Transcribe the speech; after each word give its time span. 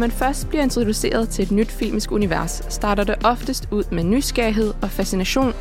man 0.00 0.10
først 0.10 0.48
bliver 0.48 0.62
introduceret 0.62 1.28
til 1.28 1.42
et 1.42 1.50
nyt 1.50 1.70
filmisk 1.70 2.12
univers, 2.12 2.62
starter 2.68 3.04
det 3.04 3.14
oftest 3.24 3.68
ud 3.70 3.84
med 3.92 4.04
nysgerrighed 4.04 4.74
og 4.82 4.90
fascination, 4.90 5.52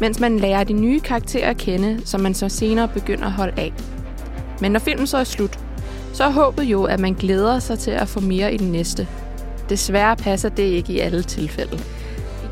mens 0.00 0.20
man 0.20 0.38
lærer 0.38 0.64
de 0.64 0.72
nye 0.72 1.00
karakterer 1.00 1.50
at 1.50 1.56
kende, 1.56 2.00
som 2.04 2.20
man 2.20 2.34
så 2.34 2.48
senere 2.48 2.88
begynder 2.88 3.26
at 3.26 3.32
holde 3.32 3.60
af. 3.60 3.72
Men 4.60 4.72
når 4.72 4.80
filmen 4.80 5.06
så 5.06 5.18
er 5.18 5.24
slut, 5.24 5.58
så 6.12 6.24
er 6.24 6.30
håbet 6.30 6.64
jo, 6.64 6.84
at 6.84 7.00
man 7.00 7.14
glæder 7.14 7.58
sig 7.58 7.78
til 7.78 7.90
at 7.90 8.08
få 8.08 8.20
mere 8.20 8.54
i 8.54 8.56
den 8.56 8.72
næste. 8.72 9.08
Desværre 9.68 10.16
passer 10.16 10.48
det 10.48 10.62
ikke 10.62 10.92
i 10.92 10.98
alle 10.98 11.22
tilfælde. 11.22 11.78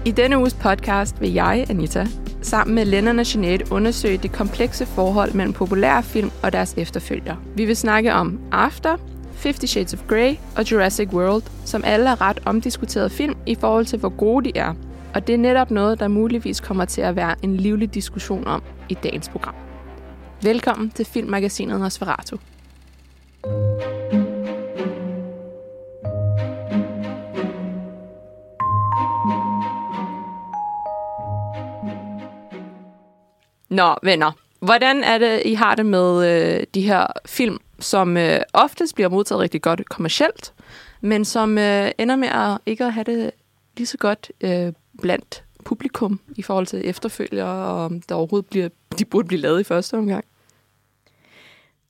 I 0.04 0.10
denne 0.10 0.38
uges 0.38 0.54
podcast 0.54 1.20
vil 1.20 1.32
jeg, 1.32 1.66
Anita, 1.68 2.06
sammen 2.42 2.74
med 2.74 2.84
Lennon 2.84 3.18
og 3.18 3.34
Jeanette 3.34 3.72
undersøge 3.72 4.18
det 4.18 4.32
komplekse 4.32 4.86
forhold 4.86 5.34
mellem 5.34 5.52
populære 5.52 6.02
film 6.02 6.30
og 6.42 6.52
deres 6.52 6.74
efterfølger. 6.76 7.36
Vi 7.56 7.64
vil 7.64 7.76
snakke 7.76 8.14
om 8.14 8.40
After, 8.52 8.96
Fifty 9.36 9.66
Shades 9.66 9.94
of 9.94 10.00
Grey 10.08 10.34
og 10.56 10.70
Jurassic 10.70 11.08
World, 11.12 11.42
som 11.64 11.82
alle 11.84 12.10
er 12.10 12.20
ret 12.20 12.38
omdiskuterede 12.46 13.10
film 13.10 13.36
i 13.46 13.54
forhold 13.54 13.86
til, 13.86 13.98
hvor 13.98 14.08
gode 14.08 14.44
de 14.44 14.58
er. 14.58 14.74
Og 15.14 15.26
det 15.26 15.34
er 15.34 15.38
netop 15.38 15.70
noget, 15.70 16.00
der 16.00 16.08
muligvis 16.08 16.60
kommer 16.60 16.84
til 16.84 17.00
at 17.00 17.16
være 17.16 17.34
en 17.42 17.56
livlig 17.56 17.94
diskussion 17.94 18.46
om 18.46 18.62
i 18.88 18.94
dagens 18.94 19.28
program. 19.28 19.54
Velkommen 20.42 20.90
til 20.90 21.04
filmmagasinet 21.06 21.80
Nosferatu. 21.80 22.36
Nå, 33.70 33.94
venner. 34.02 34.32
Hvordan 34.60 35.04
er 35.04 35.18
det, 35.18 35.42
I 35.44 35.54
har 35.54 35.74
det 35.74 35.86
med 35.86 36.26
øh, 36.26 36.66
de 36.74 36.80
her 36.80 37.06
film, 37.26 37.58
som 37.84 38.16
øh, 38.16 38.40
oftest 38.52 38.94
bliver 38.94 39.08
modtaget 39.08 39.40
rigtig 39.40 39.62
godt 39.62 39.88
kommercielt, 39.88 40.52
men 41.00 41.24
som 41.24 41.58
øh, 41.58 41.90
ender 41.98 42.16
med 42.16 42.28
at 42.28 42.58
ikke 42.66 42.84
at 42.84 42.92
have 42.92 43.04
det 43.04 43.30
lige 43.76 43.86
så 43.86 43.98
godt 43.98 44.32
øh, 44.40 44.72
blandt 45.02 45.44
publikum 45.64 46.20
i 46.36 46.42
forhold 46.42 46.66
til 46.66 46.88
efterfølgere, 46.88 47.48
og 47.48 47.84
om 47.84 48.00
der 48.00 48.14
overhovedet 48.14 48.50
bliver, 48.50 48.68
de 48.98 49.04
burde 49.04 49.28
blive 49.28 49.40
lavet 49.40 49.60
i 49.60 49.64
første 49.64 49.94
omgang? 49.94 50.24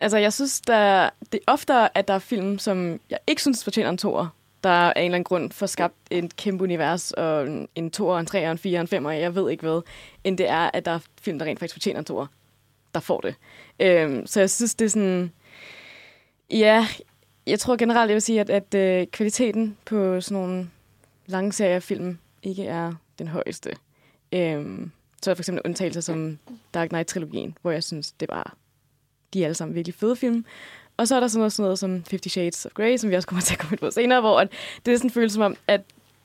Altså, 0.00 0.18
jeg 0.18 0.32
synes, 0.32 0.60
der, 0.60 1.10
det 1.32 1.40
er 1.46 1.52
oftere, 1.52 1.98
at 1.98 2.08
der 2.08 2.14
er 2.14 2.18
film, 2.18 2.58
som 2.58 3.00
jeg 3.10 3.18
ikke 3.26 3.42
synes 3.42 3.64
fortjener 3.64 3.90
en 3.90 3.98
toer. 3.98 4.26
Der 4.64 4.70
er 4.70 4.92
af 4.92 5.00
en 5.00 5.04
eller 5.04 5.16
anden 5.16 5.24
grund 5.24 5.52
for 5.52 5.66
skabt 5.66 5.94
et 6.10 6.36
kæmpe 6.36 6.64
univers, 6.64 7.12
og 7.12 7.46
en, 7.46 7.68
en 7.74 7.90
toer, 7.90 8.18
en 8.18 8.26
treer, 8.26 8.50
en 8.50 8.58
fire, 8.58 8.80
en 8.80 8.88
femmer, 8.88 9.10
jeg 9.10 9.34
ved 9.34 9.50
ikke 9.50 9.62
hvad, 9.62 9.80
end 10.24 10.38
det 10.38 10.48
er, 10.48 10.70
at 10.74 10.84
der 10.84 10.90
er 10.90 10.98
film, 11.20 11.38
der 11.38 11.46
rent 11.46 11.58
faktisk 11.58 11.74
fortjener 11.74 11.98
en 11.98 12.04
toer, 12.04 12.26
der 12.94 13.00
får 13.00 13.20
det. 13.20 13.34
Øhm, 13.80 14.26
så 14.26 14.40
jeg 14.40 14.50
synes, 14.50 14.74
det 14.74 14.84
er 14.84 14.88
sådan... 14.88 15.32
Ja, 16.54 16.86
jeg 17.46 17.58
tror 17.58 17.76
generelt, 17.76 18.08
jeg 18.08 18.14
vil 18.14 18.22
sige, 18.22 18.40
at, 18.40 18.50
at 18.50 18.74
øh, 18.74 19.06
kvaliteten 19.06 19.76
på 19.84 20.20
sådan 20.20 20.42
nogle 20.42 20.70
lange 21.26 21.52
serier 21.52 21.80
film 21.80 22.18
ikke 22.42 22.64
er 22.64 22.92
den 23.18 23.28
højeste. 23.28 23.70
Øhm, 24.32 24.90
så 25.22 25.30
er 25.30 25.34
der 25.34 25.36
for 25.36 25.42
eksempel 25.42 25.62
undtagelser 25.64 26.00
som 26.00 26.38
Dark 26.74 26.88
Knight-trilogien, 26.88 27.56
hvor 27.62 27.70
jeg 27.70 27.82
synes, 27.82 28.12
det 28.12 28.28
var 28.28 28.54
de 29.34 29.40
er 29.40 29.44
alle 29.44 29.54
sammen 29.54 29.74
virkelig 29.74 29.94
fede 29.94 30.16
film. 30.16 30.44
Og 30.96 31.08
så 31.08 31.16
er 31.16 31.20
der 31.20 31.28
sådan 31.28 31.38
noget, 31.38 31.52
sådan 31.52 31.62
noget 31.62 31.78
som 31.78 32.04
Fifty 32.04 32.28
Shades 32.28 32.66
of 32.66 32.72
Grey, 32.72 32.96
som 32.96 33.10
vi 33.10 33.14
også 33.14 33.28
kommer 33.28 33.42
til 33.42 33.54
at 33.54 33.58
komme 33.58 33.72
ind 33.72 33.80
på 33.80 33.90
senere, 33.90 34.20
hvor 34.20 34.40
at 34.40 34.48
det 34.86 34.94
er 34.94 34.96
sådan 34.96 35.10
følelse 35.10 35.34
som 35.34 35.42
om, 35.42 35.56
at 35.68 35.80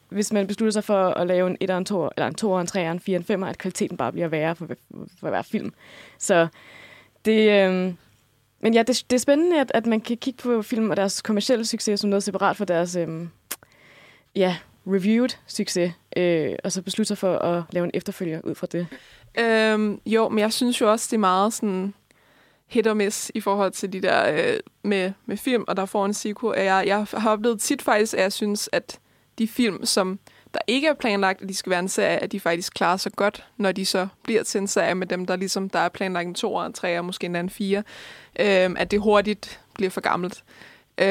hvis 0.10 0.34
man 0.34 0.48
beslutter 0.48 0.72
sig 0.72 0.84
for 0.84 1.08
at 1.08 1.28
lave 1.28 1.50
en 1.50 1.58
1 1.60 1.70
en 1.70 1.86
2 1.86 2.10
eller 2.18 2.28
en 2.28 2.36
2 2.36 2.60
en 2.60 2.68
3 2.68 2.92
en 2.92 3.00
4 3.00 3.16
en 3.16 3.24
5 3.24 3.44
at 3.44 3.58
kvaliteten 3.58 3.98
bare 3.98 4.12
bliver 4.12 4.28
værre 4.28 4.56
for, 4.56 4.68
for 5.20 5.30
hver 5.30 5.42
film. 5.42 5.74
Så 6.18 6.48
det... 7.26 7.70
Øh, 7.70 7.94
men 8.62 8.74
ja, 8.74 8.84
det, 8.84 9.06
det 9.10 9.16
er 9.16 9.20
spændende, 9.20 9.60
at, 9.60 9.72
at 9.74 9.86
man 9.86 10.02
kan 10.02 10.18
kigge 10.18 10.44
på 10.44 10.62
film 10.62 10.90
og 10.90 10.98
deres 10.98 11.22
kommercielle 11.22 11.66
succes 11.66 12.00
som 12.00 12.10
noget 12.10 12.24
separat 12.24 12.58
fra 12.58 12.66
deres 12.66 12.96
øh, 12.96 13.28
ja, 14.36 14.58
reviewed 14.88 15.30
succes, 15.48 15.94
øh, 16.18 16.56
og 16.64 16.72
så 16.72 16.82
beslutte 16.82 17.08
sig 17.08 17.18
for 17.18 17.38
at 17.38 17.64
lave 17.72 17.84
en 17.84 17.92
efterfølger 17.94 18.42
ud 18.44 18.56
fra 18.56 18.68
det. 18.72 18.88
Øhm, 19.40 20.02
jo, 20.06 20.30
men 20.30 20.40
jeg 20.40 20.54
synes 20.54 20.82
jo 20.82 20.92
også, 20.92 21.08
det 21.12 21.14
er 21.14 21.20
meget 21.20 21.54
sådan 21.54 21.94
hit 22.68 22.88
og 22.88 22.98
miss 22.98 23.32
i 23.36 23.40
forhold 23.40 23.72
til 23.72 23.94
de 23.94 24.02
der 24.02 24.32
øh, 24.34 24.60
med, 24.84 25.12
med 25.26 25.38
film, 25.38 25.64
og 25.68 25.78
der 25.78 25.86
får 25.86 26.06
en 26.06 26.14
sequel. 26.14 26.62
Jeg, 26.62 26.84
jeg 26.88 27.06
har 27.14 27.32
oplevet 27.32 27.62
tit 27.62 27.82
faktisk, 27.82 28.14
at 28.14 28.22
jeg 28.22 28.34
synes, 28.34 28.70
at 28.72 29.00
de 29.38 29.48
film, 29.48 29.86
som 29.86 30.20
der 30.54 30.60
ikke 30.68 30.88
er 30.88 30.94
planlagt, 30.94 31.42
at 31.42 31.50
de 31.50 31.56
skal 31.56 31.70
være 31.70 31.80
en 31.80 31.90
serie, 31.90 32.18
at 32.18 32.32
de 32.32 32.40
faktisk 32.40 32.74
klarer 32.74 32.98
sig 32.98 33.12
godt, 33.12 33.46
når 33.58 33.72
de 33.72 33.86
så 33.86 34.08
bliver 34.24 34.44
til 34.44 34.62
en 34.62 34.68
serie 34.68 34.96
med 34.96 35.08
dem, 35.08 35.26
der 35.26 35.36
ligesom 35.36 35.70
der 35.70 35.80
er 35.80 35.90
planlagt 35.90 36.28
en 36.28 36.34
to, 36.34 36.60
en 36.60 36.74
tre 36.74 36.98
og 36.98 37.06
måske 37.06 37.26
en 37.26 37.36
anden 37.36 37.50
fire. 37.50 37.84
Øh, 38.40 38.70
at 38.78 38.92
det 38.92 39.00
hurtigt 39.00 39.60
bliver 39.74 39.90
for 39.90 40.02
gammelt. 40.02 40.44
Øh, 40.98 41.06
det 41.06 41.10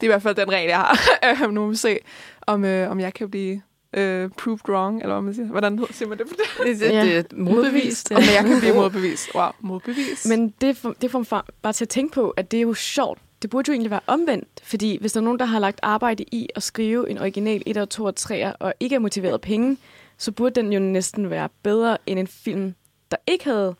er 0.00 0.04
i 0.04 0.06
hvert 0.06 0.22
fald 0.22 0.34
den 0.34 0.52
regel, 0.52 0.68
jeg 0.68 0.78
har. 0.78 1.46
nu 1.50 1.60
må 1.60 1.70
vi 1.70 1.76
se, 1.76 1.98
om, 2.46 2.64
øh, 2.64 2.90
om 2.90 3.00
jeg 3.00 3.14
kan 3.14 3.30
blive 3.30 3.62
øh, 3.94 4.30
proved 4.30 4.68
wrong, 4.68 5.02
eller 5.02 5.14
hvad 5.14 5.22
man 5.22 5.34
siger. 5.34 5.46
Hvordan 5.46 5.86
siger 5.90 6.08
man 6.08 6.18
det 6.18 6.26
på 6.28 6.34
det? 6.36 6.66
Det, 6.66 6.80
det, 6.80 6.92
ja. 6.92 7.04
det 7.04 7.16
er 7.16 7.22
modbevist. 7.36 8.12
Om 8.12 8.22
jeg 8.22 8.44
kan 8.46 8.60
blive 8.60 8.74
modbevist. 8.74 9.34
Wow, 9.34 9.50
modbevist. 9.60 10.28
Men 10.28 10.54
det, 10.60 10.76
får, 10.76 10.94
det 11.00 11.10
får 11.10 11.18
mig 11.18 11.42
bare 11.62 11.72
til 11.72 11.84
at 11.84 11.88
tænke 11.88 12.14
på, 12.14 12.30
at 12.30 12.50
det 12.50 12.56
er 12.56 12.62
jo 12.62 12.74
sjovt. 12.74 13.18
Det 13.42 13.50
burde 13.50 13.68
jo 13.68 13.72
egentlig 13.72 13.90
være 13.90 14.00
omvendt, 14.06 14.48
fordi 14.62 14.98
hvis 15.00 15.12
der 15.12 15.20
er 15.20 15.24
nogen, 15.24 15.38
der 15.38 15.44
har 15.44 15.58
lagt 15.58 15.80
arbejde 15.82 16.24
i 16.32 16.48
at 16.54 16.62
skrive 16.62 17.10
en 17.10 17.18
original 17.18 17.62
1 17.66 17.76
og 17.76 17.90
2 17.90 18.04
og 18.04 18.16
3 18.16 18.56
og 18.56 18.74
ikke 18.80 18.94
er 18.94 18.98
motiveret 18.98 19.40
penge, 19.40 19.76
så 20.18 20.32
burde 20.32 20.60
den 20.60 20.72
jo 20.72 20.80
næsten 20.80 21.30
være 21.30 21.48
bedre 21.62 21.98
end 22.06 22.18
en 22.18 22.26
film, 22.26 22.74
der 23.10 23.16
ikke 23.26 23.44
havde 23.44 23.74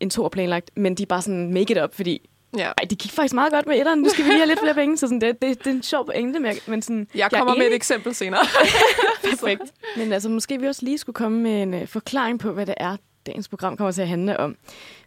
en 0.00 0.10
to 0.10 0.28
planlagt, 0.28 0.70
men 0.76 0.94
de 0.94 1.06
bare 1.06 1.22
sådan 1.22 1.52
make 1.52 1.72
it 1.72 1.82
up, 1.82 1.94
fordi 1.94 2.28
Ja. 2.56 2.66
Ej, 2.78 2.84
det 2.90 2.98
gik 2.98 3.12
faktisk 3.12 3.34
meget 3.34 3.52
godt 3.52 3.66
med 3.66 3.78
etteren. 3.78 4.00
Nu 4.00 4.08
skal 4.08 4.24
vi 4.24 4.30
lige 4.30 4.38
have 4.38 4.48
lidt 4.48 4.58
flere 4.58 4.74
penge. 4.74 4.96
Så 4.96 5.06
sådan, 5.06 5.20
det, 5.20 5.42
det, 5.42 5.58
det 5.58 5.66
er 5.66 5.70
en 5.70 5.82
sjov 5.82 6.06
pointe. 6.06 6.40
Men, 6.66 6.82
sådan, 6.82 7.08
jeg 7.14 7.30
kommer 7.30 7.54
jeg 7.54 7.58
med 7.58 7.66
et 7.66 7.74
eksempel 7.74 8.14
senere. 8.14 8.40
Perfekt. 9.30 9.62
Men 9.96 10.12
altså, 10.12 10.28
måske 10.28 10.60
vi 10.60 10.66
også 10.66 10.84
lige 10.84 10.98
skulle 10.98 11.14
komme 11.14 11.40
med 11.40 11.62
en 11.62 11.74
uh, 11.74 11.88
forklaring 11.88 12.38
på, 12.38 12.52
hvad 12.52 12.66
det 12.66 12.74
er, 12.76 12.96
dagens 13.26 13.48
program 13.48 13.76
kommer 13.76 13.92
til 13.92 14.02
at 14.02 14.08
handle 14.08 14.40
om. 14.40 14.56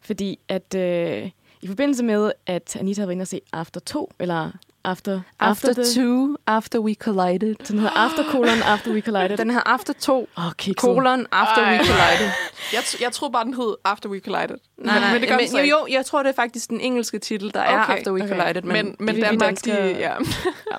Fordi 0.01 0.39
at 0.47 0.75
uh, 0.75 1.29
i 1.61 1.67
forbindelse 1.67 2.03
med, 2.03 2.31
at 2.45 2.75
Anita 2.75 3.01
har 3.01 3.05
været 3.05 3.15
inde 3.15 3.23
og 3.23 3.27
se 3.27 3.41
After 3.53 3.79
2, 3.79 4.11
eller 4.19 4.51
After, 4.83 5.21
after, 5.39 5.69
after 5.69 5.83
two, 5.95 6.35
after 6.47 6.79
we 6.79 6.93
collided. 6.93 7.55
Den 7.67 7.79
hedder 7.79 7.97
After 7.97 8.23
colon, 8.31 8.61
after 8.65 8.93
we 8.93 9.01
collided. 9.01 9.37
Den 9.37 9.51
her 9.51 9.61
After 9.65 9.93
to, 9.93 10.29
okay, 10.35 10.73
colon, 10.73 11.27
after 11.31 11.63
Ej. 11.63 11.71
we 11.71 11.77
collided. 11.77 12.31
jeg, 12.73 12.83
jeg 13.01 13.11
tror 13.11 13.29
bare, 13.29 13.45
den 13.45 13.53
hed 13.53 13.75
After 13.85 14.09
we 14.09 14.19
collided. 14.19 14.57
Nej, 14.77 14.99
men, 14.99 15.11
men 15.11 15.21
det 15.21 15.29
gør 15.29 15.37
men, 15.37 15.65
jo, 15.65 15.77
jo, 15.77 15.87
jeg 15.89 16.05
tror, 16.05 16.23
det 16.23 16.29
er 16.29 16.33
faktisk 16.33 16.69
den 16.69 16.81
engelske 16.81 17.19
titel, 17.19 17.53
der 17.53 17.61
okay, 17.61 17.73
er 17.73 17.77
After 17.77 18.11
we 18.11 18.23
okay. 18.23 18.35
collided. 18.35 18.61
Men, 18.61 18.85
men, 18.85 18.95
men 18.99 19.21
Danmark, 19.21 19.65
de, 19.65 19.71
ja. 19.71 20.13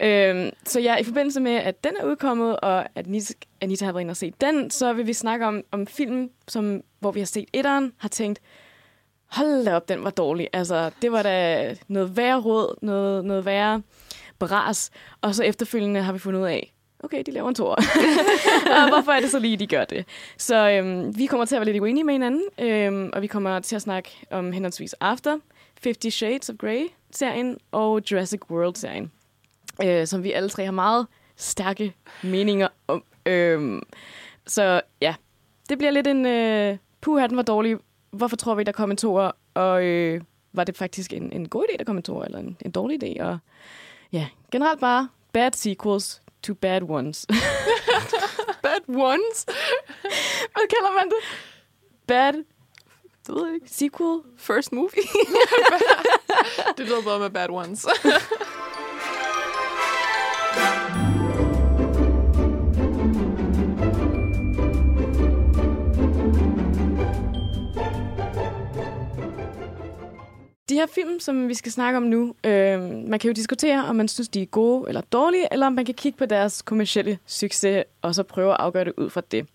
ja. 0.00 0.30
Øhm, 0.30 0.50
så 0.64 0.80
ja, 0.80 0.96
i 0.96 1.04
forbindelse 1.04 1.40
med, 1.40 1.52
at 1.52 1.84
den 1.84 1.92
er 2.00 2.04
udkommet, 2.04 2.60
og 2.60 2.84
at 2.94 3.06
Anita, 3.06 3.34
Anita 3.60 3.84
har 3.84 3.92
været 3.92 4.00
inde 4.00 4.12
og 4.12 4.16
set 4.16 4.40
den, 4.40 4.70
så 4.70 4.92
vil 4.92 5.06
vi 5.06 5.12
snakke 5.12 5.46
om, 5.46 5.62
om 5.72 5.86
film, 5.86 6.30
som, 6.48 6.80
hvor 7.00 7.10
vi 7.10 7.20
har 7.20 7.26
set 7.26 7.48
etteren, 7.52 7.92
har 7.98 8.08
tænkt, 8.08 8.40
hold 9.36 9.64
da 9.64 9.76
op, 9.76 9.88
den 9.88 10.04
var 10.04 10.10
dårlig. 10.10 10.48
Altså, 10.52 10.90
det 11.02 11.12
var 11.12 11.22
da 11.22 11.76
noget 11.88 12.16
værre 12.16 12.40
råd, 12.40 12.78
noget, 12.82 13.24
noget 13.24 13.44
værre 13.44 13.82
bras. 14.38 14.90
Og 15.20 15.34
så 15.34 15.44
efterfølgende 15.44 16.02
har 16.02 16.12
vi 16.12 16.18
fundet 16.18 16.40
ud 16.40 16.46
af, 16.46 16.72
okay, 17.00 17.22
de 17.26 17.30
laver 17.30 17.48
en 17.48 17.54
tor. 17.54 17.78
og 18.76 18.88
hvorfor 18.88 19.12
er 19.12 19.20
det 19.20 19.30
så 19.30 19.38
lige, 19.38 19.56
de 19.56 19.66
gør 19.66 19.84
det? 19.84 20.04
Så 20.38 20.70
øhm, 20.70 21.18
vi 21.18 21.26
kommer 21.26 21.46
til 21.46 21.56
at 21.56 21.60
være 21.60 21.72
lidt 21.72 21.82
uenige 21.82 22.04
med 22.04 22.14
hinanden, 22.14 22.42
øhm, 22.58 23.10
og 23.12 23.22
vi 23.22 23.26
kommer 23.26 23.60
til 23.60 23.76
at 23.76 23.82
snakke 23.82 24.10
om 24.30 24.52
henholdsvis 24.52 24.92
After, 24.92 25.38
Fifty 25.80 26.08
Shades 26.08 26.50
of 26.50 26.56
Grey-serien 26.56 27.58
og 27.72 28.02
Jurassic 28.10 28.40
World-serien, 28.50 29.10
øh, 29.84 30.06
som 30.06 30.24
vi 30.24 30.32
alle 30.32 30.48
tre 30.48 30.64
har 30.64 30.72
meget 30.72 31.06
stærke 31.36 31.94
meninger 32.22 32.68
om. 32.88 33.04
Øhm, 33.26 33.82
så 34.46 34.80
ja, 35.00 35.14
det 35.68 35.78
bliver 35.78 35.90
lidt 35.90 36.06
en... 36.06 36.26
Øh, 36.26 36.76
puh, 37.00 37.22
den 37.28 37.36
var 37.36 37.42
dårlig 37.42 37.76
hvorfor 38.12 38.36
tror 38.36 38.54
vi, 38.54 38.62
der 38.62 38.72
kom 38.72 38.90
en 38.90 38.96
toer, 38.96 39.30
og 39.54 39.84
øh, 39.84 40.20
var 40.52 40.64
det 40.64 40.76
faktisk 40.76 41.12
en, 41.12 41.32
en 41.32 41.48
god 41.48 41.64
idé, 41.68 41.76
der 41.76 41.84
kom 41.84 41.96
en 41.96 42.02
toer, 42.02 42.24
eller 42.24 42.38
en, 42.38 42.56
en 42.64 42.70
dårlig 42.70 43.04
idé? 43.04 43.22
Og 43.22 43.38
ja, 44.12 44.28
generelt 44.52 44.80
bare 44.80 45.08
bad 45.32 45.52
sequels 45.52 46.22
to 46.42 46.54
bad 46.54 46.82
ones. 46.82 47.26
bad 48.62 48.88
ones? 48.88 49.46
Hvad 50.52 50.68
kalder 50.68 50.98
man 50.98 51.08
det? 51.08 51.18
Bad 52.06 52.44
det 53.26 53.34
ved 53.34 53.46
jeg 53.46 53.54
ikke. 53.54 53.70
Sequel? 53.70 54.20
First 54.36 54.72
movie? 54.72 55.02
det 56.76 56.86
lyder 56.86 57.02
bedre 57.02 57.18
med 57.18 57.30
bad 57.30 57.50
ones. 57.50 57.86
de 70.72 70.78
her 70.78 70.86
film, 70.86 71.20
som 71.20 71.48
vi 71.48 71.54
skal 71.54 71.72
snakke 71.72 71.96
om 71.96 72.02
nu, 72.02 72.34
øh, 72.44 72.80
man 72.82 73.18
kan 73.18 73.28
jo 73.28 73.32
diskutere, 73.32 73.84
om 73.84 73.96
man 73.96 74.08
synes, 74.08 74.28
de 74.28 74.42
er 74.42 74.46
gode 74.46 74.84
eller 74.88 75.00
dårlige, 75.00 75.48
eller 75.52 75.66
om 75.66 75.72
man 75.72 75.84
kan 75.84 75.94
kigge 75.94 76.18
på 76.18 76.26
deres 76.26 76.62
kommercielle 76.62 77.18
succes, 77.26 77.84
og 78.02 78.14
så 78.14 78.22
prøve 78.22 78.50
at 78.50 78.56
afgøre 78.60 78.84
det 78.84 78.92
ud 78.96 79.10
fra 79.10 79.22
det. 79.30 79.46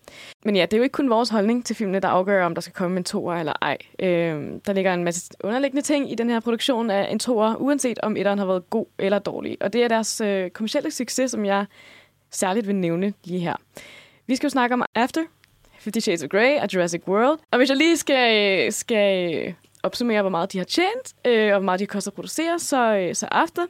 Men 0.44 0.56
ja, 0.56 0.62
det 0.62 0.72
er 0.72 0.76
jo 0.76 0.82
ikke 0.82 0.92
kun 0.92 1.10
vores 1.10 1.28
holdning 1.28 1.64
til 1.64 1.76
filmene, 1.76 2.00
der 2.00 2.08
afgør, 2.08 2.44
om 2.44 2.54
der 2.54 2.60
skal 2.60 2.74
komme 2.74 2.96
en 2.96 3.04
toer 3.04 3.34
eller 3.34 3.52
ej. 3.62 3.78
Øh, 3.98 4.60
der 4.66 4.72
ligger 4.72 4.94
en 4.94 5.04
masse 5.04 5.30
underliggende 5.44 5.82
ting 5.82 6.12
i 6.12 6.14
den 6.14 6.30
her 6.30 6.40
produktion 6.40 6.90
af 6.90 7.12
en 7.12 7.18
toer, 7.18 7.54
uanset 7.54 7.98
om 8.02 8.16
etteren 8.16 8.38
har 8.38 8.46
været 8.46 8.70
god 8.70 8.86
eller 8.98 9.18
dårlig. 9.18 9.56
Og 9.60 9.72
det 9.72 9.84
er 9.84 9.88
deres 9.88 10.20
øh, 10.20 10.50
kommercielle 10.50 10.90
succes, 10.90 11.30
som 11.30 11.44
jeg 11.44 11.66
særligt 12.30 12.66
vil 12.66 12.76
nævne 12.76 13.12
lige 13.24 13.40
her. 13.40 13.56
Vi 14.26 14.36
skal 14.36 14.46
jo 14.46 14.50
snakke 14.50 14.74
om 14.74 14.84
After, 14.94 15.22
Fifty 15.78 15.98
Shades 15.98 16.22
of 16.22 16.28
Grey 16.28 16.60
og 16.60 16.68
Jurassic 16.74 17.02
World. 17.08 17.38
Og 17.50 17.58
hvis 17.58 17.68
jeg 17.68 17.76
lige 17.76 17.96
skal, 17.96 18.72
skal 18.72 19.54
opsummere, 19.82 20.20
hvor 20.20 20.30
meget 20.30 20.52
de 20.52 20.58
har 20.58 20.64
tjent, 20.64 21.14
øh, 21.24 21.52
og 21.52 21.58
hvor 21.58 21.64
meget 21.64 21.80
de 21.80 21.84
har 21.84 21.86
kostet 21.92 22.10
at 22.10 22.14
producere, 22.14 22.58
så, 22.58 22.94
øh, 22.94 23.14
så 23.14 23.26
After, 23.30 23.66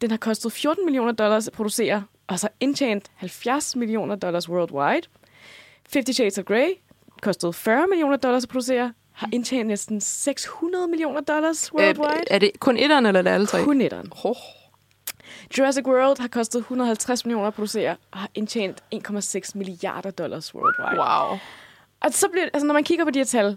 den 0.00 0.10
har 0.10 0.18
kostet 0.18 0.52
14 0.52 0.84
millioner 0.84 1.12
dollars 1.12 1.46
at 1.46 1.52
producere, 1.52 2.04
og 2.26 2.38
så 2.38 2.48
indtjent 2.60 3.10
70 3.14 3.76
millioner 3.76 4.14
dollars 4.14 4.48
worldwide. 4.48 5.08
Fifty 5.88 6.10
Shades 6.10 6.38
of 6.38 6.44
Grey 6.44 6.70
kostede 7.22 7.52
40 7.52 7.86
millioner 7.86 8.16
dollars 8.16 8.42
at 8.42 8.48
producere, 8.48 8.92
har 9.12 9.28
indtjent 9.32 9.68
næsten 9.68 10.00
600 10.00 10.88
millioner 10.88 11.20
dollars 11.20 11.74
worldwide. 11.74 12.24
Er, 12.30 12.34
er 12.34 12.38
det 12.38 12.50
kun 12.60 12.76
etteren, 12.78 13.06
eller 13.06 13.18
er 13.18 13.22
det 13.22 13.30
alle 13.30 13.46
tre? 13.46 13.64
Kun 13.64 13.80
etteren. 13.80 14.12
Oh. 14.24 14.36
Jurassic 15.58 15.86
World 15.86 16.20
har 16.20 16.28
kostet 16.28 16.58
150 16.58 17.24
millioner 17.24 17.46
at 17.46 17.54
producere, 17.54 17.96
og 18.10 18.18
har 18.18 18.30
indtjent 18.34 18.82
1,6 18.94 19.50
milliarder 19.54 20.10
dollars 20.10 20.54
worldwide. 20.54 21.00
Wow. 21.00 21.38
Og 22.00 22.12
så 22.12 22.28
bliver, 22.28 22.48
altså, 22.52 22.66
når 22.66 22.74
man 22.74 22.84
kigger 22.84 23.04
på 23.04 23.10
de 23.10 23.18
her 23.18 23.24
tal, 23.24 23.56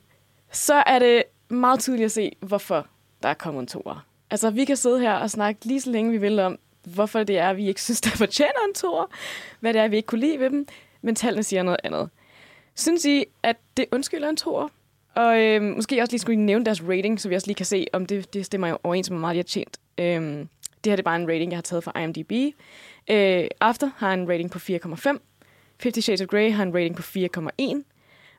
så 0.51 0.73
er 0.73 0.99
det 0.99 1.23
meget 1.49 1.79
tydeligt 1.79 2.05
at 2.05 2.11
se, 2.11 2.31
hvorfor 2.39 2.87
der 3.23 3.29
er 3.29 3.33
kommet 3.33 3.61
en 3.61 3.67
toer. 3.67 4.05
Altså, 4.29 4.49
vi 4.49 4.65
kan 4.65 4.77
sidde 4.77 4.99
her 4.99 5.13
og 5.13 5.29
snakke 5.29 5.65
lige 5.65 5.81
så 5.81 5.91
længe 5.91 6.11
vi 6.11 6.17
vil 6.17 6.39
om, 6.39 6.59
hvorfor 6.83 7.23
det 7.23 7.37
er, 7.37 7.49
at 7.49 7.57
vi 7.57 7.67
ikke 7.67 7.81
synes, 7.81 8.01
der 8.05 8.09
fortjener 8.09 8.65
en 8.67 8.73
toer, 8.73 9.05
hvad 9.59 9.73
det 9.73 9.81
er, 9.81 9.87
vi 9.87 9.95
ikke 9.95 10.07
kunne 10.07 10.21
lide 10.21 10.39
ved 10.39 10.49
dem, 10.49 10.67
men 11.01 11.15
tallene 11.15 11.43
siger 11.43 11.63
noget 11.63 11.79
andet. 11.83 12.09
Synes 12.75 13.05
I, 13.05 13.25
at 13.43 13.57
det 13.77 13.85
undskylder 13.91 14.29
en 14.29 14.37
toer? 14.37 14.67
Og 15.15 15.41
øh, 15.41 15.61
måske 15.61 16.01
også 16.01 16.11
lige 16.11 16.19
skulle 16.19 16.41
nævne 16.41 16.65
deres 16.65 16.83
rating, 16.83 17.21
så 17.21 17.29
vi 17.29 17.35
også 17.35 17.47
lige 17.47 17.55
kan 17.55 17.65
se, 17.65 17.87
om 17.93 18.05
det, 18.05 18.33
det 18.33 18.45
stemmer 18.45 18.77
overens 18.83 19.09
med, 19.09 19.17
hvor 19.17 19.21
meget 19.21 19.33
de 19.33 19.39
har 19.39 19.43
tjent. 19.43 19.79
Øh, 19.97 20.05
det 20.05 20.91
her 20.91 20.95
det 20.95 20.99
er 20.99 21.03
bare 21.03 21.15
en 21.15 21.27
rating, 21.27 21.51
jeg 21.51 21.57
har 21.57 21.61
taget 21.61 21.83
fra 21.83 21.99
IMDb. 21.99 22.31
Øh, 23.09 23.47
After 23.61 23.89
har 23.97 24.13
en 24.13 24.29
rating 24.29 24.51
på 24.51 24.59
4,5. 24.59 25.17
Fifty 25.79 25.99
Shades 25.99 26.21
of 26.21 26.27
Grey 26.27 26.51
har 26.51 26.63
en 26.63 26.73
rating 26.73 26.95
på 26.95 27.01
4,1. 27.01 27.83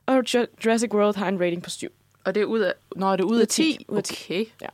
Og 0.05 0.23
Jurassic 0.65 0.93
World 0.93 1.15
har 1.15 1.27
en 1.27 1.39
rating 1.39 1.63
på 1.63 1.69
7. 1.69 1.87
Og 2.27 2.35
det 2.35 2.41
er 2.41 2.45
ud 2.45 2.59
af, 2.59 2.73
når 2.95 3.15
det 3.15 3.23
er 3.23 3.27
ud 3.27 3.39
af 3.39 3.47
10? 3.47 3.85
Ud 3.87 3.97
af 3.97 4.03
10. 4.03 4.13
Okay. 4.13 4.45
Ja. 4.61 4.67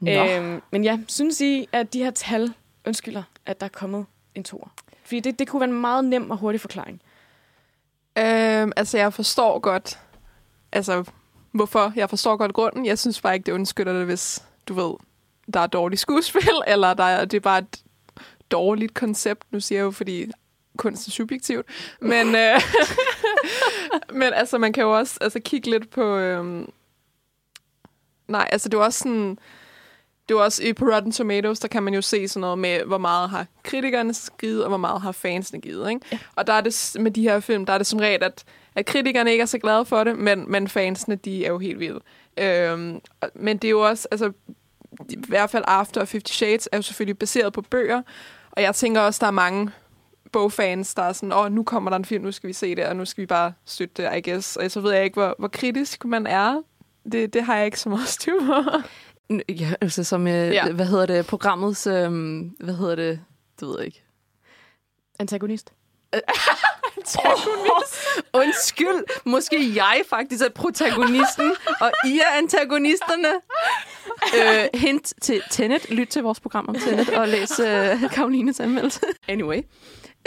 Nå. 0.00 0.10
Øhm, 0.10 0.62
men 0.70 0.84
ja, 0.84 0.98
synes 1.08 1.40
I, 1.40 1.68
at 1.72 1.92
de 1.92 1.98
her 1.98 2.10
tal 2.10 2.52
undskylder, 2.86 3.22
at 3.46 3.60
der 3.60 3.66
er 3.66 3.70
kommet 3.70 4.06
en 4.34 4.44
toer? 4.44 4.68
Fordi 5.04 5.20
det, 5.20 5.38
det 5.38 5.48
kunne 5.48 5.60
være 5.60 5.70
en 5.70 5.80
meget 5.80 6.04
nem 6.04 6.30
og 6.30 6.36
hurtig 6.36 6.60
forklaring. 6.60 7.02
Øhm, 8.18 8.72
altså, 8.76 8.98
jeg 8.98 9.12
forstår 9.12 9.58
godt, 9.58 9.98
altså, 10.72 11.04
hvorfor. 11.52 11.92
Jeg 11.96 12.08
forstår 12.08 12.36
godt 12.36 12.52
grunden. 12.52 12.86
Jeg 12.86 12.98
synes 12.98 13.20
bare 13.20 13.34
ikke, 13.34 13.46
det 13.46 13.52
undskylder 13.52 13.92
det, 13.92 14.06
hvis, 14.06 14.42
du 14.68 14.74
ved, 14.74 14.94
der 15.54 15.60
er 15.60 15.66
dårligt 15.66 16.00
skuespil, 16.00 16.50
eller 16.66 16.94
der 16.94 17.04
er, 17.04 17.24
det 17.24 17.36
er 17.36 17.40
bare 17.40 17.58
et 17.58 17.82
dårligt 18.50 18.94
koncept. 18.94 19.44
Nu 19.50 19.60
siger 19.60 19.78
jeg 19.78 19.84
jo, 19.84 19.90
fordi 19.90 20.30
kunst 20.76 21.06
er 21.06 21.10
subjektivt. 21.10 21.66
Men, 22.00 22.34
øh, 22.34 22.60
men 24.20 24.32
altså, 24.32 24.58
man 24.58 24.72
kan 24.72 24.82
jo 24.82 24.98
også 24.98 25.18
altså, 25.20 25.40
kigge 25.40 25.70
lidt 25.70 25.90
på... 25.90 26.16
Øhm, 26.16 26.70
nej, 28.28 28.48
altså, 28.52 28.68
det 28.68 28.74
er 28.74 28.78
jo 28.78 28.84
også 28.84 28.98
sådan... 28.98 29.38
Det 30.28 30.34
er 30.34 30.38
jo 30.38 30.44
også 30.44 30.74
på 30.76 30.84
Rotten 30.84 31.12
Tomatoes, 31.12 31.60
der 31.60 31.68
kan 31.68 31.82
man 31.82 31.94
jo 31.94 32.02
se 32.02 32.28
sådan 32.28 32.40
noget 32.40 32.58
med, 32.58 32.80
hvor 32.86 32.98
meget 32.98 33.30
har 33.30 33.46
kritikerne 33.62 34.14
givet, 34.40 34.62
og 34.62 34.68
hvor 34.68 34.76
meget 34.76 35.00
har 35.00 35.12
fansene 35.12 35.60
givet. 35.60 35.90
Ikke? 35.90 36.00
Ja. 36.12 36.18
Og 36.36 36.46
der 36.46 36.52
er 36.52 36.60
det 36.60 36.96
med 37.00 37.10
de 37.10 37.22
her 37.22 37.40
film, 37.40 37.66
der 37.66 37.72
er 37.72 37.78
det 37.78 37.86
som 37.86 37.98
regel, 37.98 38.22
at, 38.22 38.44
at 38.74 38.86
kritikerne 38.86 39.32
ikke 39.32 39.42
er 39.42 39.46
så 39.46 39.58
glade 39.58 39.84
for 39.84 40.04
det, 40.04 40.18
men, 40.18 40.50
men 40.50 40.68
fansene, 40.68 41.14
de 41.14 41.44
er 41.44 41.48
jo 41.48 41.58
helt 41.58 41.80
vilde. 41.80 42.00
Øhm, 42.38 43.00
men 43.34 43.56
det 43.56 43.68
er 43.68 43.70
jo 43.70 43.80
også, 43.80 44.08
altså, 44.10 44.32
i 45.08 45.16
hvert 45.28 45.50
fald 45.50 45.64
After 45.66 46.00
og 46.00 46.08
Fifty 46.08 46.32
Shades 46.32 46.68
er 46.72 46.76
jo 46.76 46.82
selvfølgelig 46.82 47.18
baseret 47.18 47.52
på 47.52 47.62
bøger, 47.62 48.02
og 48.50 48.62
jeg 48.62 48.74
tænker 48.74 49.00
også, 49.00 49.18
der 49.20 49.26
er 49.26 49.30
mange 49.30 49.70
bogfans, 50.32 50.94
der 50.94 51.02
er 51.02 51.12
sådan, 51.12 51.32
åh, 51.32 51.52
nu 51.52 51.62
kommer 51.62 51.90
der 51.90 51.96
en 51.96 52.04
film, 52.04 52.24
nu 52.24 52.32
skal 52.32 52.48
vi 52.48 52.52
se 52.52 52.74
det, 52.74 52.84
og 52.84 52.96
nu 52.96 53.04
skal 53.04 53.22
vi 53.22 53.26
bare 53.26 53.52
støtte 53.64 54.02
det, 54.02 54.16
I 54.16 54.30
guess. 54.30 54.56
Og 54.56 54.70
så 54.70 54.80
ved 54.80 54.92
jeg 54.92 55.04
ikke, 55.04 55.14
hvor, 55.14 55.34
hvor 55.38 55.48
kritisk 55.48 56.04
man 56.04 56.26
er. 56.26 56.62
Det, 57.12 57.32
det 57.34 57.42
har 57.44 57.56
jeg 57.56 57.66
ikke 57.66 57.80
så 57.80 57.88
meget 57.88 58.08
styr 58.18 58.40
på. 58.46 58.64
Ja, 59.48 59.72
altså 59.80 60.04
som, 60.04 60.26
øh, 60.26 60.32
Ja. 60.52 60.72
hvad 60.72 60.86
hedder 60.86 61.06
det, 61.06 61.26
programmets, 61.26 61.86
øh, 61.86 62.10
hvad 62.60 62.74
hedder 62.74 62.94
det, 62.94 63.20
det 63.60 63.68
ved 63.68 63.74
jeg 63.78 63.86
ikke. 63.86 64.04
Antagonist. 65.18 65.72
Undskyld, 68.34 69.04
måske 69.24 69.72
jeg 69.74 70.02
faktisk 70.10 70.44
er 70.44 70.48
protagonisten, 70.48 71.54
og 71.80 71.92
I 72.06 72.18
er 72.18 72.36
antagonisterne. 72.38 73.28
Øh, 74.36 74.68
hint 74.80 75.12
til 75.22 75.42
Tenet. 75.50 75.90
Lyt 75.90 76.08
til 76.08 76.22
vores 76.22 76.40
program 76.40 76.68
om 76.68 76.74
Tenet 76.74 77.08
og 77.08 77.28
læs 77.28 77.60
øh, 77.60 78.10
Karolines 78.10 78.60
anmeldelse. 78.60 79.00
Anyway. 79.28 79.62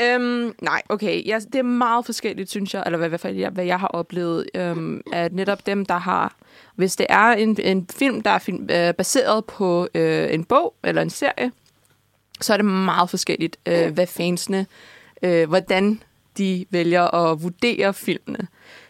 Øhm, 0.01 0.53
nej, 0.61 0.81
okay. 0.89 1.27
Ja, 1.27 1.39
det 1.53 1.59
er 1.59 1.63
meget 1.63 2.05
forskelligt, 2.05 2.49
synes 2.49 2.73
jeg, 2.73 2.83
eller 2.85 2.97
hvad, 2.97 3.07
i 3.07 3.09
hvert 3.09 3.21
fald 3.21 3.35
jeg, 3.35 3.49
hvad 3.49 3.65
jeg 3.65 3.79
har 3.79 3.87
oplevet, 3.87 4.49
øhm, 4.55 5.01
at 5.13 5.33
netop 5.33 5.65
dem, 5.65 5.85
der 5.85 5.97
har... 5.97 6.35
Hvis 6.75 6.95
det 6.95 7.05
er 7.09 7.31
en, 7.31 7.57
en 7.63 7.87
film, 7.93 8.21
der 8.21 8.29
er 8.29 8.39
film, 8.39 8.69
øh, 8.71 8.93
baseret 8.93 9.45
på 9.45 9.87
øh, 9.95 10.33
en 10.33 10.43
bog 10.43 10.73
eller 10.83 11.01
en 11.01 11.09
serie, 11.09 11.51
så 12.41 12.53
er 12.53 12.57
det 12.57 12.65
meget 12.65 13.09
forskelligt, 13.09 13.57
øh, 13.65 13.93
hvad 13.93 14.07
fansene, 14.07 14.65
øh, 15.21 15.49
hvordan 15.49 16.01
de 16.37 16.65
vælger 16.69 17.15
at 17.15 17.43
vurdere 17.43 17.93
filmene. 17.93 18.47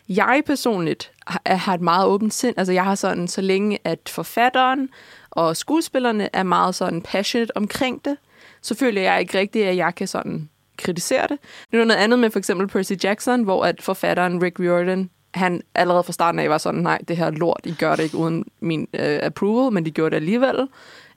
Jeg 0.10 0.42
personligt 0.46 1.12
har, 1.28 1.56
har 1.56 1.74
et 1.74 1.82
meget 1.82 2.08
åbent 2.08 2.34
sind. 2.34 2.54
Altså 2.58 2.74
jeg 2.74 2.84
har 2.84 2.96
sådan, 2.96 3.28
så 3.28 3.42
længe 3.42 3.80
at 3.84 4.00
forfatteren 4.10 4.90
og 5.32 5.58
skuespillerne 5.58 6.30
er 6.34 6.44
meget 6.44 6.76
sådan 6.76 7.02
passionate 7.02 7.58
omkring 7.58 8.06
det, 8.06 8.18
så 8.62 8.76
føler 8.76 9.02
jeg 9.02 9.20
ikke 9.20 9.40
rigtigt, 9.40 9.66
at 9.66 9.78
jeg 9.78 9.96
kan 9.96 10.08
sådan 10.08 10.50
kritisere 10.82 11.28
det. 11.28 11.38
Nu 11.72 11.80
er 11.80 11.86
noget 11.86 12.00
andet 12.00 12.20
med 12.20 12.30
for 12.30 12.40
eksempel 12.40 12.68
Percy 12.68 12.94
Jackson, 13.04 13.44
hvor 13.44 13.66
at 13.66 13.82
forfatteren 13.82 14.44
Rick 14.44 14.60
Riordan, 14.60 15.10
han 15.34 15.62
allerede 15.76 16.04
fra 16.04 16.14
starten 16.14 16.40
af 16.40 16.50
var 16.50 16.58
sådan, 16.58 16.82
nej, 16.82 17.00
det 17.08 17.18
her 17.18 17.30
lort, 17.30 17.62
I 17.64 17.74
gør 17.80 17.96
det 17.96 18.04
ikke 18.04 18.18
uden 18.18 18.46
min 18.60 18.88
øh, 18.94 19.20
approval, 19.22 19.74
men 19.74 19.86
de 19.86 19.92
gjorde 19.92 20.10
det 20.10 20.16
alligevel. 20.16 20.68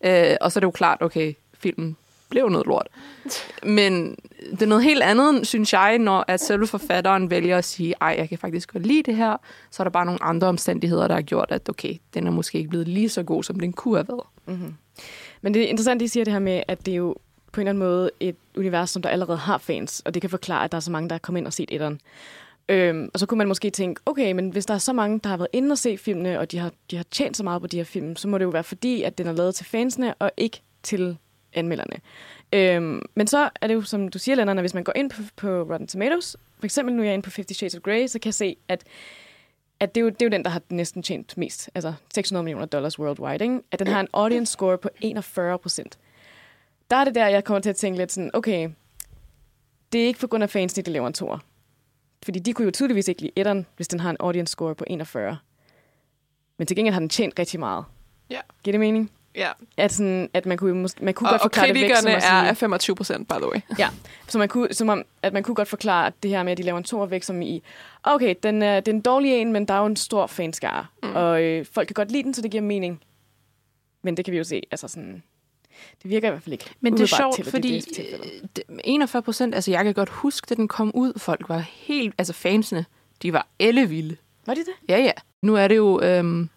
Øh, 0.05 0.37
og 0.41 0.53
så 0.53 0.59
er 0.59 0.61
det 0.61 0.67
jo 0.67 0.71
klart, 0.71 0.99
okay, 1.03 1.33
filmen 1.59 1.97
blev 2.31 2.49
noget 2.49 2.67
lort. 2.67 2.89
Men 3.63 4.17
det 4.51 4.63
er 4.63 4.67
noget 4.67 4.85
helt 4.85 5.03
andet, 5.03 5.47
synes 5.47 5.73
jeg, 5.73 5.99
når 5.99 6.25
at 6.29 6.41
selve 6.41 6.67
forfatteren 6.67 7.31
vælger 7.31 7.59
at 7.59 7.65
sige, 7.65 7.95
ej, 8.01 8.15
jeg 8.19 8.29
kan 8.29 8.39
faktisk 8.39 8.73
godt 8.73 8.87
lide 8.87 9.03
det 9.03 9.17
her, 9.17 9.37
så 9.71 9.83
er 9.83 9.85
der 9.85 9.91
bare 9.91 10.05
nogle 10.05 10.23
andre 10.23 10.47
omstændigheder, 10.47 11.09
der 11.09 11.15
har 11.15 11.23
gjort, 11.23 11.47
at 11.51 11.69
okay, 11.69 11.95
den 12.15 12.27
er 12.27 12.31
måske 12.31 12.59
ikke 12.59 12.71
blevet 12.71 12.89
lige 12.89 13.09
så 13.09 13.23
god, 13.23 13.43
som 13.43 13.61
den 13.61 13.73
kunne 13.73 13.97
have 13.97 14.09
været. 14.09 14.27
Mm-hmm. 14.47 14.75
Men 15.43 15.55
det 15.55 15.63
er 15.63 15.67
interessant, 15.67 16.03
at 16.03 16.05
I 16.05 16.09
siger 16.09 16.25
det 16.25 16.33
her 16.33 16.41
med, 16.41 16.63
at 16.69 16.87
det 16.87 16.93
er 16.93 16.97
jo 16.97 17.17
på 17.55 17.61
en 17.61 17.67
eller 17.67 17.71
anden 17.71 17.95
måde 17.95 18.11
et 18.21 18.37
univers, 18.57 18.91
som 18.91 19.03
der 19.03 19.09
allerede 19.09 19.39
har 19.39 19.59
fans, 19.59 20.03
og 20.05 20.15
det 20.15 20.21
kan 20.21 20.31
forklare, 20.31 20.65
at 20.65 20.73
der 20.73 20.77
er 20.77 20.81
så 20.81 20.91
mange, 20.91 21.09
der 21.09 21.15
er 21.15 21.19
kommet 21.19 21.41
ind 21.41 21.47
og 21.47 21.53
set 21.53 21.69
etteren. 21.73 22.01
Øhm, 22.69 23.11
og 23.15 23.21
så 23.21 23.27
kunne 23.27 23.39
man 23.39 23.49
måske 23.49 23.71
tænke, 23.71 24.01
okay, 24.07 24.33
men 24.33 24.51
hvis 24.51 24.67
der 24.67 24.75
er 24.75 24.79
så 24.79 24.93
mange, 24.93 25.21
der 25.25 25.29
har 25.29 25.37
været 25.37 25.49
inde 25.53 25.73
og 25.73 25.79
se 25.79 25.99
filmene, 25.99 26.39
og 26.39 26.53
de 26.53 26.59
har, 26.59 26.73
de 26.91 26.97
har 26.97 27.05
tjent 27.11 27.37
så 27.37 27.45
meget 27.45 27.61
på 27.61 27.67
de 27.67 27.77
her 27.77 27.85
film, 27.85 28.17
så 28.17 28.29
må 28.29 28.39
det 28.39 28.45
jo 28.45 28.49
være 28.49 28.65
fordi, 28.65 29.03
at 29.03 29.19
den 29.19 29.27
er 29.27 29.33
lavet 29.33 29.55
til 29.55 29.67
fansene, 29.67 30.15
og 30.15 30.31
ikke 30.37 30.63
til 30.83 31.17
anmelderne. 31.53 31.97
Øhm, 32.53 33.03
men 33.15 33.27
så 33.27 33.51
er 33.61 33.67
det 33.67 33.75
jo, 33.75 33.83
som 33.83 34.09
du 34.09 34.19
siger, 34.19 34.37
Lennart, 34.37 34.57
at 34.57 34.63
hvis 34.63 34.75
man 34.75 34.85
går 34.85 34.93
ind 34.97 35.11
på, 35.11 35.23
på 35.37 35.49
Rotten 35.49 35.89
Tomatoes, 35.89 36.37
for 36.59 36.65
eksempel 36.65 36.95
nu 36.95 37.03
er 37.03 37.07
jeg 37.07 37.15
inde 37.15 37.25
på 37.25 37.31
Fifty 37.31 37.53
Shades 37.53 37.75
of 37.75 37.81
Grey, 37.83 38.07
så 38.07 38.19
kan 38.19 38.29
jeg 38.29 38.35
se, 38.35 38.57
at, 38.69 38.85
at 39.81 39.95
det, 39.95 40.01
er 40.01 40.05
jo, 40.05 40.09
det 40.09 40.23
er 40.23 40.27
jo 40.27 40.31
den, 40.31 40.45
der 40.45 40.51
har 40.51 40.63
næsten 40.71 41.03
tjent 41.03 41.39
mest, 41.39 41.71
altså 41.75 41.93
600 42.15 42.45
millioner 42.45 42.67
dollars 42.67 42.99
worldwide, 42.99 43.45
ikke? 43.45 43.61
at 43.73 43.79
den 43.79 43.87
har 43.87 44.01
en 44.01 44.09
audience 44.13 44.53
score 44.53 44.79
på 44.79 44.89
41 45.01 45.59
procent. 45.59 45.99
Der 46.95 47.01
er 47.01 47.05
det 47.05 47.15
der, 47.15 47.27
jeg 47.27 47.45
kommer 47.45 47.61
til 47.61 47.71
at 47.71 47.77
tænke 47.77 47.99
lidt 47.99 48.13
sådan, 48.13 48.31
okay, 48.33 48.69
det 49.93 50.03
er 50.03 50.07
ikke 50.07 50.21
på 50.21 50.27
grund 50.27 50.43
af 50.43 50.51
fansene, 50.51 50.83
de 50.83 50.91
laver 50.91 51.07
en 51.07 51.13
toer. 51.13 51.39
Fordi 52.25 52.39
de 52.39 52.53
kunne 52.53 52.65
jo 52.65 52.71
tydeligvis 52.71 53.09
ikke 53.09 53.23
lide 53.23 53.33
etteren, 53.37 53.67
hvis 53.77 53.89
den 53.89 54.01
har 54.01 54.11
en 54.11 54.17
audience 54.21 54.51
score 54.51 54.75
på 54.75 54.85
41. 54.87 55.39
Men 56.59 56.67
til 56.67 56.77
gengæld 56.77 56.93
har 56.93 57.01
den 57.01 57.09
tjent 57.09 57.39
rigtig 57.39 57.61
meget. 57.61 57.85
Ja. 58.31 58.41
Giver 58.63 58.73
det 58.73 58.81
mening? 58.81 59.11
Ja. 59.35 59.49
At, 59.77 59.93
sådan, 59.93 60.31
at 60.35 60.47
man 60.47 60.59
kunne, 60.59 60.89
man 61.01 61.15
kunne 61.15 61.29
Og, 61.29 61.33
godt 61.33 61.43
og 61.43 61.45
forklare 61.45 61.67
det 61.67 61.75
væk, 61.75 61.97
som 61.97 62.09
at 62.09 62.17
er 62.17 62.21
sige, 62.21 62.49
af 62.49 62.57
25 62.57 62.97
procent, 62.97 63.29
by 63.29 63.35
the 63.35 63.51
way. 63.53 63.61
Ja, 63.79 63.89
så 64.29 64.39
man 64.39 64.49
kunne, 64.49 64.73
som 64.73 64.89
om, 64.89 65.05
at 65.23 65.33
man 65.33 65.43
kunne 65.43 65.55
godt 65.55 65.69
forklare 65.69 66.13
det 66.23 66.31
her 66.31 66.43
med, 66.43 66.53
at 66.53 66.59
de 66.59 66.63
laver 66.63 66.79
en 66.79 66.85
toer 66.85 67.07
væk, 67.07 67.23
som 67.23 67.43
i, 67.43 67.63
okay, 68.03 68.35
den 68.43 68.63
er, 68.63 68.81
det 68.81 68.93
er 68.93 68.97
en 68.97 69.01
dårlig 69.01 69.33
en, 69.33 69.53
men 69.53 69.69
der 69.69 69.75
er 69.75 69.79
jo 69.79 69.87
en 69.87 69.97
stor 69.97 70.27
fanskare, 70.27 70.87
mm. 71.03 71.15
og 71.15 71.43
øh, 71.43 71.67
folk 71.73 71.87
kan 71.89 71.95
godt 71.95 72.11
lide 72.11 72.23
den, 72.23 72.35
så 72.35 72.43
det 72.43 72.51
giver 72.51 72.63
mening. 72.63 73.03
Men 74.03 74.17
det 74.17 74.25
kan 74.25 74.33
vi 74.33 74.39
jo 74.39 74.45
se, 74.45 74.63
altså 74.71 74.89
sådan, 74.89 75.23
det 76.03 76.11
virker 76.11 76.29
i 76.29 76.31
hvert 76.31 76.43
fald 76.43 76.53
ikke. 76.53 76.71
Men 76.81 76.93
det 76.93 77.03
er 77.03 77.07
sjovt, 77.07 77.35
til, 77.35 77.45
fordi 77.45 77.81
det 77.81 78.07
øh, 78.25 78.49
det- 78.57 78.65
41 78.85 79.23
procent, 79.23 79.55
altså 79.55 79.71
jeg 79.71 79.85
kan 79.85 79.95
godt 79.95 80.09
huske, 80.09 80.47
da 80.49 80.55
den 80.55 80.69
kom 80.69 80.91
ud, 80.95 81.13
folk 81.19 81.49
var 81.49 81.59
helt, 81.73 82.15
altså 82.19 82.33
fansene, 82.33 82.85
de 83.23 83.33
var 83.33 83.47
ellevilde. 83.59 84.17
Var 84.47 84.55
det 84.55 84.67
det? 84.67 84.75
Ja, 84.89 84.99
ja. 84.99 85.13
Nu 85.43 85.55
er 85.57 85.69
det 85.69 85.77
jo, 85.77 86.01
øhm, 86.01 86.49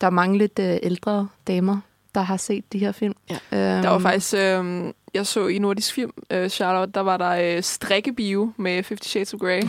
der 0.00 0.06
er 0.06 0.10
mange 0.10 0.38
lidt 0.38 0.58
øh, 0.58 0.78
ældre 0.82 1.28
damer, 1.46 1.80
der 2.18 2.24
har 2.24 2.36
set 2.36 2.72
de 2.72 2.78
her 2.78 2.92
film. 2.92 3.14
Ja. 3.30 3.34
Øhm, 3.34 3.82
Der 3.82 3.88
var 3.88 3.98
faktisk, 3.98 4.34
øh, 4.34 4.92
jeg 5.14 5.26
så 5.26 5.46
i 5.46 5.58
Nordisk 5.58 5.94
Film, 5.94 6.10
øh, 6.30 6.48
Charlotte, 6.48 6.92
der 6.92 7.00
var 7.00 7.16
der 7.16 7.56
øh, 7.56 7.62
strikkebio 7.62 8.52
med 8.56 8.82
Fifty 8.82 9.08
Shades 9.08 9.34
of 9.34 9.40
Grey. 9.40 9.62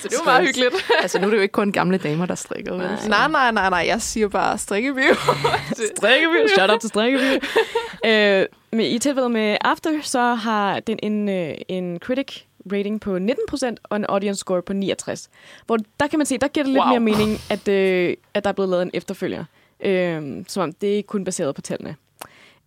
så 0.00 0.08
det 0.08 0.16
var 0.18 0.24
meget 0.24 0.46
hyggeligt. 0.46 0.74
altså, 1.02 1.18
nu 1.18 1.26
er 1.26 1.30
det 1.30 1.36
jo 1.36 1.42
ikke 1.42 1.52
kun 1.52 1.72
gamle 1.72 1.98
damer, 1.98 2.26
der 2.26 2.34
strikker. 2.34 2.76
Nej. 2.76 3.08
nej, 3.08 3.28
nej, 3.28 3.50
nej, 3.50 3.70
nej, 3.70 3.84
jeg 3.86 4.02
siger 4.02 4.28
bare 4.28 4.58
strikkebio. 4.58 5.14
Strikkeby. 5.96 6.48
Shout 6.56 6.70
out 6.70 6.80
til 6.80 6.88
Strikkeby. 6.88 7.44
øh, 8.10 8.46
men 8.72 8.80
i 8.80 8.98
tilfældet 8.98 9.30
med 9.30 9.56
After, 9.60 9.90
så 10.02 10.34
har 10.34 10.80
den 10.80 10.98
en, 11.02 11.28
øh, 11.28 11.54
en 11.68 11.98
critic 11.98 12.40
rating 12.72 13.00
på 13.00 13.16
19% 13.16 13.74
og 13.82 13.96
en 13.96 14.04
audience 14.08 14.38
score 14.38 14.62
på 14.62 14.72
69. 14.72 15.28
Hvor 15.66 15.78
der 16.00 16.06
kan 16.06 16.18
man 16.18 16.26
se, 16.26 16.38
der 16.38 16.48
giver 16.48 16.64
det 16.64 16.72
lidt 16.72 16.82
wow. 16.84 16.90
mere 16.90 17.00
mening, 17.00 17.38
at, 17.50 17.68
øh, 17.68 18.14
at 18.34 18.44
der 18.44 18.48
er 18.50 18.54
blevet 18.54 18.68
lavet 18.68 18.82
en 18.82 18.90
efterfølger. 18.94 19.44
Øh, 19.80 20.44
som 20.48 20.62
om 20.62 20.72
det 20.72 20.98
er 20.98 21.02
kun 21.02 21.24
baseret 21.24 21.54
på 21.54 21.60
tallene. 21.60 21.96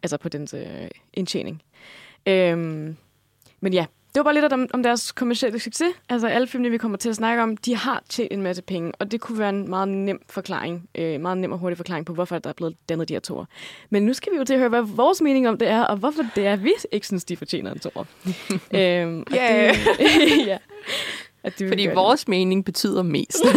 Altså 0.04 0.18
på 0.18 0.30
dens 0.30 0.54
øh, 0.54 0.88
indtjening. 1.13 1.62
Øh, 2.25 2.58
men 3.62 3.74
ja, 3.74 3.86
det 4.13 4.20
var 4.20 4.24
bare 4.24 4.34
lidt 4.34 4.54
om, 4.54 4.68
om 4.74 4.84
deres 4.84 5.12
kommercielle 5.12 5.60
succes. 5.60 5.88
Altså 6.10 6.28
alle 6.28 6.48
filmene, 6.48 6.70
vi 6.70 6.78
kommer 6.78 6.98
til 6.98 7.10
at 7.10 7.16
snakke 7.16 7.44
om, 7.44 7.58
de 7.58 7.75
har 7.75 8.04
tjent 8.10 8.34
en 8.34 8.42
masse 8.42 8.62
penge, 8.62 8.92
og 9.00 9.12
det 9.12 9.22
kunne 9.22 9.39
være 9.39 9.50
en 9.50 9.70
meget 9.70 9.88
nem 9.88 10.22
forklaring, 10.30 10.89
øh, 10.96 11.22
meget 11.22 11.38
nem 11.38 11.51
og 11.51 11.58
hurtig 11.60 11.78
forklaring 11.78 12.06
på, 12.06 12.13
hvorfor 12.13 12.39
der 12.39 12.50
er 12.50 12.54
blevet 12.54 12.75
dannet 12.89 13.10
de 13.10 13.13
her 13.13 13.20
toer. 13.20 13.46
Men 13.89 14.06
nu 14.06 14.13
skal 14.13 14.34
vi 14.34 14.38
jo 14.38 14.44
til 14.44 14.54
at 14.54 14.60
høre, 14.60 14.70
hvad 14.70 14.82
vores 14.82 15.22
mening 15.22 15.50
om 15.50 15.58
det 15.58 15.68
er, 15.68 15.82
og 15.82 15.98
hvorfor 15.98 16.24
det 16.36 16.46
er, 16.46 16.56
vi 16.56 16.74
ikke 16.92 17.08
synes, 17.08 17.25
de 17.25 17.38
fortjener 17.38 17.72
en 17.74 17.80
toer. 17.80 18.04
øhm, 18.74 19.24
Ja. 19.34 19.74
det- 19.98 20.48
ja. 20.48 20.58
At 21.44 21.60
det 21.60 21.68
Fordi 21.68 21.88
vores 21.96 22.28
mening 22.28 22.66
betyder 22.66 23.04
mest. 23.04 23.44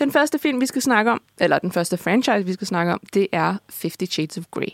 Den 0.00 0.12
første 0.12 0.38
film, 0.38 0.60
vi 0.60 0.66
skal 0.66 0.82
snakke 0.82 1.10
om, 1.10 1.22
eller 1.40 1.58
den 1.58 1.72
første 1.72 1.96
franchise, 1.96 2.46
vi 2.46 2.52
skal 2.52 2.66
snakke 2.66 2.92
om, 2.92 3.00
det 3.14 3.26
er 3.32 3.56
Fifty 3.68 4.04
Shades 4.04 4.38
of 4.38 4.44
Grey. 4.50 4.68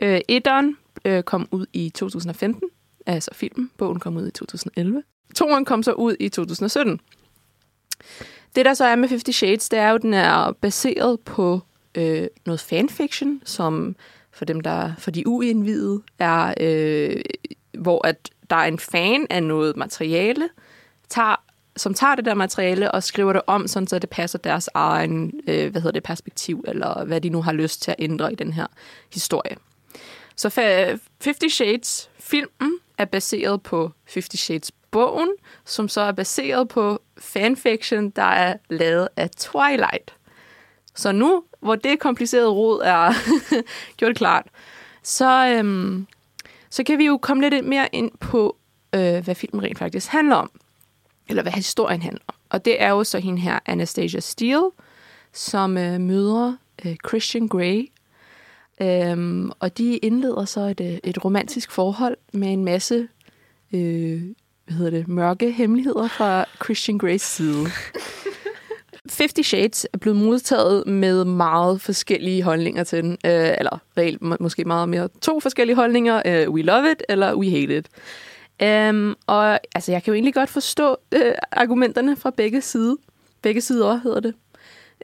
Øh, 0.00 0.20
Etteren 0.28 0.76
øh, 1.04 1.22
kom 1.22 1.48
ud 1.50 1.66
i 1.72 1.90
2015, 1.90 2.68
altså 3.06 3.30
filmen. 3.34 3.70
Bogen 3.78 4.00
kom 4.00 4.16
ud 4.16 4.26
i 4.26 4.30
2011. 4.30 5.02
Toren 5.34 5.64
kom 5.64 5.82
så 5.82 5.92
ud 5.92 6.16
i 6.20 6.28
2017. 6.28 7.00
Det, 8.56 8.64
der 8.64 8.74
så 8.74 8.84
er 8.84 8.96
med 8.96 9.08
Fifty 9.08 9.30
Shades, 9.30 9.68
det 9.68 9.78
er 9.78 9.88
jo, 9.88 9.94
at 9.94 10.02
den 10.02 10.14
er 10.14 10.52
baseret 10.52 11.20
på 11.20 11.60
øh, 11.94 12.26
noget 12.46 12.60
fanfiction, 12.60 13.42
som 13.44 13.96
for 14.32 14.44
dem, 14.44 14.60
der 14.60 14.92
for 14.98 15.10
de 15.10 15.28
uindvidede, 15.28 16.02
er, 16.18 16.54
øh, 16.60 17.20
hvor 17.78 18.06
at 18.06 18.30
der 18.50 18.56
er 18.56 18.64
en 18.64 18.78
fan 18.78 19.26
af 19.30 19.42
noget 19.42 19.76
materiale, 19.76 20.48
tager, 21.08 21.45
som 21.76 21.94
tager 21.94 22.14
det 22.14 22.24
der 22.24 22.34
materiale 22.34 22.92
og 22.92 23.02
skriver 23.02 23.32
det 23.32 23.42
om, 23.46 23.68
sådan 23.68 23.86
så 23.86 23.98
det 23.98 24.10
passer 24.10 24.38
deres 24.38 24.68
egen 24.74 25.32
øh, 25.48 25.70
hvad 25.70 25.80
hedder 25.80 25.92
det, 25.92 26.02
perspektiv, 26.02 26.64
eller 26.68 27.04
hvad 27.04 27.20
de 27.20 27.28
nu 27.28 27.42
har 27.42 27.52
lyst 27.52 27.82
til 27.82 27.90
at 27.90 27.96
ændre 27.98 28.32
i 28.32 28.34
den 28.34 28.52
her 28.52 28.66
historie. 29.12 29.56
Så 30.36 30.48
fa- 30.48 30.98
Fifty 31.20 31.48
Shades 31.48 32.10
filmen 32.18 32.78
er 32.98 33.04
baseret 33.04 33.62
på 33.62 33.90
Fifty 34.06 34.36
Shades 34.36 34.72
bogen, 34.90 35.28
som 35.64 35.88
så 35.88 36.00
er 36.00 36.12
baseret 36.12 36.68
på 36.68 37.02
fanfiction, 37.18 38.10
der 38.10 38.22
er 38.22 38.56
lavet 38.70 39.08
af 39.16 39.30
Twilight. 39.30 40.14
Så 40.94 41.12
nu, 41.12 41.44
hvor 41.60 41.74
det 41.74 41.98
komplicerede 41.98 42.48
rod 42.48 42.80
er 42.84 43.12
gjort 43.98 44.16
klart, 44.16 44.46
så, 45.02 45.46
øhm, 45.48 46.06
så 46.70 46.84
kan 46.84 46.98
vi 46.98 47.06
jo 47.06 47.18
komme 47.18 47.48
lidt 47.48 47.64
mere 47.64 47.88
ind 47.92 48.10
på, 48.20 48.56
øh, 48.94 49.24
hvad 49.24 49.34
filmen 49.34 49.62
rent 49.62 49.78
faktisk 49.78 50.08
handler 50.08 50.36
om. 50.36 50.50
Eller 51.28 51.42
hvad 51.42 51.52
historien 51.52 52.02
handler 52.02 52.22
om. 52.28 52.34
Og 52.50 52.64
det 52.64 52.82
er 52.82 52.90
jo 52.90 53.04
så 53.04 53.18
hende 53.18 53.40
her, 53.40 53.58
Anastasia 53.66 54.20
Steele, 54.20 54.70
som 55.32 55.78
øh, 55.78 56.00
møder 56.00 56.56
øh, 56.84 56.96
Christian 57.08 57.48
Grey. 57.48 57.90
Øhm, 58.80 59.50
og 59.60 59.78
de 59.78 59.96
indleder 59.96 60.44
så 60.44 60.60
et, 60.60 60.80
øh, 60.80 60.98
et 61.04 61.24
romantisk 61.24 61.70
forhold 61.70 62.16
med 62.32 62.48
en 62.48 62.64
masse 62.64 63.08
øh, 63.72 64.22
hvad 64.66 64.76
hedder 64.76 64.90
det, 64.90 65.08
mørke 65.08 65.52
hemmeligheder 65.52 66.08
fra 66.08 66.44
Christian 66.64 66.98
Greys 66.98 67.22
side. 67.22 67.66
Fifty 69.08 69.40
Shades 69.40 69.86
er 69.92 69.98
blevet 69.98 70.18
modtaget 70.18 70.86
med 70.86 71.24
meget 71.24 71.80
forskellige 71.80 72.42
holdninger 72.42 72.84
til 72.84 73.02
den. 73.02 73.12
Øh, 73.12 73.54
eller 73.58 73.78
reelt 73.98 74.22
må, 74.22 74.36
måske 74.40 74.64
meget 74.64 74.88
mere 74.88 75.08
to 75.22 75.40
forskellige 75.40 75.76
holdninger. 75.76 76.22
Øh, 76.26 76.50
we 76.50 76.62
love 76.62 76.92
it, 76.92 77.02
eller 77.08 77.34
we 77.34 77.50
hate 77.50 77.76
it. 77.76 77.86
Um, 78.62 79.16
og 79.26 79.60
altså, 79.74 79.92
jeg 79.92 80.02
kan 80.02 80.10
jo 80.10 80.14
egentlig 80.14 80.34
godt 80.34 80.50
forstå 80.50 80.96
øh, 81.12 81.34
argumenterne 81.52 82.16
fra 82.16 82.30
begge 82.30 82.60
sider. 82.60 82.96
Begge 83.42 83.60
sider 83.60 83.96
hedder 83.96 84.20
det. 84.20 84.34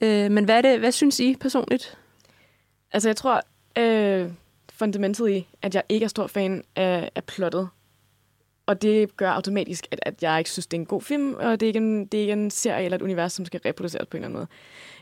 Øh, 0.02 0.30
men 0.30 0.44
hvad, 0.44 0.56
er 0.56 0.62
det, 0.62 0.78
hvad 0.78 0.92
synes 0.92 1.20
I 1.20 1.36
personligt? 1.40 1.98
Altså, 2.92 3.08
jeg 3.08 3.16
tror 3.16 3.42
øh, 3.78 4.30
fundamentally, 4.72 5.40
at 5.62 5.74
jeg 5.74 5.82
ikke 5.88 6.04
er 6.04 6.08
stor 6.08 6.26
fan 6.26 6.64
af, 6.76 7.10
af 7.14 7.24
plottet. 7.24 7.68
Og 8.66 8.82
det 8.82 9.16
gør 9.16 9.30
automatisk, 9.30 9.86
at, 9.90 9.98
at 10.02 10.22
jeg 10.22 10.38
ikke 10.38 10.50
synes, 10.50 10.66
det 10.66 10.76
er 10.76 10.80
en 10.80 10.86
god 10.86 11.02
film, 11.02 11.34
og 11.34 11.60
det 11.60 11.66
er, 11.66 11.68
ikke 11.68 11.76
en, 11.76 12.06
det 12.06 12.18
er 12.18 12.20
ikke 12.20 12.32
en 12.32 12.50
serie 12.50 12.84
eller 12.84 12.96
et 12.96 13.02
univers, 13.02 13.32
som 13.32 13.44
skal 13.44 13.60
reproduceres 13.64 14.06
på 14.06 14.16
en 14.16 14.22
eller 14.22 14.28
anden 14.28 14.38
måde. 14.38 14.46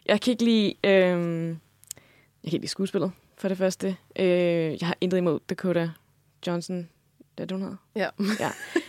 Jeg 0.07 0.21
kan 0.21 0.31
ikke 0.31 0.45
lide, 0.45 0.75
øh, 0.85 0.91
jeg 0.93 2.51
kan 2.51 2.53
ikke 2.53 2.59
lide 2.59 2.69
skuespillet, 2.69 3.13
for 3.39 3.49
det 3.49 3.59
første. 3.59 3.97
Øh, 4.17 4.27
jeg 4.27 4.87
har 4.87 4.97
intet 5.01 5.19
imod 5.19 5.41
Dakota 5.49 5.91
Johnson. 6.47 6.89
Det 7.41 7.53
er 7.53 7.57
det, 7.57 7.57
hun 7.57 7.63
hedder? 7.63 7.77
Ja. 7.97 8.09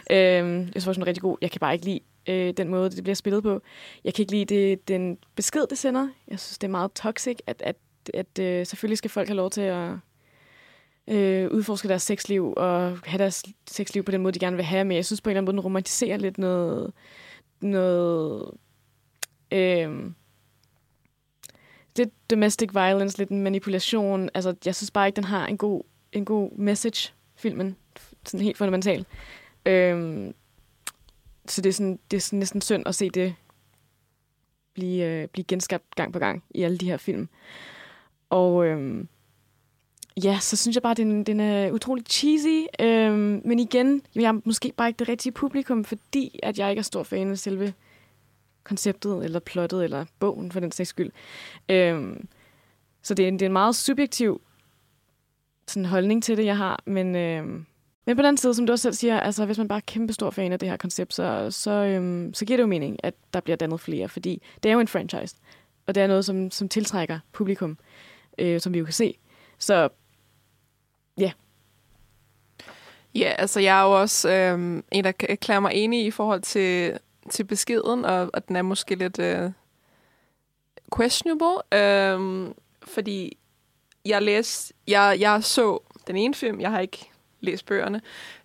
ja. 0.10 0.42
Øh, 0.42 0.60
jeg 0.60 0.68
synes 0.72 0.88
også, 0.88 1.00
hun 1.00 1.04
er 1.04 1.08
rigtig 1.08 1.22
god. 1.22 1.38
Jeg 1.42 1.52
kan 1.52 1.60
bare 1.60 1.74
ikke 1.74 1.86
lide 1.86 2.00
øh, 2.30 2.54
den 2.58 2.68
måde, 2.68 2.90
det 2.90 3.04
bliver 3.04 3.16
spillet 3.16 3.44
på. 3.44 3.62
Jeg 4.04 4.14
kan 4.14 4.24
ikke 4.24 4.32
lide 4.32 4.46
det, 4.46 4.88
den 4.88 5.18
besked, 5.36 5.68
det 5.70 5.78
sender. 5.78 6.10
Jeg 6.28 6.40
synes, 6.40 6.58
det 6.58 6.68
er 6.68 6.72
meget 6.72 6.94
toxic, 6.94 7.38
at, 7.48 7.62
at, 7.66 7.76
at 8.14 8.40
øh, 8.40 8.66
selvfølgelig 8.66 8.98
skal 8.98 9.10
folk 9.10 9.28
have 9.28 9.36
lov 9.36 9.50
til 9.50 9.62
at 9.62 9.92
øh, 11.08 11.52
udforske 11.52 11.88
deres 11.88 12.04
sexliv 12.04 12.54
og 12.58 13.00
have 13.06 13.18
deres 13.18 13.44
sexliv 13.68 14.04
på 14.04 14.12
den 14.12 14.22
måde, 14.22 14.34
de 14.34 14.40
gerne 14.40 14.56
vil 14.56 14.66
have. 14.66 14.86
Men 14.86 14.96
jeg 14.96 15.06
synes 15.06 15.22
på 15.22 15.30
en 15.30 15.32
eller 15.32 15.42
anden 15.42 15.46
måde, 15.46 15.62
den 15.62 15.66
romantiserer 15.66 16.18
lidt 16.18 16.38
noget... 16.38 16.94
noget 17.62 18.52
øh, 19.52 20.12
lidt 21.98 22.30
domestic 22.30 22.70
violence, 22.74 23.18
lidt 23.18 23.32
manipulation. 23.32 24.30
Altså, 24.34 24.56
jeg 24.66 24.76
synes 24.76 24.92
bare 24.92 25.08
ikke, 25.08 25.16
den 25.16 25.24
har 25.24 25.48
en 25.48 25.58
god, 25.58 25.84
en 26.12 26.26
god 26.26 26.52
message, 26.58 27.14
filmen. 27.36 27.76
Sådan 28.26 28.44
helt 28.44 28.58
fundamentalt. 28.58 29.08
Øhm, 29.66 30.34
så 31.48 31.62
det 31.62 31.70
er, 31.70 31.74
sådan, 31.74 32.00
det 32.12 32.18
er 32.18 32.22
sådan 32.22 32.40
næsten 32.40 32.62
synd 32.62 32.88
at 32.88 32.96
se 32.96 33.10
det 33.10 33.36
blive, 34.74 35.06
øh, 35.06 35.28
blive 35.28 35.46
genskabt 35.46 35.96
gang 35.96 36.14
på 36.14 36.20
gang 36.20 36.44
i 36.50 36.64
alle 36.64 36.78
de 36.78 36.86
her 36.86 36.98
film. 36.98 37.30
Og 38.30 38.66
øhm, 38.66 39.08
ja, 40.24 40.40
så 40.40 40.58
synes 40.58 40.76
jeg 40.76 40.84
bare, 40.84 40.94
den, 40.94 41.24
den 41.24 41.40
er 41.40 41.68
øh, 41.68 41.74
utrolig 41.74 42.06
cheesy. 42.10 42.66
Øhm, 42.80 43.42
men 43.46 43.60
igen, 43.60 44.02
jeg 44.16 44.24
er 44.24 44.42
måske 44.46 44.74
bare 44.78 44.88
ikke 44.88 45.00
det 45.00 45.10
rigtige 45.10 45.32
publikum, 45.32 45.84
fordi 45.86 46.40
at 46.44 46.60
jeg 46.60 46.70
ikke 46.70 46.80
er 46.80 46.84
stor 46.84 47.04
fan 47.04 47.32
af 47.32 47.38
selve 47.38 47.74
konceptet, 48.64 49.24
eller 49.24 49.40
plottet, 49.40 49.84
eller 49.84 50.06
bogen 50.20 50.52
for 50.52 50.60
den 50.60 50.72
sags 50.72 50.90
skyld. 50.90 51.12
Øhm, 51.70 52.28
så 53.02 53.14
det 53.14 53.24
er, 53.24 53.28
en, 53.28 53.34
det 53.34 53.42
er 53.42 53.50
en 53.50 53.54
meget 53.54 53.76
subjektiv 53.76 54.42
sådan 55.68 55.86
holdning 55.86 56.24
til 56.24 56.38
det, 56.38 56.46
jeg 56.46 56.58
har. 56.58 56.84
Men, 56.86 57.16
øhm, 57.16 57.66
men 58.12 58.18
på 58.18 58.22
den 58.22 58.26
anden 58.26 58.38
side, 58.38 58.54
som 58.54 58.66
du 58.66 58.72
også 58.72 58.84
selv 58.84 58.94
siger, 58.94 59.20
altså 59.20 59.46
hvis 59.46 59.58
man 59.58 59.68
bare 59.68 59.78
er 59.78 59.84
kæmpe 59.88 60.14
stor 60.14 60.30
fan 60.30 60.52
af 60.52 60.60
det 60.60 60.70
her 60.70 60.78
koncept, 60.78 61.14
så, 61.14 61.48
så, 61.52 61.72
øhm, 61.72 62.34
så 62.34 62.46
giver 62.46 62.58
det 62.58 62.62
jo 62.62 62.68
mening, 62.68 62.98
at 63.04 63.14
der 63.34 63.40
bliver 63.40 63.58
dannet 63.58 63.80
flere, 63.80 64.10
fordi 64.10 64.42
det 64.64 64.70
er 64.70 64.74
jo 64.74 64.80
en 64.80 64.88
franchise, 64.88 65.36
og 65.88 65.96
det 65.96 66.04
er 66.04 66.08
noget, 66.08 66.26
som, 66.26 66.52
som 66.52 66.70
tiltrækker 66.70 67.20
publikum, 67.32 67.78
øh, 68.38 68.62
som 68.62 68.74
vi 68.74 68.80
jo 68.80 68.86
kan 68.86 68.94
se. 68.94 69.18
Så 69.60 69.90
Ja, 71.18 71.32
Ja, 73.16 73.34
altså 73.38 73.60
jeg 73.60 73.80
er 73.80 73.84
jo 73.84 74.02
også 74.02 74.30
øh, 74.30 74.84
en, 74.92 75.04
der 75.04 75.12
kan 75.42 75.62
mig 75.62 75.72
enig 75.74 76.06
i 76.06 76.12
forhold 76.12 76.42
til, 76.42 77.00
til 77.30 77.44
beskeden, 77.44 78.06
og, 78.06 78.30
og 78.34 78.48
den 78.48 78.56
er 78.56 78.62
måske 78.62 78.96
lidt 78.96 79.20
øh, 79.20 79.52
questionable, 80.98 81.78
øh, 81.80 82.50
fordi 82.84 83.38
jeg 84.06 84.22
læste, 84.22 84.74
jeg, 84.88 85.18
jeg 85.20 85.44
så 85.44 85.80
den 86.08 86.16
ene 86.16 86.34
film, 86.34 86.60
jeg 86.60 86.72
har 86.72 86.80
ikke 86.80 87.11
læst 87.42 87.66
bøgerne, 87.66 88.02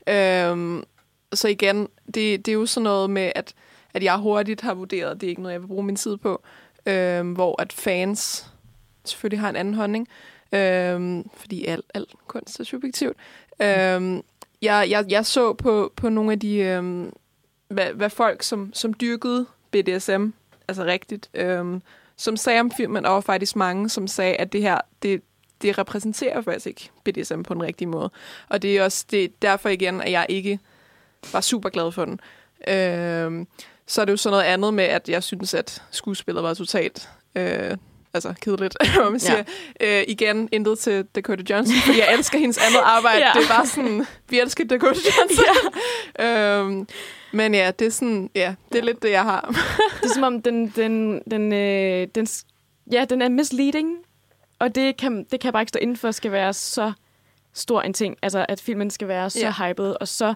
øhm, 0.09 0.85
så 1.33 1.49
igen, 1.49 1.89
det, 2.07 2.47
det 2.47 2.49
er 2.49 2.53
jo 2.53 2.67
sådan 2.67 2.85
noget 2.85 3.11
med, 3.11 3.33
at, 3.35 3.55
at 3.95 4.03
jeg 4.03 4.17
hurtigt 4.17 4.61
har 4.61 4.75
vurderet, 4.75 5.21
det 5.21 5.27
er 5.27 5.31
ikke 5.31 5.43
noget, 5.43 5.53
jeg 5.53 5.63
vil 5.63 5.67
bruge 5.67 5.85
min 5.85 5.97
tid 5.97 6.17
på, 6.17 6.43
øhm, 6.87 7.33
hvor 7.33 7.63
at 7.63 7.73
fans 7.73 8.47
selvfølgelig 9.05 9.41
har 9.41 9.49
en 9.49 9.57
anden 9.57 9.75
holdning, 9.75 10.09
øhm, 10.53 11.29
fordi 11.35 11.65
alt, 11.65 11.85
al 11.95 12.07
kunst 12.27 12.61
er 12.61 12.65
subjektivt. 12.65 13.17
Øhm, 13.63 14.23
jeg, 14.63 14.87
jeg, 14.91 15.05
jeg 15.09 15.27
så 15.27 15.53
på, 15.53 15.93
på 15.97 16.09
nogle 16.09 16.33
af 16.33 16.41
de, 16.41 16.57
øhm, 16.57 17.13
hvad, 17.69 17.93
hvad 17.93 18.11
folk, 18.11 18.43
som, 18.43 18.71
som 18.75 18.95
dyrkede 18.95 19.47
BDSM, 19.71 20.27
altså 20.69 20.85
rigtigt, 20.85 21.31
øhm, 21.35 21.83
som 22.17 22.37
sagde 22.37 22.61
om 22.61 22.71
filmen, 22.71 23.07
og 23.07 23.15
var 23.15 23.21
faktisk 23.21 23.57
mange, 23.57 23.89
som 23.89 24.07
sagde, 24.07 24.35
at 24.35 24.53
det 24.53 24.63
her, 24.63 24.81
det, 25.03 25.23
det 25.63 25.79
repræsenterer 25.79 26.43
faktisk 26.43 26.67
ikke 26.67 26.91
BDSM 27.05 27.43
på 27.43 27.55
den 27.55 27.63
rigtige 27.63 27.89
måde. 27.89 28.11
Og 28.49 28.63
det 28.63 28.79
er 28.79 28.85
også 28.85 29.05
det, 29.11 29.43
derfor 29.43 29.69
igen, 29.69 30.01
at 30.01 30.13
jeg 30.13 30.27
ikke 30.29 30.59
var 31.33 31.41
super 31.41 31.69
glad 31.69 31.93
for 31.93 32.05
den. 32.05 32.21
Øhm, 32.69 33.47
så 33.87 34.01
er 34.01 34.05
det 34.05 34.13
jo 34.13 34.17
sådan 34.17 34.33
noget 34.33 34.45
andet 34.45 34.75
med, 34.75 34.85
at 34.85 35.09
jeg 35.09 35.23
synes, 35.23 35.55
at 35.55 35.83
skuespillet 35.91 36.43
var 36.43 36.55
totalt 36.55 37.09
øh, 37.35 37.77
altså 38.15 38.35
kedeligt, 38.41 38.77
hvor 38.95 39.11
man 39.11 39.21
siger. 39.21 39.45
Ja. 39.81 40.01
Øh, 40.01 40.05
igen, 40.09 40.49
intet 40.53 40.79
til 40.79 41.05
Dakota 41.15 41.43
Johnson, 41.51 41.77
fordi 41.87 41.99
jeg 41.99 42.15
elsker 42.15 42.39
hendes 42.39 42.59
andet 42.59 42.81
arbejde. 42.97 43.27
ja. 43.27 43.33
Det 43.35 43.45
er 43.45 43.49
bare 43.49 43.67
sådan, 43.67 44.07
vi 44.29 44.41
elsker 44.41 44.65
Dakota 44.65 45.01
Johnson. 45.19 45.45
ja. 46.19 46.59
øhm, 46.61 46.89
men 47.33 47.55
ja, 47.55 47.71
det 47.79 47.87
er 47.87 47.91
sådan, 47.91 48.31
ja, 48.35 48.55
det 48.69 48.79
er 48.79 48.83
ja. 48.83 48.85
lidt 48.85 49.03
det, 49.03 49.11
jeg 49.11 49.23
har. 49.23 49.41
det 50.03 50.11
er 50.11 50.15
som 50.15 50.23
om, 50.23 50.43
den, 50.43 50.73
den, 50.77 51.23
den, 51.31 51.53
øh, 51.53 52.09
den, 52.15 52.29
ja, 52.93 53.05
den 53.05 53.23
er 53.23 53.29
misleading, 53.29 53.97
og 54.59 54.75
det 54.75 54.97
kan, 54.97 55.19
det 55.19 55.41
kan 55.41 55.45
jeg 55.45 55.53
bare 55.53 55.63
ikke 55.63 55.71
stå 55.71 55.79
inden 55.79 55.97
for, 55.97 56.11
skal 56.11 56.33
være 56.33 56.53
så 56.53 56.93
stor 57.53 57.83
en 57.83 57.93
ting. 57.93 58.17
Altså, 58.23 58.47
at 58.49 58.61
filmen 58.61 58.91
skal 58.91 59.09
være 59.09 59.31
så 59.31 59.53
ja. 59.59 59.69
hyped 59.69 59.97
og 60.01 60.09
så 60.09 60.35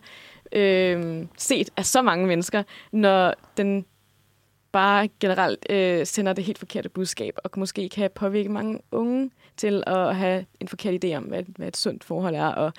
øh, 0.53 1.27
set 1.37 1.71
af 1.77 1.87
så 1.87 2.03
mange 2.03 2.27
mennesker, 2.27 2.63
når 2.93 3.35
den 3.57 3.85
bare 4.73 5.09
generelt 5.21 5.67
øh, 5.71 6.07
sender 6.07 6.33
det 6.33 6.45
helt 6.45 6.59
forkerte 6.59 6.89
budskab, 6.89 7.39
og 7.45 7.51
måske 7.57 7.89
kan 7.89 8.11
påvirke 8.15 8.49
mange 8.49 8.81
unge 8.93 9.31
til 9.57 9.83
at 9.87 10.17
have 10.17 10.47
en 10.61 10.69
forkert 10.69 11.05
idé 11.05 11.15
om, 11.15 11.23
hvad, 11.23 11.43
hvad 11.57 11.69
et 11.69 11.77
sundt 11.77 12.05
forhold 12.05 12.35
er. 12.35 12.47
Og 12.47 12.73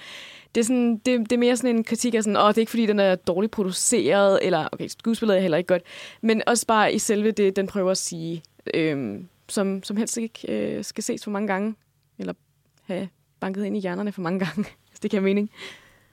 det, 0.56 0.62
er 0.62 0.66
sådan, 0.66 0.98
det, 0.98 1.20
det 1.20 1.32
er 1.32 1.38
mere 1.38 1.58
sådan 1.58 1.76
en 1.76 1.84
kritik 1.84 2.16
af 2.16 2.24
sådan, 2.24 2.38
åh, 2.38 2.48
det 2.48 2.58
er 2.58 2.62
ikke 2.62 2.70
fordi, 2.70 2.86
den 2.86 3.00
er 3.00 3.16
dårligt 3.16 3.52
produceret, 3.52 4.40
eller 4.42 4.70
okay, 4.72 4.88
skuespillet 4.88 5.38
er 5.38 5.42
heller 5.42 5.58
ikke 5.58 5.68
godt, 5.68 5.84
men 6.22 6.42
også 6.48 6.68
bare 6.68 6.94
i 6.94 7.00
selve 7.00 7.32
det, 7.32 7.56
den 7.56 7.68
prøver 7.68 7.92
at 7.92 7.98
sige, 7.98 8.44
øh, 8.74 9.20
som, 9.52 9.84
som 9.84 9.98
helst 9.98 10.18
ikke 10.18 10.40
øh, 10.50 10.84
skal 10.84 11.04
ses 11.04 11.24
for 11.24 11.32
mange 11.32 11.48
gange, 11.48 11.76
eller 12.20 12.34
have 12.84 13.10
banket 13.40 13.66
ind 13.66 13.78
i 13.78 13.80
hjernerne 13.80 14.12
for 14.12 14.22
mange 14.22 14.40
gange, 14.40 14.66
hvis 14.90 15.00
det 15.00 15.12
kan 15.12 15.24
mening. 15.24 15.50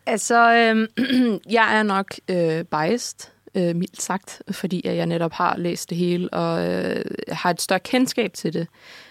Altså, 0.06 0.52
øh, 0.54 0.88
jeg 1.58 1.78
er 1.78 1.82
nok 1.82 2.14
øh, 2.28 2.64
biased, 2.64 3.30
øh, 3.54 3.76
mildt 3.76 4.02
sagt, 4.02 4.42
fordi 4.50 4.80
jeg 4.84 5.06
netop 5.06 5.32
har 5.32 5.56
læst 5.56 5.90
det 5.90 5.98
hele 5.98 6.28
og 6.32 6.70
øh, 6.70 7.04
har 7.28 7.50
et 7.50 7.62
større 7.62 7.80
kendskab 7.80 8.32
til 8.32 8.52
det. 8.52 8.66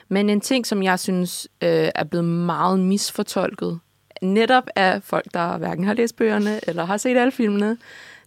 Men 0.09 0.29
en 0.29 0.41
ting, 0.41 0.67
som 0.67 0.83
jeg 0.83 0.99
synes 0.99 1.47
øh, 1.63 1.89
er 1.95 2.03
blevet 2.03 2.25
meget 2.25 2.79
misfortolket, 2.79 3.79
netop 4.21 4.63
af 4.75 5.03
folk, 5.03 5.25
der 5.33 5.57
hverken 5.57 5.83
har 5.83 5.93
læst 5.93 6.15
bøgerne 6.15 6.59
eller 6.67 6.85
har 6.85 6.97
set 6.97 7.17
alle 7.17 7.31
filmene, 7.31 7.77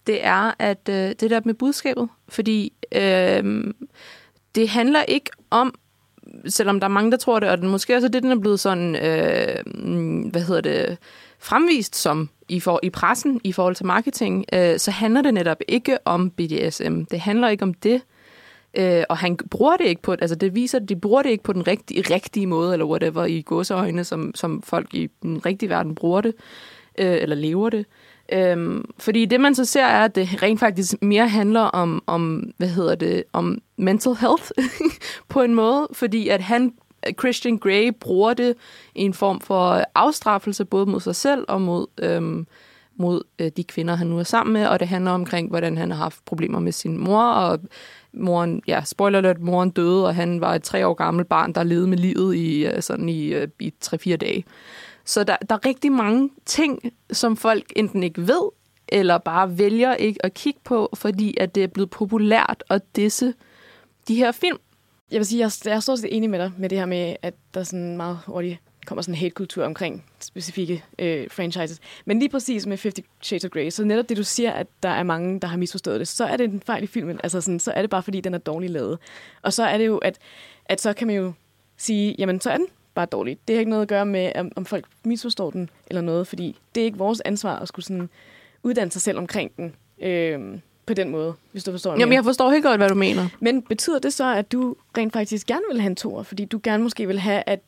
det 0.07 0.27
er 0.27 0.53
at 0.59 0.89
øh, 0.89 0.95
det 0.95 1.31
der 1.31 1.41
med 1.45 1.55
budskabet. 1.55 2.09
Fordi 2.29 2.73
øh, 2.93 3.65
det 4.55 4.69
handler 4.69 5.03
ikke 5.03 5.31
om, 5.51 5.75
selvom 6.47 6.81
der 6.81 6.87
er 6.87 6.93
mange, 6.93 7.11
der 7.11 7.17
tror 7.17 7.41
det, 7.41 7.49
og 7.49 7.59
den 7.59 7.69
måske 7.69 7.97
også 7.97 8.09
det, 8.09 8.23
den 8.23 8.31
er 8.31 8.41
blevet 8.41 8.61
sådan, 8.61 8.97
øh, 8.97 10.31
hvad 10.31 10.43
hedder 10.43 10.61
det, 10.61 10.99
fremvist 11.39 11.97
som 11.97 12.31
i, 12.49 12.61
for, 12.61 12.81
i 12.83 12.91
pressen 12.91 13.41
i 13.45 13.53
forhold 13.53 13.75
til 13.75 13.87
marketing, 13.87 14.45
øh, 14.53 14.79
så 14.79 14.91
handler 14.91 15.23
det 15.23 15.35
netop 15.35 15.59
ikke 15.69 15.99
om 16.05 16.31
BDSM. 16.31 17.03
Det 17.03 17.21
handler 17.21 17.49
ikke 17.49 17.63
om 17.63 17.75
det. 17.75 18.03
Øh, 18.75 19.05
og 19.09 19.19
han 19.19 19.37
bruger 19.37 19.77
det 19.77 19.85
ikke 19.85 20.03
på, 20.03 20.13
altså 20.13 20.35
det 20.35 20.55
viser, 20.55 20.79
at 20.79 20.89
de 20.89 20.97
bruger 20.97 21.23
det 21.23 21.31
ikke 21.31 21.45
på 21.45 21.53
den 21.53 21.67
rigtige, 21.67 22.15
rigtige 22.15 22.47
måde, 22.47 22.73
eller 22.73 22.87
whatever, 22.87 23.25
i 23.25 23.43
godseøjne, 23.47 24.05
som, 24.05 24.35
som 24.35 24.63
folk 24.63 24.95
i 24.95 25.09
den 25.23 25.47
rigtige 25.47 25.69
verden 25.69 25.95
bruger 25.95 26.21
det, 26.21 26.35
øh, 26.99 27.19
eller 27.23 27.37
lever 27.37 27.71
det. 27.71 27.87
Øhm, 28.33 28.85
fordi 28.99 29.25
det, 29.25 29.41
man 29.41 29.55
så 29.55 29.65
ser, 29.65 29.85
er, 29.85 30.05
at 30.05 30.15
det 30.15 30.43
rent 30.43 30.61
faktisk 30.61 30.95
mere 31.03 31.29
handler 31.29 31.61
om, 31.61 32.03
om 32.07 32.53
hvad 32.57 32.69
hedder 32.69 32.95
det, 32.95 33.25
om 33.33 33.59
mental 33.77 34.15
health 34.15 34.51
på 35.29 35.43
en 35.43 35.55
måde, 35.55 35.89
fordi 35.93 36.29
at 36.29 36.41
han 36.41 36.73
Christian 37.19 37.59
Grey 37.59 37.91
bruger 38.01 38.35
det 38.35 38.55
i 38.95 39.03
en 39.03 39.15
form 39.15 39.41
for 39.41 39.85
afstraffelse, 39.95 40.65
både 40.65 40.87
mod 40.87 41.01
sig 41.01 41.17
selv 41.17 41.45
og 41.49 41.63
mod, 41.63 41.87
øhm, 42.03 42.47
mod 42.97 43.23
øh, 43.39 43.51
de 43.57 43.65
kvinder, 43.65 43.95
han 43.95 44.07
nu 44.07 44.19
er 44.19 44.23
sammen 44.23 44.53
med, 44.53 44.67
og 44.67 44.81
det 44.81 44.89
handler 44.89 45.11
omkring, 45.11 45.49
hvordan 45.49 45.77
han 45.77 45.91
har 45.91 45.99
haft 45.99 46.25
problemer 46.25 46.61
med 46.61 46.73
sin 46.73 46.99
mor, 46.99 47.23
og 47.23 47.59
moren, 48.13 48.63
ja, 48.67 48.83
spoiler 48.85 49.19
alert, 49.19 49.41
moren 49.41 49.71
døde, 49.71 50.07
og 50.07 50.15
han 50.15 50.41
var 50.41 50.55
et 50.55 50.63
tre 50.63 50.87
år 50.87 50.95
gammelt 50.95 51.29
barn, 51.29 51.53
der 51.53 51.63
levede 51.63 51.87
med 51.87 51.99
livet 51.99 52.37
i, 52.37 52.67
øh, 52.67 52.83
sådan 52.83 53.09
i, 53.09 53.27
øh, 53.27 53.49
i 53.61 53.73
tre-fire 53.81 54.17
dage. 54.17 54.45
Så 55.11 55.25
der, 55.25 55.37
der 55.37 55.55
er 55.55 55.67
rigtig 55.67 55.93
mange 55.93 56.31
ting, 56.47 56.93
som 57.13 57.37
folk 57.37 57.73
enten 57.77 58.03
ikke 58.03 58.27
ved, 58.27 58.51
eller 58.89 59.19
bare 59.19 59.59
vælger 59.59 59.95
ikke 59.95 60.27
at 60.27 60.35
kigge 60.35 60.61
på, 60.65 60.91
fordi 60.95 61.37
at 61.41 61.55
det 61.55 61.63
er 61.63 61.67
blevet 61.67 61.91
populært 61.91 62.65
at 62.71 62.83
disse 62.97 63.35
de 64.09 64.15
her 64.15 64.33
film. 64.33 64.59
Jeg 65.11 65.19
vil 65.19 65.27
sige, 65.27 65.41
jeg, 65.41 65.51
jeg 65.65 65.73
er 65.73 65.81
stort 65.81 65.99
set 65.99 66.17
enig 66.17 66.31
med 66.31 66.39
dig 66.39 66.53
med 66.59 66.69
det 66.69 66.79
her 66.79 66.87
med, 66.87 67.17
at 67.23 67.35
der 67.55 67.63
sådan 67.63 67.97
meget 67.97 68.19
hurtigt 68.27 68.59
kommer 68.87 69.03
sådan 69.03 69.15
en 69.15 69.19
hate-kultur 69.19 69.65
omkring 69.65 70.05
specifikke 70.21 70.85
øh, 70.99 71.31
franchises. 71.31 71.79
Men 72.05 72.19
lige 72.19 72.29
præcis 72.29 72.67
med 72.67 72.79
50 72.79 73.07
Shades 73.23 73.45
of 73.45 73.51
Grey, 73.51 73.71
så 73.71 73.85
netop 73.85 74.09
det, 74.09 74.17
du 74.17 74.25
siger, 74.25 74.53
at 74.53 74.67
der 74.83 74.89
er 74.89 75.03
mange, 75.03 75.41
der 75.41 75.49
har 75.49 75.57
misforstået 75.57 76.01
det, 76.01 76.09
så 76.09 76.25
er 76.25 76.37
det 76.37 76.45
en 76.45 76.63
fejl 76.67 76.83
i 76.83 76.87
filmen. 76.87 77.21
Altså 77.23 77.41
sådan, 77.41 77.61
så 77.61 77.73
er 77.73 77.81
det 77.81 77.91
bare, 77.91 78.03
fordi 78.03 78.21
den 78.21 78.35
er 78.35 78.39
dårligt 78.39 78.73
lavet. 78.73 78.99
Og 79.43 79.53
så 79.53 79.65
er 79.65 79.79
det 79.79 79.87
jo, 79.87 79.99
at, 79.99 80.19
at 80.65 80.81
så 80.81 80.93
kan 80.93 81.07
man 81.07 81.17
jo 81.17 81.33
sige, 81.77 82.15
jamen 82.19 82.41
så 82.41 82.51
er 82.51 82.57
den 82.57 82.67
bare 83.01 83.07
dårlig. 83.07 83.39
Det 83.49 83.57
har 83.57 83.59
ikke 83.61 83.71
noget 83.71 83.83
at 83.83 83.89
gøre 83.89 84.07
med, 84.07 84.33
om, 84.57 84.65
folk 84.65 84.85
misforstår 85.05 85.51
den 85.51 85.71
eller 85.87 86.01
noget, 86.01 86.27
fordi 86.27 86.57
det 86.75 86.81
er 86.81 86.85
ikke 86.85 86.99
vores 86.99 87.21
ansvar 87.21 87.59
at 87.59 87.69
skulle 87.69 87.85
sådan 87.85 88.09
uddanne 88.63 88.91
sig 88.91 89.03
selv 89.03 89.19
omkring 89.19 89.57
den. 89.57 89.75
Øh, 90.03 90.59
på 90.87 90.95
den 90.95 91.11
måde, 91.11 91.35
hvis 91.53 91.65
du 91.65 91.71
forstår 91.71 91.99
Jamen, 91.99 92.13
jeg 92.13 92.25
forstår 92.25 92.51
helt 92.51 92.65
godt, 92.65 92.81
hvad 92.81 92.89
du 92.89 92.95
mener. 92.95 93.29
Men 93.41 93.63
betyder 93.63 93.99
det 93.99 94.13
så, 94.13 94.35
at 94.35 94.53
du 94.53 94.77
rent 94.99 95.13
faktisk 95.13 95.47
gerne 95.47 95.63
vil 95.71 95.81
have 95.81 95.91
en 95.91 95.97
tor, 95.97 96.23
fordi 96.23 96.45
du 96.45 96.61
gerne 96.63 96.83
måske 96.83 97.07
vil 97.07 97.19
have, 97.19 97.43
at, 97.47 97.61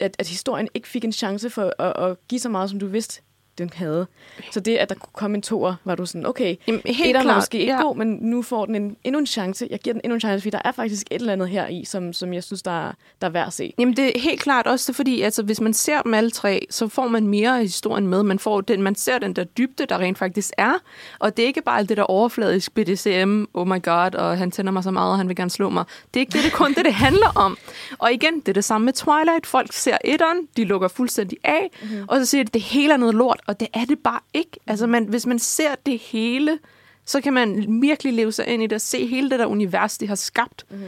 at, 0.00 0.16
at 0.18 0.28
historien 0.28 0.68
ikke 0.74 0.88
fik 0.88 1.04
en 1.04 1.12
chance 1.12 1.50
for 1.50 1.82
at, 1.82 2.10
at 2.10 2.16
give 2.28 2.38
så 2.38 2.48
meget, 2.48 2.70
som 2.70 2.78
du 2.78 2.86
vidste, 2.86 3.22
den 3.58 3.70
havde. 3.74 4.06
Så 4.50 4.60
det, 4.60 4.76
at 4.76 4.88
der 4.88 4.94
kunne 4.94 5.12
komme 5.12 5.34
en 5.34 5.42
toer, 5.42 5.74
var 5.84 5.94
du 5.94 6.06
sådan, 6.06 6.26
okay, 6.26 6.56
Jamen, 6.66 6.80
helt 6.84 7.10
klart, 7.10 7.26
var 7.26 7.34
måske 7.34 7.58
ikke 7.58 7.72
ja. 7.72 7.82
god, 7.82 7.96
men 7.96 8.18
nu 8.20 8.42
får 8.42 8.66
den 8.66 8.74
en, 8.74 8.96
endnu 9.04 9.18
en 9.18 9.26
chance. 9.26 9.66
Jeg 9.70 9.78
giver 9.78 9.94
den 9.94 10.00
endnu 10.04 10.14
en 10.14 10.20
chance, 10.20 10.42
fordi 10.42 10.50
der 10.50 10.62
er 10.64 10.72
faktisk 10.72 11.06
et 11.10 11.20
eller 11.20 11.32
andet 11.32 11.48
her 11.48 11.68
i, 11.68 11.84
som, 11.84 12.12
som 12.12 12.34
jeg 12.34 12.44
synes, 12.44 12.62
der 12.62 12.88
er, 12.88 12.92
der 13.20 13.26
er 13.26 13.30
værd 13.30 13.46
at 13.46 13.52
se. 13.52 13.74
Jamen 13.78 13.96
det 13.96 14.16
er 14.16 14.20
helt 14.20 14.40
klart 14.40 14.66
også 14.66 14.92
fordi 14.92 15.22
altså, 15.22 15.42
hvis 15.42 15.60
man 15.60 15.74
ser 15.74 16.02
dem 16.02 16.14
alle 16.14 16.30
tre, 16.30 16.66
så 16.70 16.88
får 16.88 17.08
man 17.08 17.26
mere 17.26 17.56
af 17.56 17.62
historien 17.62 18.06
med. 18.08 18.22
Man, 18.22 18.38
får 18.38 18.60
den, 18.60 18.82
man 18.82 18.94
ser 18.94 19.18
den 19.18 19.32
der 19.32 19.44
dybde, 19.44 19.86
der 19.86 19.98
rent 19.98 20.18
faktisk 20.18 20.50
er. 20.58 20.72
Og 21.18 21.36
det 21.36 21.42
er 21.42 21.46
ikke 21.46 21.62
bare 21.62 21.78
alt 21.78 21.88
det 21.88 21.96
der 21.96 22.02
overfladisk 22.02 22.74
BDCM, 22.74 23.44
oh 23.54 23.68
my 23.68 23.82
god, 23.82 24.14
og 24.14 24.38
han 24.38 24.50
tænder 24.50 24.72
mig 24.72 24.82
så 24.82 24.90
meget, 24.90 25.10
og 25.10 25.16
han 25.16 25.28
vil 25.28 25.36
gerne 25.36 25.50
slå 25.50 25.70
mig. 25.70 25.84
Det 26.14 26.20
er 26.20 26.20
ikke 26.20 26.32
det, 26.32 26.44
det 26.44 26.52
kun 26.52 26.74
det, 26.74 26.84
det 26.84 26.94
handler 26.94 27.32
om. 27.34 27.58
Og 27.98 28.12
igen, 28.12 28.40
det 28.40 28.48
er 28.48 28.52
det 28.52 28.64
samme 28.64 28.84
med 28.84 28.92
Twilight. 28.92 29.46
Folk 29.46 29.72
ser 29.72 29.98
etteren, 30.04 30.48
de 30.56 30.64
lukker 30.64 30.88
fuldstændig 30.88 31.38
af, 31.44 31.70
mm-hmm. 31.82 32.04
og 32.08 32.18
så 32.18 32.26
siger 32.26 32.44
de, 32.44 32.50
det 32.54 32.62
hele 32.62 32.92
er 32.92 32.96
noget 32.96 33.14
lort, 33.14 33.40
og 33.46 33.60
det 33.60 33.68
er 33.74 33.84
det 33.84 33.98
bare 33.98 34.20
ikke. 34.34 34.50
Altså, 34.66 34.86
man, 34.86 35.04
hvis 35.04 35.26
man 35.26 35.38
ser 35.38 35.74
det 35.86 35.98
hele, 35.98 36.58
så 37.04 37.20
kan 37.20 37.32
man 37.32 37.80
virkelig 37.82 38.12
leve 38.12 38.32
sig 38.32 38.46
ind 38.46 38.62
i 38.62 38.66
det 38.66 38.74
og 38.74 38.80
se 38.80 39.06
hele 39.06 39.30
det 39.30 39.38
der 39.38 39.46
univers, 39.46 39.98
de 39.98 40.08
har 40.08 40.14
skabt. 40.14 40.64
Mm-hmm. 40.70 40.86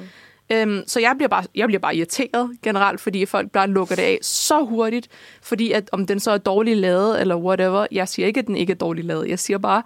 Øhm, 0.51 0.83
så 0.87 1.01
jeg 1.01 1.15
bliver, 1.17 1.29
bare, 1.29 1.45
jeg 1.55 1.67
bliver 1.67 1.81
bare 1.81 1.97
irriteret 1.97 2.57
generelt, 2.63 3.01
fordi 3.01 3.27
folk 3.27 3.51
bare 3.51 3.69
lukker 3.69 3.95
det 3.95 4.03
af 4.03 4.19
så 4.23 4.65
hurtigt, 4.65 5.09
fordi 5.43 5.73
at 5.73 5.89
om 5.93 6.07
den 6.07 6.21
så 6.21 6.31
er 6.31 6.39
dårligt 6.39 6.79
lavet 6.79 7.21
eller 7.21 7.37
whatever, 7.37 7.87
jeg 7.91 8.09
siger 8.09 8.27
ikke, 8.27 8.41
at 8.41 8.47
den 8.47 8.57
ikke 8.57 8.71
er 8.71 8.77
dårligt 8.77 9.07
lavet. 9.07 9.29
Jeg 9.29 9.39
siger 9.39 9.59
bare, 9.59 9.83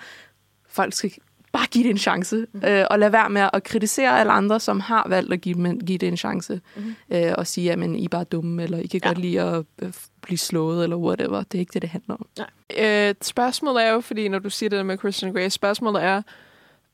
folk 0.68 0.94
skal 0.94 1.12
bare 1.53 1.67
give 1.71 1.85
det 1.85 1.91
en 1.91 1.99
chance, 1.99 2.47
mm. 2.53 2.65
øh, 2.65 2.87
og 2.91 2.99
lad 2.99 3.11
være 3.11 3.31
med 3.31 3.49
at 3.53 3.65
kritisere 3.65 4.21
alle 4.21 4.33
andre, 4.33 4.61
som 4.61 4.81
har 4.81 5.07
valgt 5.09 5.33
at 5.33 5.41
give, 5.41 5.55
men, 5.55 5.81
give 5.81 5.99
det 5.99 6.09
en 6.09 6.17
chance, 6.17 6.61
mm. 6.77 6.95
øh, 7.11 7.33
og 7.39 7.47
sige, 7.47 7.73
at 7.73 7.79
I 7.79 8.05
er 8.05 8.09
bare 8.09 8.25
dumme, 8.25 8.63
eller 8.63 8.79
I 8.79 8.87
kan 8.87 9.01
ja. 9.03 9.09
godt 9.09 9.19
lide 9.19 9.41
at 9.41 9.65
øh, 9.83 9.93
blive 10.23 10.39
slået, 10.39 10.83
eller 10.83 10.97
whatever. 10.97 11.43
Det 11.43 11.59
er 11.59 11.61
ikke 11.61 11.73
det, 11.73 11.83
det 11.83 11.91
handler 11.91 12.15
om. 12.15 12.27
Nej. 12.39 13.09
Øh, 13.09 13.15
spørgsmålet 13.23 13.85
er 13.87 13.91
jo, 13.91 14.01
fordi 14.01 14.29
når 14.29 14.39
du 14.39 14.51
siger 14.51 14.71
det 14.71 14.77
der 14.77 14.83
med 14.83 14.99
Christian 14.99 15.33
Grey, 15.33 15.49
spørgsmålet 15.49 16.03
er, 16.03 16.23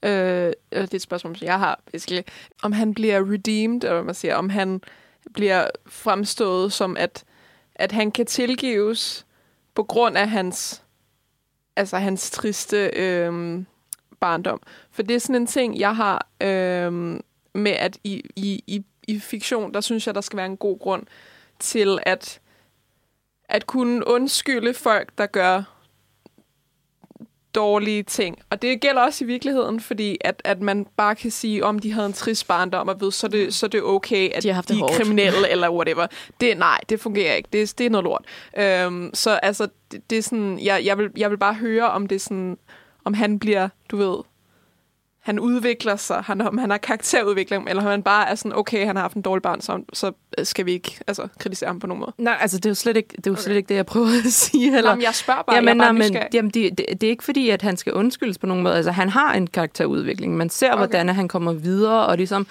øh, 0.03 0.11
det 0.11 0.55
er 0.71 0.89
et 0.93 1.03
spørgsmål, 1.03 1.37
som 1.37 1.47
jeg 1.47 1.59
har, 1.59 1.81
basically, 1.93 2.23
om 2.63 2.73
han 2.73 2.95
bliver 2.95 3.33
redeemed, 3.33 3.85
eller 3.85 3.95
hvad 3.95 4.05
man 4.05 4.15
siger, 4.15 4.37
om 4.37 4.51
han 4.51 4.81
bliver 5.35 5.69
fremstået 5.87 6.73
som, 6.73 6.97
at, 6.97 7.25
at 7.75 7.93
han 7.93 8.11
kan 8.11 8.27
tilgives 8.27 9.27
på 9.75 9.83
grund 9.83 10.17
af 10.17 10.29
hans 10.29 10.83
altså 11.77 11.99
hans 11.99 12.31
triste 12.31 12.91
øh, 12.97 13.59
barndom. 14.21 14.61
For 14.91 15.03
det 15.03 15.17
er 15.17 15.21
sådan 15.21 15.37
en 15.37 15.47
ting, 15.47 15.79
jeg 15.79 15.97
har 15.97 16.27
øh, 16.41 16.93
med, 17.55 17.73
at 17.73 17.99
i, 18.05 18.23
i, 18.37 18.63
i, 18.67 18.85
i 19.09 19.19
fiktion, 19.19 19.75
der 19.75 19.81
synes 19.81 20.07
jeg, 20.07 20.15
der 20.15 20.21
skal 20.21 20.37
være 20.37 20.47
en 20.47 20.57
god 20.57 20.79
grund 20.79 21.03
til 21.59 21.99
at, 22.03 22.41
at 23.45 23.67
kunne 23.67 24.09
undskylde 24.09 24.75
folk, 24.75 25.19
der 25.19 25.27
gør 25.27 25.63
dårlige 27.57 28.03
ting. 28.03 28.39
Og 28.51 28.63
det 28.63 28.81
gælder 28.81 29.03
også 29.03 29.25
i 29.25 29.27
virkeligheden, 29.27 29.81
fordi 29.81 30.19
at, 30.21 30.43
at 30.45 30.61
man 30.61 30.87
bare 30.97 31.15
kan 31.15 31.31
sige, 31.31 31.65
om 31.65 31.79
de 31.79 31.93
havde 31.93 32.07
en 32.07 32.13
trist 32.13 32.49
barndom, 32.49 32.89
og 32.89 33.01
ved, 33.01 33.13
så 33.13 33.27
er 33.27 33.31
det, 33.31 33.55
så 33.55 33.67
er 33.67 33.71
det 33.71 33.83
okay, 33.83 34.31
at 34.35 34.43
de, 34.43 34.53
har 34.53 34.63
de 34.63 34.81
er 34.81 34.89
kriminelle 34.89 35.49
eller 35.53 35.71
whatever. 35.71 36.07
Det, 36.41 36.59
nej, 36.59 36.81
det 36.89 37.01
fungerer 37.01 37.35
ikke. 37.35 37.49
Det, 37.53 37.79
det 37.79 37.87
er 37.87 37.91
noget 37.91 38.05
lort. 38.05 38.25
Øhm, 38.59 39.11
så 39.15 39.31
altså, 39.31 39.69
det, 39.93 40.11
det 40.11 40.19
er 40.19 40.23
sådan, 40.23 40.59
jeg, 40.59 40.85
jeg, 40.85 40.99
vil, 40.99 41.11
jeg 41.17 41.31
vil 41.31 41.39
bare 41.39 41.55
høre, 41.55 41.91
om 41.91 42.07
det 42.07 42.17
er 42.17 42.21
sådan, 42.21 42.59
om 43.07 43.15
han 43.15 43.39
bliver, 43.39 43.69
du 43.91 43.97
ved, 43.97 44.17
han 45.21 45.39
udvikler 45.39 45.97
sig, 45.97 46.23
han, 46.23 46.41
om 46.41 46.59
han 46.59 46.71
har 46.71 46.79
karakterudvikling, 46.79 47.69
eller 47.69 47.83
om 47.83 47.89
han 47.89 48.03
bare 48.03 48.29
er 48.29 48.35
sådan, 48.35 48.59
okay, 48.59 48.87
han 48.87 48.97
har 48.97 49.03
haft 49.03 49.17
en 49.17 49.23
dårlig 49.23 49.43
barn, 49.43 49.61
så, 49.61 49.83
så 49.93 50.13
skal 50.43 50.67
vi 50.67 50.73
ikke 50.73 50.99
altså, 51.07 51.29
kritisere 51.39 51.69
ham 51.69 51.81
på 51.81 51.87
nogen 51.87 52.01
måde. 52.01 52.13
Nej, 52.19 52.37
altså 52.41 52.57
det 52.57 52.67
er 52.67 52.71
jo 52.71 52.75
slet 52.75 52.97
ikke 52.97 53.09
det, 53.17 53.27
er 53.27 53.31
jo 53.31 53.37
slet 53.37 53.57
ikke 53.57 53.69
det 53.69 53.75
jeg 53.75 53.87
prøver 53.87 54.07
at 54.27 54.33
sige. 54.33 54.77
Eller? 54.77 54.91
Jamen, 54.91 55.03
jeg 55.03 55.15
spørger 55.15 55.43
bare, 55.43 55.57
jamen, 55.57 55.69
jeg 55.69 55.77
bare 55.77 55.93
nej, 55.93 56.09
men, 56.09 56.19
jamen, 56.33 56.51
det, 56.51 56.79
det, 56.79 56.87
det 57.01 57.07
er 57.07 57.11
ikke 57.11 57.25
fordi, 57.25 57.51
at 57.51 57.63
han 57.63 57.77
skal 57.77 57.93
undskyldes 57.93 58.39
på 58.39 58.47
nogen 58.47 58.63
måde. 58.63 58.75
Altså, 58.75 58.91
han 58.91 59.09
har 59.09 59.35
en 59.35 59.47
karakterudvikling. 59.47 60.37
Man 60.37 60.51
ser, 60.51 60.67
okay. 60.67 60.75
Okay. 60.75 60.79
hvordan 60.79 61.09
han 61.09 61.29
kommer 61.29 61.53
videre, 61.53 62.07
og 62.07 62.17
ligesom 62.17 62.47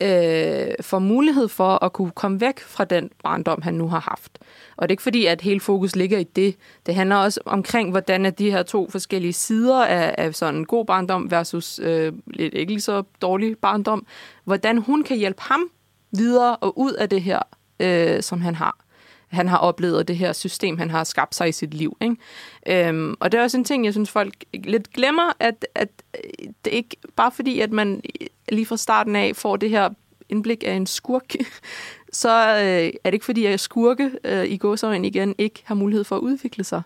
øh, 0.00 0.74
får 0.80 0.98
mulighed 0.98 1.48
for 1.48 1.84
at 1.84 1.92
kunne 1.92 2.10
komme 2.10 2.40
væk 2.40 2.60
fra 2.60 2.84
den 2.84 3.10
barndom, 3.24 3.62
han 3.62 3.74
nu 3.74 3.88
har 3.88 4.00
haft. 4.00 4.38
Og 4.76 4.82
det 4.82 4.90
er 4.90 4.92
ikke 4.92 5.02
fordi, 5.02 5.26
at 5.26 5.40
hele 5.40 5.60
fokus 5.60 5.96
ligger 5.96 6.18
i 6.18 6.24
det. 6.24 6.56
Det 6.86 6.94
handler 6.94 7.16
også 7.16 7.40
omkring, 7.44 7.90
hvordan 7.90 8.26
er 8.26 8.30
de 8.30 8.50
her 8.50 8.62
to 8.62 8.90
forskellige 8.90 9.32
sider 9.32 9.84
af, 9.84 10.14
af 10.18 10.34
sådan 10.34 10.54
en 10.54 10.66
god 10.66 10.84
barndom 10.84 11.30
versus 11.30 11.78
øh, 11.78 12.12
lidt 12.26 12.54
ikke 12.54 12.72
lige 12.72 12.80
så 12.80 13.02
dårlig 13.22 13.58
barndom. 13.58 14.06
Hvordan 14.44 14.78
hun 14.78 15.02
kan 15.02 15.16
hjælpe 15.16 15.42
ham 15.42 15.70
videre 16.12 16.56
og 16.56 16.78
ud 16.78 16.92
af 16.92 17.08
det 17.08 17.22
her, 17.22 17.42
øh, 17.80 18.22
som 18.22 18.40
han 18.40 18.54
har 18.54 18.85
han 19.28 19.48
har 19.48 19.58
oplevet 19.58 19.96
og 19.98 20.08
det 20.08 20.16
her 20.16 20.32
system, 20.32 20.78
han 20.78 20.90
har 20.90 21.04
skabt 21.04 21.34
sig 21.34 21.48
i 21.48 21.52
sit 21.52 21.74
liv. 21.74 21.96
Ikke? 22.00 22.88
Øhm, 22.88 23.14
og 23.20 23.32
det 23.32 23.38
er 23.38 23.42
også 23.42 23.56
en 23.56 23.64
ting, 23.64 23.84
jeg 23.84 23.92
synes, 23.92 24.10
folk 24.10 24.34
lidt 24.54 24.92
glemmer, 24.92 25.32
at, 25.40 25.66
at 25.74 25.88
øh, 26.24 26.48
det 26.64 26.72
er 26.72 26.76
ikke 26.76 26.96
bare 27.16 27.30
fordi, 27.30 27.60
at 27.60 27.72
man 27.72 28.02
lige 28.48 28.66
fra 28.66 28.76
starten 28.76 29.16
af 29.16 29.36
får 29.36 29.56
det 29.56 29.70
her 29.70 29.88
indblik 30.28 30.64
af 30.66 30.72
en 30.72 30.86
skurk, 30.86 31.34
så 32.12 32.28
øh, 32.30 32.92
er 33.04 33.10
det 33.10 33.12
ikke 33.12 33.24
fordi, 33.24 33.46
at 33.46 33.60
skurke 33.60 34.10
øh, 34.24 34.44
i 34.44 34.56
gåsøjen 34.56 35.04
igen 35.04 35.34
ikke 35.38 35.62
har 35.64 35.74
mulighed 35.74 36.04
for 36.04 36.16
at 36.16 36.20
udvikle 36.20 36.64
sig. 36.64 36.82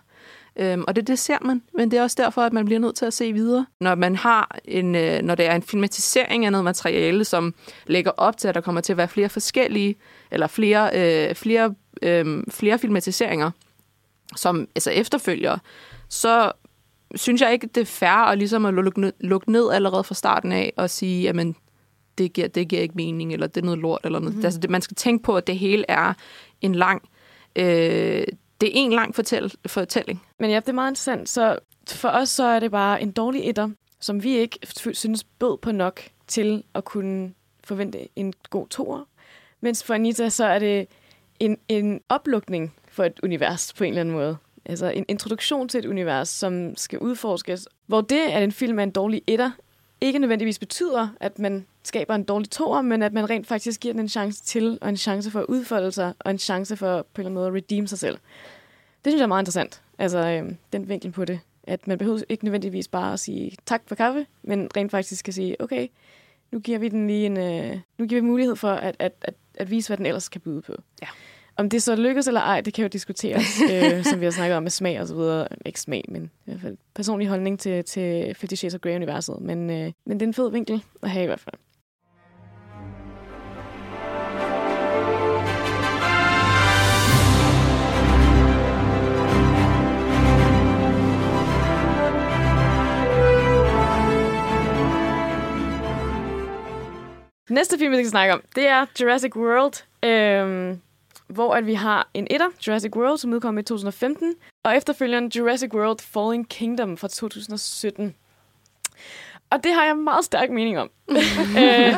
Øhm, 0.55 0.83
og 0.87 0.95
det, 0.95 1.07
det 1.07 1.19
ser 1.19 1.37
man, 1.41 1.61
men 1.73 1.91
det 1.91 1.99
er 1.99 2.03
også 2.03 2.17
derfor, 2.19 2.41
at 2.41 2.53
man 2.53 2.65
bliver 2.65 2.79
nødt 2.79 2.95
til 2.95 3.05
at 3.05 3.13
se 3.13 3.33
videre. 3.33 3.65
Når 3.79 3.95
man 3.95 4.15
har 4.15 4.57
en, 4.65 4.95
øh, 4.95 5.21
når 5.21 5.35
det 5.35 5.45
er 5.45 5.55
en 5.55 5.63
filmatisering 5.63 6.45
af 6.45 6.51
noget 6.51 6.63
materiale, 6.63 7.25
som 7.25 7.53
lægger 7.87 8.11
op 8.17 8.37
til, 8.37 8.47
at 8.47 8.55
der 8.55 8.61
kommer 8.61 8.81
til 8.81 8.93
at 8.93 8.97
være 8.97 9.07
flere 9.07 9.29
forskellige, 9.29 9.95
eller 10.31 10.47
flere, 10.47 10.89
øh, 10.93 11.35
flere, 11.35 11.75
øh, 12.01 12.43
flere 12.49 12.79
filmatiseringer, 12.79 13.51
som 14.35 14.67
altså 14.75 14.91
efterfølger, 14.91 15.57
så 16.09 16.51
synes 17.15 17.41
jeg 17.41 17.53
ikke, 17.53 17.67
det 17.67 17.81
er 17.81 17.85
fair 17.85 18.09
at, 18.09 18.37
ligesom 18.37 18.65
at 18.65 18.73
lukke, 18.73 19.01
ned, 19.01 19.13
lukke 19.19 19.51
ned 19.51 19.71
allerede 19.71 20.03
fra 20.03 20.15
starten 20.15 20.51
af 20.51 20.73
og 20.77 20.89
sige, 20.89 21.21
jamen, 21.21 21.55
det 22.17 22.33
giver, 22.33 22.47
det 22.47 22.67
giver 22.67 22.81
ikke 22.81 22.95
mening, 22.95 23.33
eller 23.33 23.47
det 23.47 23.61
er 23.61 23.65
noget 23.65 23.79
lort, 23.79 24.01
eller 24.03 24.19
noget. 24.19 24.33
Mm-hmm. 24.33 24.45
Altså, 24.45 24.59
det, 24.59 24.69
man 24.69 24.81
skal 24.81 24.95
tænke 24.95 25.23
på, 25.23 25.37
at 25.37 25.47
det 25.47 25.57
hele 25.57 25.85
er 25.87 26.13
en 26.61 26.75
lang... 26.75 27.09
Øh, 27.55 28.25
det 28.61 28.67
er 28.67 28.73
en 28.73 28.93
lang 28.93 29.15
fortæl, 29.15 29.53
fortælling. 29.65 30.23
Men 30.39 30.49
ja, 30.49 30.55
det 30.55 30.69
er 30.69 30.73
meget 30.73 30.91
interessant. 30.91 31.29
Så 31.29 31.59
for 31.87 32.09
os 32.09 32.29
så 32.29 32.43
er 32.43 32.59
det 32.59 32.71
bare 32.71 33.01
en 33.01 33.11
dårlig 33.11 33.49
etter, 33.49 33.69
som 33.99 34.23
vi 34.23 34.37
ikke 34.37 34.59
synes 34.93 35.23
bød 35.23 35.57
på 35.57 35.71
nok 35.71 36.01
til 36.27 36.63
at 36.73 36.85
kunne 36.85 37.33
forvente 37.63 38.07
en 38.15 38.33
god 38.49 38.67
toer. 38.67 39.03
Mens 39.61 39.83
for 39.83 39.93
Anita, 39.93 40.29
så 40.29 40.45
er 40.45 40.59
det 40.59 40.87
en, 41.41 41.57
en 41.67 42.01
oplukning 42.09 42.73
for 42.91 43.03
et 43.03 43.19
univers 43.23 43.73
på 43.73 43.83
en 43.83 43.89
eller 43.89 44.01
anden 44.01 44.15
måde. 44.15 44.37
Altså 44.65 44.89
en 44.89 45.05
introduktion 45.07 45.69
til 45.69 45.79
et 45.79 45.85
univers, 45.85 46.29
som 46.29 46.75
skal 46.77 46.99
udforskes. 46.99 47.67
Hvor 47.87 48.01
det, 48.01 48.19
at 48.19 48.43
en 48.43 48.51
film 48.51 48.79
er 48.79 48.83
en 48.83 48.91
dårlig 48.91 49.21
etter, 49.27 49.51
ikke 50.01 50.19
nødvendigvis 50.19 50.59
betyder, 50.59 51.07
at 51.19 51.39
man 51.39 51.65
skaber 51.83 52.15
en 52.15 52.23
dårlig 52.23 52.49
toer, 52.49 52.81
men 52.81 53.03
at 53.03 53.13
man 53.13 53.29
rent 53.29 53.47
faktisk 53.47 53.81
giver 53.81 53.93
den 53.93 54.01
en 54.01 54.09
chance 54.09 54.43
til, 54.43 54.77
og 54.81 54.89
en 54.89 54.97
chance 54.97 55.31
for 55.31 55.39
at 55.39 55.45
udfolde 55.45 55.91
sig, 55.91 56.13
og 56.19 56.31
en 56.31 56.39
chance 56.39 56.77
for 56.77 57.01
på 57.01 57.21
en 57.21 57.21
eller 57.21 57.27
anden 57.27 57.33
måde 57.33 57.47
at 57.47 57.53
redeem 57.53 57.87
sig 57.87 57.99
selv. 57.99 58.17
Det 59.05 59.11
synes 59.11 59.19
jeg 59.19 59.23
er 59.23 59.27
meget 59.27 59.41
interessant, 59.41 59.81
altså 59.97 60.19
øh, 60.27 60.51
den 60.73 60.89
vinkel 60.89 61.11
på 61.11 61.25
det. 61.25 61.39
At 61.63 61.87
man 61.87 61.97
behøver 61.97 62.21
ikke 62.29 62.43
nødvendigvis 62.43 62.87
bare 62.87 63.13
at 63.13 63.19
sige 63.19 63.57
tak 63.65 63.81
for 63.87 63.95
kaffe, 63.95 64.25
men 64.43 64.69
rent 64.77 64.91
faktisk 64.91 65.19
skal 65.19 65.33
sige, 65.33 65.61
okay, 65.61 65.87
nu 66.51 66.59
giver 66.59 66.79
vi 66.79 66.89
den 66.89 67.07
lige 67.07 67.25
en, 67.25 67.37
øh, 67.37 67.79
nu 67.97 68.05
giver 68.05 68.21
vi 68.21 68.27
mulighed 68.27 68.55
for 68.55 68.71
at, 68.71 68.95
at, 68.99 69.13
at, 69.21 69.33
at 69.55 69.69
vise, 69.69 69.89
hvad 69.89 69.97
den 69.97 70.05
ellers 70.05 70.29
kan 70.29 70.41
byde 70.41 70.61
på. 70.61 70.73
Ja. 71.01 71.07
Om 71.57 71.69
det 71.69 71.83
så 71.83 71.95
lykkes 71.95 72.27
eller 72.27 72.41
ej, 72.41 72.61
det 72.61 72.73
kan 72.73 72.81
jo 72.81 72.87
diskuteres, 72.87 73.61
øh, 73.71 74.03
som 74.03 74.19
vi 74.19 74.25
har 74.25 74.31
snakket 74.31 74.57
om 74.57 74.63
med 74.63 74.71
smag 74.71 75.01
og 75.01 75.07
så 75.07 75.15
videre. 75.15 75.47
Ikke 75.65 75.81
smag, 75.81 76.05
men 76.09 76.23
i 76.23 76.29
hvert 76.45 76.61
fald 76.61 76.77
personlig 76.95 77.27
holdning 77.27 77.59
til, 77.59 77.83
til 77.83 78.35
Fifty 78.35 78.55
Shades 78.55 78.75
of 78.75 78.81
Grey-universet. 78.81 79.41
Men, 79.41 79.69
øh, 79.69 79.91
men 80.05 80.19
det 80.19 80.21
er 80.21 80.27
en 80.27 80.33
fed 80.33 80.51
vinkel 80.51 80.83
at 81.03 81.09
have 81.09 81.23
i 81.23 81.27
hvert 81.27 81.39
fald. 81.39 81.55
Næste 97.49 97.77
film, 97.77 97.91
vi 97.91 97.97
skal 97.97 98.09
snakke 98.09 98.33
om, 98.33 98.41
det 98.55 98.67
er 98.67 98.85
Jurassic 99.01 99.35
World, 99.35 99.83
øhm, 100.05 100.81
hvor 101.33 101.53
at 101.53 101.65
vi 101.65 101.73
har 101.73 102.09
en 102.13 102.27
etter, 102.29 102.47
Jurassic 102.67 102.95
World, 102.95 103.17
som 103.17 103.33
udkom 103.33 103.57
i 103.57 103.63
2015, 103.63 104.35
og 104.63 104.75
efterfølgeren 104.75 105.31
Jurassic 105.35 105.73
World 105.73 105.99
Falling 105.99 106.49
Kingdom 106.49 106.97
fra 106.97 107.07
2017. 107.07 108.15
Og 109.49 109.63
det 109.63 109.73
har 109.73 109.85
jeg 109.85 109.97
meget 109.97 110.25
stærk 110.25 110.49
mening 110.49 110.79
om. 110.79 110.89
øh, 111.61 111.95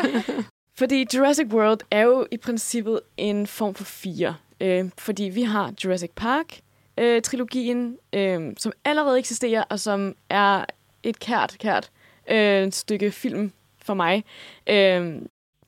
fordi 0.78 1.08
Jurassic 1.14 1.48
World 1.54 1.80
er 1.92 2.02
jo 2.02 2.28
i 2.32 2.38
princippet 2.38 3.00
en 3.18 3.48
form 3.48 3.74
for 3.74 3.84
fire. 3.84 4.36
Øh, 4.62 4.90
fordi 4.98 5.24
vi 5.24 5.42
har 5.42 5.74
Jurassic 5.84 6.12
Park, 6.16 6.60
øh, 6.98 7.22
trilogien, 7.22 7.98
øh, 8.14 8.42
som 8.58 8.72
allerede 8.86 9.20
eksisterer, 9.20 9.64
og 9.70 9.80
som 9.80 10.16
er 10.30 10.66
et 11.04 11.20
kært, 11.20 11.56
kært 11.60 11.92
øh, 12.30 12.72
stykke 12.72 13.12
film 13.12 13.52
for 13.82 13.94
mig. 13.94 14.24
Øh, 14.70 15.22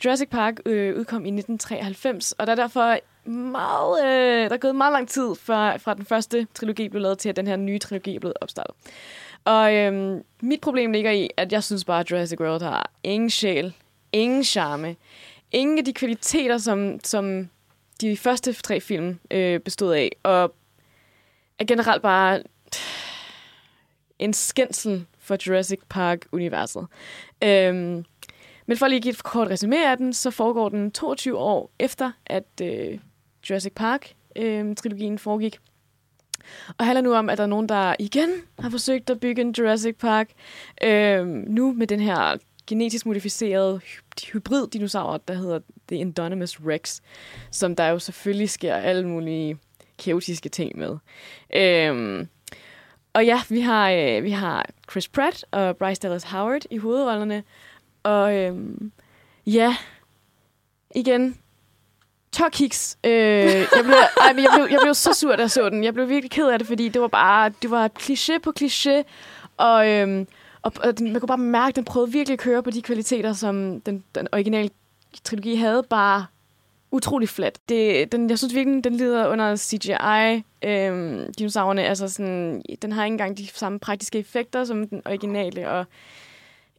Jurassic 0.06 0.30
Park 0.30 0.60
øh, 0.66 1.00
udkom 1.00 1.26
i 1.26 1.30
1993, 1.30 2.32
og 2.32 2.48
der 2.48 2.52
er 2.52 2.58
derfor 2.58 2.98
meget, 3.28 4.06
øh, 4.06 4.50
der 4.50 4.56
er 4.56 4.58
gået 4.58 4.76
meget 4.76 4.94
lang 4.94 5.10
tid 5.10 5.36
fra, 5.36 5.78
fra 5.78 5.94
den 5.94 6.06
første 6.06 6.48
trilogi 6.54 6.90
blev 6.90 7.02
lavet 7.02 7.18
til, 7.18 7.30
at 7.30 7.36
den 7.36 7.48
her 7.48 7.56
nye 7.56 7.80
trilogi 7.80 8.16
er 8.16 8.20
blevet 8.20 8.38
opstartet. 8.42 8.76
Og 9.46 9.76
øh, 9.76 10.22
mit 10.42 10.62
problem 10.62 10.92
ligger 10.92 11.12
i, 11.12 11.30
at 11.38 11.52
jeg 11.52 11.64
synes 11.64 11.86
bare, 11.86 12.00
at 12.00 12.12
Jurassic 12.12 12.40
World 12.40 12.62
har 12.62 12.92
ingen 13.04 13.30
sjæl, 13.30 13.74
ingen 14.12 14.44
charme, 14.44 14.96
ingen 15.52 15.78
af 15.78 15.86
de 15.86 15.94
kvaliteter, 15.94 16.58
som, 16.58 17.00
som 17.04 17.50
de 18.02 18.18
første 18.18 18.54
tre 18.54 18.80
film 18.80 19.20
øh, 19.32 19.60
bestod 19.60 19.94
af, 19.94 20.12
og 20.24 20.56
er 21.60 21.66
generelt 21.66 22.02
bare 22.02 22.44
en 24.20 24.34
skændsel 24.34 25.06
for 25.20 25.38
Jurassic 25.48 25.80
Park-universet. 25.90 26.88
Øhm, 27.44 28.06
men 28.66 28.78
for 28.78 28.88
lige 28.88 28.98
at 28.98 29.04
give 29.04 29.12
et 29.12 29.24
kort 29.24 29.48
resume 29.48 29.90
af 29.92 29.98
den, 29.98 30.14
så 30.14 30.32
foregår 30.32 30.70
den 30.70 30.92
22 30.92 31.38
år 31.38 31.72
efter, 31.80 32.12
at 32.26 32.62
øh, 32.62 33.00
Jurassic 33.50 33.74
Park-trilogien 33.74 35.12
øhm, 35.12 35.14
øh, 35.14 35.20
foregik. 35.20 35.58
Og 36.78 36.86
handler 36.86 37.02
nu 37.02 37.14
om, 37.14 37.30
at 37.30 37.38
der 37.38 37.44
er 37.44 37.48
nogen, 37.48 37.70
der 37.70 37.96
igen 38.00 38.30
har 38.60 38.70
forsøgt 38.70 39.10
at 39.10 39.20
bygge 39.20 39.42
en 39.42 39.56
Jurassic 39.58 39.96
Park. 39.98 40.30
Øh, 40.84 41.26
nu 41.28 41.74
med 41.74 41.88
den 41.88 42.00
her 42.00 42.38
genetisk 42.68 43.06
modificerede 43.06 43.82
hybrid-dinosaur, 44.34 45.18
der 45.28 45.34
hedder 45.34 45.60
The 45.88 45.98
Indominus 45.98 46.60
Rex, 46.60 47.00
som 47.52 47.76
der 47.76 47.88
jo 47.88 48.00
selvfølgelig 48.00 48.50
sker 48.50 48.76
alle 48.76 49.08
mulige 49.08 49.58
kaotiske 50.04 50.50
ting 50.50 50.78
med. 50.78 50.98
Øhm, 51.56 52.28
og 53.14 53.26
ja, 53.26 53.42
vi 53.50 53.62
har, 53.62 53.92
øh, 53.92 54.24
vi 54.24 54.32
har 54.32 54.66
Chris 54.92 55.08
Pratt 55.08 55.46
og 55.52 55.78
Bryce 55.78 56.02
Dallas 56.02 56.24
Howard 56.24 56.62
i 56.72 56.78
hovedrollerne. 56.78 57.44
Og 58.04 58.36
øhm, 58.36 58.92
ja, 59.46 59.76
igen, 60.96 61.38
tørkiks. 62.36 62.98
Øh, 63.04 63.12
jeg, 63.12 63.84
blev, 63.84 63.96
ej, 64.22 64.34
men 64.34 64.44
jeg, 64.44 64.52
blev, 64.56 64.68
jeg 64.72 64.80
blev 64.82 64.94
så 64.94 65.14
sur, 65.14 65.36
da 65.36 65.42
jeg 65.42 65.52
så 65.52 65.70
den. 65.70 65.84
Jeg 65.84 65.94
blev 65.94 66.10
virkelig 66.10 66.32
ked 66.32 66.48
af 66.48 66.60
det, 66.60 66.68
fordi 66.68 66.90
det 66.90 67.02
var 67.02 67.08
bare 67.08 67.52
det 67.62 67.72
var 67.72 67.90
kliché 68.00 68.40
på 68.44 68.54
kliché. 68.60 69.04
Og, 69.58 69.90
øhm, 69.90 70.28
og, 70.62 70.72
og 70.84 70.98
den, 70.98 71.12
man 71.12 71.22
kunne 71.22 71.28
bare 71.28 71.38
mærke, 71.38 71.70
at 71.70 71.76
den 71.76 71.86
prøvede 71.86 72.12
virkelig 72.12 72.34
at 72.34 72.40
køre 72.40 72.64
på 72.64 72.72
de 72.72 72.82
kvaliteter, 72.82 73.34
som 73.34 73.82
den, 73.82 74.04
den 74.16 74.28
originale 74.32 74.70
trilogi 75.24 75.56
havde. 75.56 75.84
Bare 75.84 76.26
utrolig 76.92 77.30
flat. 77.30 77.60
Det, 77.70 78.12
den, 78.12 78.30
jeg 78.30 78.38
synes 78.38 78.56
virkelig, 78.56 78.84
den 78.84 78.96
lider 78.96 79.28
under 79.28 79.56
CGI. 79.56 80.44
Øhm, 80.64 81.34
dinosaurerne, 81.34 81.84
altså 81.84 82.08
sådan, 82.08 82.62
den 82.82 82.92
har 82.92 83.06
ikke 83.06 83.14
engang 83.14 83.38
de 83.38 83.48
samme 83.48 83.80
praktiske 83.80 84.20
effekter 84.20 84.66
som 84.66 84.88
den 84.88 85.02
originale, 85.06 85.70
og 85.70 85.86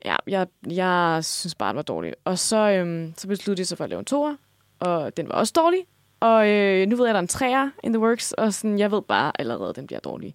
ja, 0.04 0.16
jeg, 0.26 0.46
jeg 0.70 1.24
synes 1.24 1.54
bare, 1.54 1.68
det 1.68 1.76
var 1.76 1.82
dårligt. 1.82 2.14
Og 2.24 2.38
så, 2.38 2.56
øhm, 2.56 3.14
så 3.16 3.28
besluttede 3.28 3.62
de 3.62 3.66
sig 3.66 3.78
for 3.78 3.84
at 3.84 3.90
lave 3.90 3.98
en 3.98 4.04
toer, 4.04 4.34
og 4.80 5.16
den 5.16 5.28
var 5.28 5.34
også 5.34 5.52
dårlig. 5.56 5.80
Og 6.20 6.48
øh, 6.48 6.88
nu 6.88 6.96
ved 6.96 7.04
jeg, 7.04 7.10
at 7.10 7.14
der 7.14 7.18
er 7.18 7.22
en 7.22 7.28
træer 7.28 7.70
in 7.84 7.92
the 7.92 8.00
works, 8.00 8.32
og 8.32 8.54
sådan, 8.54 8.78
jeg 8.78 8.90
ved 8.90 9.02
bare 9.02 9.32
allerede, 9.38 9.68
at 9.68 9.76
den 9.76 9.86
bliver 9.86 10.00
dårlig. 10.00 10.34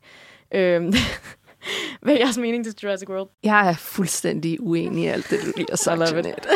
Øhm, 0.52 0.94
hvad 2.02 2.14
er 2.14 2.18
jeres 2.20 2.38
mening 2.38 2.66
til 2.66 2.76
Jurassic 2.84 3.10
World? 3.10 3.30
Jeg 3.44 3.70
er 3.70 3.74
fuldstændig 3.74 4.58
uenig 4.62 5.04
i 5.04 5.08
alt 5.08 5.30
det, 5.30 5.40
du 5.46 5.52
lige 5.58 5.68
har 5.70 5.78
sagt. 5.78 6.02
Jeanette. 6.02 6.50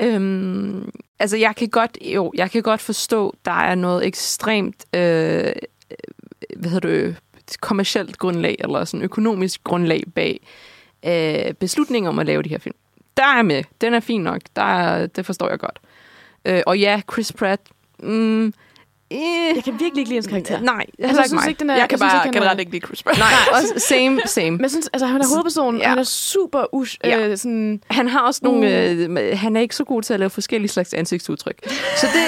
øhm, 0.14 0.90
altså, 1.18 1.36
jeg 1.36 1.56
kan 1.56 1.68
godt, 1.68 1.98
jo, 2.00 2.32
jeg 2.34 2.50
kan 2.50 2.62
godt 2.62 2.80
forstå, 2.80 3.34
der 3.44 3.60
er 3.60 3.74
noget 3.74 4.06
ekstremt, 4.06 4.84
øh, 4.94 5.52
hvad 6.56 6.70
hedder 6.70 6.88
det, 6.88 7.16
kommercielt 7.60 8.18
grundlag, 8.18 8.56
eller 8.58 8.84
sådan 8.84 9.04
økonomisk 9.04 9.64
grundlag 9.64 10.02
bag 10.14 10.40
øh, 11.06 11.54
beslutning 11.54 12.08
om 12.08 12.18
at 12.18 12.26
lave 12.26 12.42
de 12.42 12.48
her 12.48 12.58
film. 12.58 12.74
Der 13.16 13.26
er 13.26 13.42
med. 13.42 13.64
Den 13.80 13.94
er 13.94 14.00
fin 14.00 14.20
nok. 14.20 14.40
Der 14.56 14.62
er, 14.62 15.06
det 15.06 15.26
forstår 15.26 15.48
jeg 15.48 15.58
godt. 15.58 15.78
Øh, 16.44 16.62
og 16.66 16.78
ja, 16.78 17.00
Chris 17.12 17.32
Pratt. 17.32 17.62
Mm, 18.02 18.46
eh, 18.46 18.52
Jeg 19.56 19.62
kan 19.64 19.72
virkelig 19.72 19.98
ikke 19.98 20.08
lide 20.08 20.14
hans 20.16 20.26
karakter. 20.26 20.60
Nej, 20.60 20.74
Altså, 20.74 20.86
jeg 20.98 21.08
ikke 21.10 21.28
synes 21.28 21.46
ikke, 21.46 21.58
den 21.60 21.70
er, 21.70 21.76
Jeg 21.76 21.88
kan 21.88 21.98
synes 21.98 22.12
bare 22.12 22.16
ikke, 22.16 22.24
han 22.24 22.34
er- 22.34 22.38
generelt 22.40 22.60
ikke 22.60 22.72
lide 22.72 22.86
Chris 22.86 23.02
Pratt. 23.02 23.18
Nej, 23.18 23.28
også 23.52 23.84
same, 23.88 24.20
same. 24.26 24.50
Men 24.50 24.60
jeg 24.60 24.70
synes, 24.70 24.88
altså, 24.92 25.06
han 25.06 25.20
er 25.20 25.26
hovedpersonen, 25.28 25.80
Ja. 25.80 25.88
han 25.88 25.98
er 25.98 26.02
super 26.02 26.74
us, 26.74 26.98
Ja. 27.04 27.28
øh, 27.28 27.36
sådan... 27.38 27.82
Han 27.90 28.08
har 28.08 28.20
også 28.20 28.40
nogle... 28.44 28.88
Øh, 28.90 29.38
han 29.38 29.56
er 29.56 29.60
ikke 29.60 29.76
så 29.76 29.84
god 29.84 30.02
til 30.02 30.14
at 30.14 30.20
lave 30.20 30.30
forskellige 30.30 30.68
slags 30.70 30.94
ansigtsudtryk. 30.94 31.58
Så 31.96 32.06
det... 32.06 32.22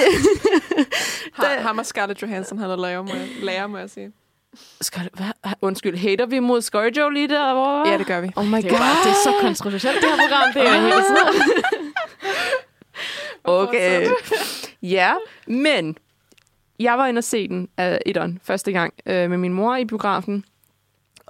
Har, 1.33 1.61
ham 1.61 1.77
og 1.77 1.85
Scarlett 1.85 2.21
Johansson, 2.21 2.57
han 2.59 2.69
er 2.69 2.75
lærer, 2.75 3.01
må 3.01 3.09
jeg, 3.13 3.27
lærer, 3.43 3.67
må 3.67 3.77
jeg 3.77 3.89
sige. 3.89 4.11
Skal, 4.81 5.09
hvad? 5.13 5.25
Undskyld, 5.61 5.97
hater 5.97 6.25
vi 6.25 6.39
mod 6.39 6.61
ScarJo 6.61 7.09
lige 7.09 7.27
derovre? 7.27 7.89
Ja, 7.91 7.97
det 7.97 8.05
gør 8.07 8.21
vi. 8.21 8.29
Oh 8.35 8.45
my 8.47 8.55
Det 8.55 8.65
er, 8.65 8.77
bare, 8.77 8.95
det 9.03 9.09
er 9.11 9.15
så 9.23 9.33
kontroversielt, 9.41 9.95
det 10.01 10.09
her 10.09 10.17
program. 10.17 10.53
Det 10.53 10.67
er 10.67 10.81
helt 10.81 10.93
sådan. 10.93 11.54
Okay. 13.75 14.07
ja, 14.97 15.13
men 15.47 15.97
jeg 16.79 16.97
var 16.97 17.07
inde 17.07 17.19
og 17.19 17.23
se 17.23 17.47
den 17.47 17.69
af 17.77 17.99
etteren 18.05 18.39
første 18.43 18.71
gang 18.71 18.93
øh, 19.05 19.29
med 19.29 19.37
min 19.37 19.53
mor 19.53 19.75
i 19.75 19.85
biografen. 19.85 20.45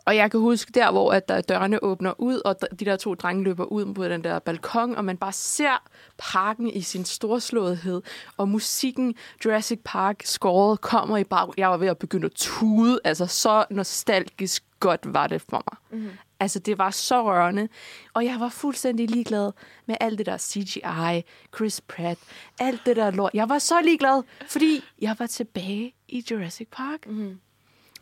Og 0.06 0.16
jeg 0.16 0.32
kan 0.32 0.40
huske 0.40 0.72
der, 0.72 0.92
hvor 0.92 1.12
at 1.12 1.28
der 1.30 1.42
dørene 1.42 1.84
åbner 1.84 2.14
ud, 2.18 2.42
og 2.46 2.56
de 2.80 2.86
der 2.86 2.96
to 2.96 3.14
drenge 3.14 3.44
løber 3.44 3.66
ud 3.66 3.94
på 3.94 4.08
den 4.08 4.24
der 4.24 4.40
balkon, 4.40 4.96
og 4.96 5.06
man 5.06 5.18
bare 5.18 5.34
ser 5.34 5.84
parken 6.18 6.68
i 6.68 6.82
sin 6.82 7.06
storslåethed, 7.06 8.02
og 8.38 8.50
musikken 8.50 9.16
Jurassic 9.46 9.80
Park 9.86 10.22
scoret 10.24 10.82
kommer 10.82 11.18
i 11.18 11.24
bag. 11.24 11.54
Jeg 11.58 11.70
var 11.70 11.78
ved 11.78 11.88
at 11.88 11.98
begynde 11.98 12.26
at 12.26 12.32
tude, 12.32 13.00
altså 13.04 13.26
så 13.26 13.66
nostalgisk 13.70 14.64
godt 14.80 15.02
var 15.04 15.28
det 15.28 15.42
for 15.42 15.64
mig. 15.72 16.00
Mm-hmm. 16.00 16.18
Altså, 16.40 16.60
det 16.60 16.78
var 16.78 16.90
så 16.90 17.24
rørende. 17.24 17.68
Og 18.14 18.26
jeg 18.26 18.40
var 18.40 18.50
fuldstændig 18.50 19.10
ligeglad 19.10 19.52
med 19.86 19.96
alt 20.00 20.18
det 20.18 20.26
der 20.26 20.38
CGI, 20.38 21.24
Chris 21.56 21.82
Pratt, 21.82 22.20
alt 22.60 22.82
det 22.86 22.96
der 22.96 23.12
lort. 23.12 23.32
Jeg 23.34 23.50
var 23.50 23.60
så 23.60 23.82
ligeglad, 23.82 24.24
fordi 24.48 24.84
jeg 25.02 25.16
var 25.20 25.28
tilbage 25.28 25.94
i 26.08 26.26
Jurassic 26.32 26.68
Park. 26.72 27.08
Mm-hmm. 27.08 27.40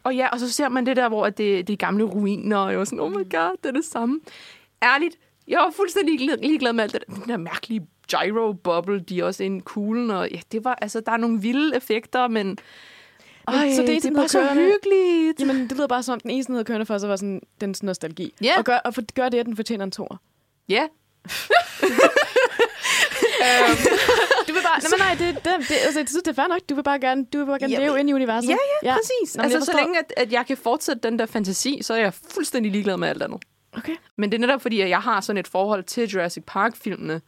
Og 0.04 0.16
ja, 0.16 0.28
og 0.28 0.40
så 0.40 0.52
ser 0.52 0.70
man 0.70 0.86
det 0.86 0.96
der, 0.96 1.10
hvor 1.10 1.26
det, 1.30 1.68
det 1.68 1.74
er 1.74 1.78
gamle 1.78 2.04
ruiner, 2.04 2.58
og 2.58 2.72
jeg 2.72 2.80
var 2.80 2.86
sådan, 2.86 3.00
oh 3.00 3.12
my 3.12 3.32
god, 3.32 3.58
det 3.64 3.70
er 3.70 3.72
det 3.72 3.86
samme. 3.86 4.20
Ærligt, 4.84 5.16
jeg 5.48 5.60
var 5.60 5.72
fuldstændig 5.76 6.20
ligeglad, 6.20 6.38
ligeglad 6.38 6.74
med 6.74 6.84
alt 6.84 6.94
det 6.94 7.04
der, 7.08 7.14
den 7.14 7.30
der 7.30 7.38
mærkelige 7.38 7.88
gyro-bubble, 8.12 9.00
de 9.00 9.20
er 9.20 9.24
også 9.24 9.44
inde 9.44 9.58
i 9.58 9.62
kuglen, 9.66 10.12
og 10.12 10.30
ja, 10.32 10.40
det 10.52 10.64
var, 10.64 10.76
altså, 10.82 11.00
der 11.00 11.12
er 11.12 11.18
nogle 11.18 11.42
vilde 11.42 11.76
effekter, 11.76 12.28
men... 12.28 12.58
Ej, 13.48 13.74
så 13.76 13.82
det 13.82 13.96
er 13.96 14.00
det 14.00 14.06
er 14.06 14.16
bare 14.16 14.28
så 14.28 14.54
hyggeligt. 14.54 15.40
Jamen, 15.40 15.62
det 15.70 15.72
lyder 15.72 15.88
bare 15.88 16.04
som, 16.04 16.20
den 16.20 16.32
eneste 16.32 16.52
noget 16.52 16.68
kørende 16.68 16.86
for 16.86 16.98
sig 16.98 17.10
var 17.10 17.16
sådan, 17.16 17.42
den 17.62 17.76
nostalgi. 17.84 18.34
Ja. 18.42 18.58
Og 18.58 18.64
gør, 18.64 18.78
og 18.78 18.94
for, 18.94 19.02
gør 19.16 19.30
det, 19.30 19.40
at 19.40 19.46
den 19.46 19.56
fortjener 19.56 19.86
en 19.86 19.92
tor. 19.92 20.22
Ja, 20.70 20.88
Du 24.48 24.54
vil 24.54 24.62
bare, 24.64 24.80
nej, 24.80 24.90
men 24.92 25.00
nej, 25.00 25.16
det, 25.20 25.36
det, 25.46 25.70
det, 25.70 25.76
altså, 25.86 26.00
jeg 26.00 26.08
synes, 26.10 26.24
det 26.24 26.28
er 26.28 26.34
fair 26.34 26.48
nok. 26.48 26.60
Du 26.70 26.76
vil 26.76 26.84
bare 26.84 27.00
gerne, 27.00 27.26
du 27.26 27.38
vil 27.38 27.46
bare 27.46 27.60
gerne 27.60 27.74
Jamen, 27.74 27.88
leve 27.88 28.00
ind 28.00 28.10
i 28.10 28.14
universet. 28.14 28.50
Ja, 28.50 28.58
ja, 28.84 28.90
ja. 28.90 28.96
præcis. 28.96 29.38
Nå, 29.38 29.44
altså, 29.44 29.66
så 29.66 29.72
længe, 29.78 30.00
at, 30.00 30.14
at 30.18 30.32
jeg 30.32 30.46
kan 30.46 30.58
fortsætte 30.58 31.02
den 31.10 31.20
der 31.20 31.26
fantasi, 31.26 31.80
så 31.82 31.94
er 31.94 31.98
jeg 31.98 32.14
fuldstændig 32.14 32.72
ligeglad 32.72 32.98
med 32.98 33.08
alt 33.08 33.24
andet. 33.24 33.44
Okay. 33.78 33.96
Men 34.18 34.32
det 34.32 34.38
er 34.38 34.40
netop 34.40 34.62
fordi, 34.62 34.82
at 34.82 34.90
jeg 34.90 35.00
har 35.02 35.22
sådan 35.22 35.38
et 35.40 35.48
forhold 35.48 35.84
til 35.84 36.10
Jurassic 36.10 36.44
Park-filmene, 36.48 37.22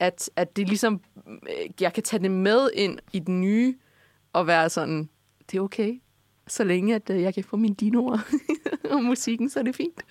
at, 0.00 0.30
at 0.36 0.56
det 0.56 0.68
ligesom, 0.68 1.00
øh, 1.26 1.70
jeg 1.80 1.92
kan 1.92 2.02
tage 2.02 2.22
det 2.22 2.30
med 2.30 2.70
ind 2.74 2.98
i 3.12 3.18
den 3.18 3.40
nye, 3.40 3.74
og 4.32 4.46
være 4.46 4.70
sådan, 4.70 5.08
det 5.52 5.58
er 5.58 5.62
okay. 5.62 6.00
Så 6.48 6.64
længe, 6.64 6.94
at 6.94 7.10
øh, 7.10 7.22
jeg 7.22 7.34
kan 7.34 7.44
få 7.44 7.56
mine 7.56 7.74
dinoer 7.74 8.18
og 8.90 9.04
musikken, 9.04 9.50
så 9.50 9.58
er 9.58 9.62
det 9.62 9.76
fint. 9.76 10.02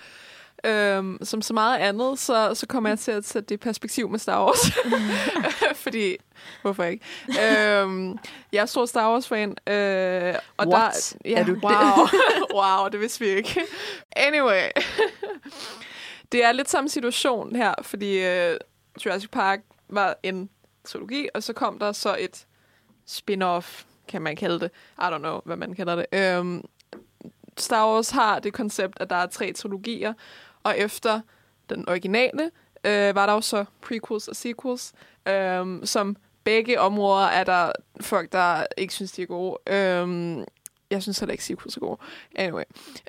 Øhm, 0.65 1.17
som 1.23 1.41
så 1.41 1.54
meget 1.54 1.80
andet, 1.80 2.19
så, 2.19 2.56
så 2.56 2.67
kommer 2.67 2.89
jeg 2.89 2.99
til 2.99 3.12
at 3.12 3.25
sætte 3.25 3.49
det 3.49 3.56
i 3.56 3.58
perspektiv 3.58 4.10
med 4.10 4.19
Star 4.19 4.45
Wars. 4.45 4.60
Fordi, 5.84 6.17
hvorfor 6.62 6.84
ikke? 6.84 7.06
Øhm, 7.30 8.17
jeg 8.51 8.62
er 8.62 8.65
stor 8.65 8.86
Star 8.86 9.12
Wars-fan. 9.12 9.49
Øh, 9.67 10.36
og 10.58 10.67
What? 10.67 11.15
Der, 11.23 11.30
ja, 11.30 11.39
Er 11.39 11.45
du 11.45 11.54
det? 11.54 11.63
wow. 11.63 12.08
wow, 12.62 12.88
det 12.88 12.99
vidste 12.99 13.19
vi 13.19 13.25
ikke. 13.25 13.62
Anyway. 14.15 14.69
det 16.32 16.43
er 16.43 16.51
lidt 16.51 16.69
samme 16.69 16.89
situation 16.89 17.56
her, 17.56 17.73
fordi 17.82 18.25
øh, 18.25 18.58
Jurassic 19.06 19.30
Park 19.30 19.60
var 19.89 20.15
en 20.23 20.49
trilogi, 20.84 21.27
og 21.34 21.43
så 21.43 21.54
kom 21.54 21.80
der 21.80 21.91
så 21.91 22.15
et 22.19 22.45
spin-off, 23.06 23.84
kan 24.12 24.21
man 24.21 24.36
kalde 24.36 24.60
det. 24.60 24.71
I 24.97 25.02
don't 25.02 25.17
know, 25.17 25.41
hvad 25.45 25.58
man 25.58 25.74
kalder 25.74 25.95
det. 25.95 26.06
Øhm, 26.13 26.63
Star 27.58 27.93
Wars 27.93 28.10
har 28.10 28.39
det 28.39 28.54
koncept, 28.54 28.93
at 29.00 29.10
der 29.10 29.15
er 29.15 29.26
tre 29.28 29.54
trilogier, 29.54 30.13
og 30.63 30.78
efter 30.78 31.21
den 31.69 31.89
originale 31.89 32.52
øh, 32.84 33.15
var 33.15 33.26
der 33.26 33.34
jo 33.34 33.41
så 33.41 33.65
prequels 33.82 34.28
og 34.28 34.36
sequels, 34.36 34.93
øh, 35.28 35.65
som 35.84 36.15
begge 36.43 36.80
områder 36.80 37.26
er 37.26 37.43
der 37.43 37.71
folk, 38.02 38.32
der 38.32 38.65
ikke 38.78 38.93
synes, 38.93 39.12
de 39.12 39.21
er 39.21 39.26
gode. 39.26 39.58
Øh, 39.67 40.38
jeg 40.91 41.04
synes 41.04 41.19
heller 41.19 41.32
ikke, 41.32 41.43
sequels 41.43 41.76
er 41.76 41.80
gode. 41.80 41.97
Anyway. 42.36 42.63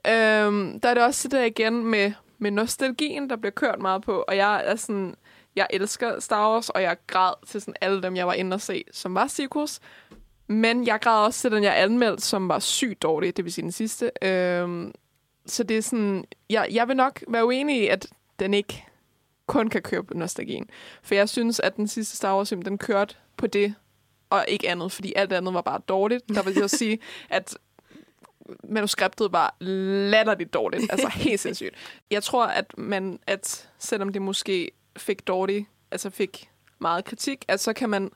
Øh, 0.07 0.81
der 0.83 0.89
er 0.89 0.95
det 0.95 1.03
også 1.03 1.29
det 1.29 1.39
der 1.39 1.45
igen 1.45 1.85
med, 1.85 2.13
med 2.39 2.51
nostalgien, 2.51 3.31
der 3.31 3.37
bliver 3.37 3.53
kørt 3.53 3.79
meget 3.79 4.03
på, 4.03 4.25
og 4.29 4.37
jeg 4.37 4.63
er 4.65 4.77
sådan... 4.77 5.15
Jeg 5.57 5.67
elsker 5.71 6.21
Star 6.21 6.53
Wars, 6.53 6.69
og 6.69 6.83
jeg 6.83 6.97
græd 7.07 7.35
til 7.47 7.61
sådan 7.61 7.75
alle 7.81 8.03
dem, 8.03 8.17
jeg 8.17 8.27
var 8.27 8.33
inde 8.33 8.55
og 8.55 8.61
se, 8.61 8.85
som 8.93 9.15
var 9.15 9.27
sequels. 9.27 9.81
Men 10.53 10.87
jeg 10.87 11.01
græd 11.01 11.27
også 11.27 11.41
til 11.41 11.51
den, 11.51 11.65
jeg 11.65 11.83
anmeldte, 11.83 12.23
som 12.23 12.49
var 12.49 12.59
sygt 12.59 13.03
dårlig, 13.03 13.37
det 13.37 13.45
vil 13.45 13.53
sige 13.53 13.63
den 13.63 13.73
sidste. 13.73 14.11
Øhm, 14.23 14.93
så 15.47 15.63
det 15.63 15.77
er 15.77 15.83
sådan, 15.83 16.25
jeg, 16.51 16.69
jeg 16.71 16.89
vil 16.89 16.97
nok 16.97 17.23
være 17.29 17.47
uenig 17.47 17.83
i, 17.83 17.87
at 17.87 18.07
den 18.39 18.55
ikke 18.55 18.85
kun 19.47 19.69
kan 19.69 19.83
køre 19.83 20.05
på 20.05 20.15
nostalgien. 20.15 20.71
For 21.03 21.15
jeg 21.15 21.29
synes, 21.29 21.61
at 21.61 21.77
den 21.77 21.89
sidste 21.89 22.17
Star 22.17 22.37
Wars 22.37 22.49
film, 22.49 22.63
den 22.63 22.79
kørte 22.79 23.15
på 23.37 23.47
det, 23.47 23.75
og 24.31 24.45
ikke 24.49 24.69
andet, 24.69 24.93
fordi 24.93 25.13
alt 25.17 25.33
andet 25.33 25.55
var 25.55 25.61
bare 25.61 25.81
dårligt. 25.89 26.29
Der 26.29 26.43
vil 26.43 26.55
jeg 26.57 26.71
sige, 26.71 26.99
at 27.31 27.57
manuskriptet 28.65 29.33
var 29.33 29.57
latterligt 29.61 30.55
dårligt. 30.55 30.83
Altså 30.91 31.09
helt 31.09 31.41
sindssygt. 31.41 31.75
Jeg 32.11 32.23
tror, 32.23 32.47
at 32.47 32.79
man, 32.79 33.19
at 33.27 33.69
selvom 33.79 34.13
det 34.13 34.23
måske 34.23 34.71
fik 34.97 35.27
dårligt, 35.27 35.67
altså 35.91 36.11
fik 36.11 36.51
meget 36.79 37.05
kritik, 37.05 37.45
at 37.49 37.61
så 37.61 37.73
kan 37.73 37.91
man 37.91 38.11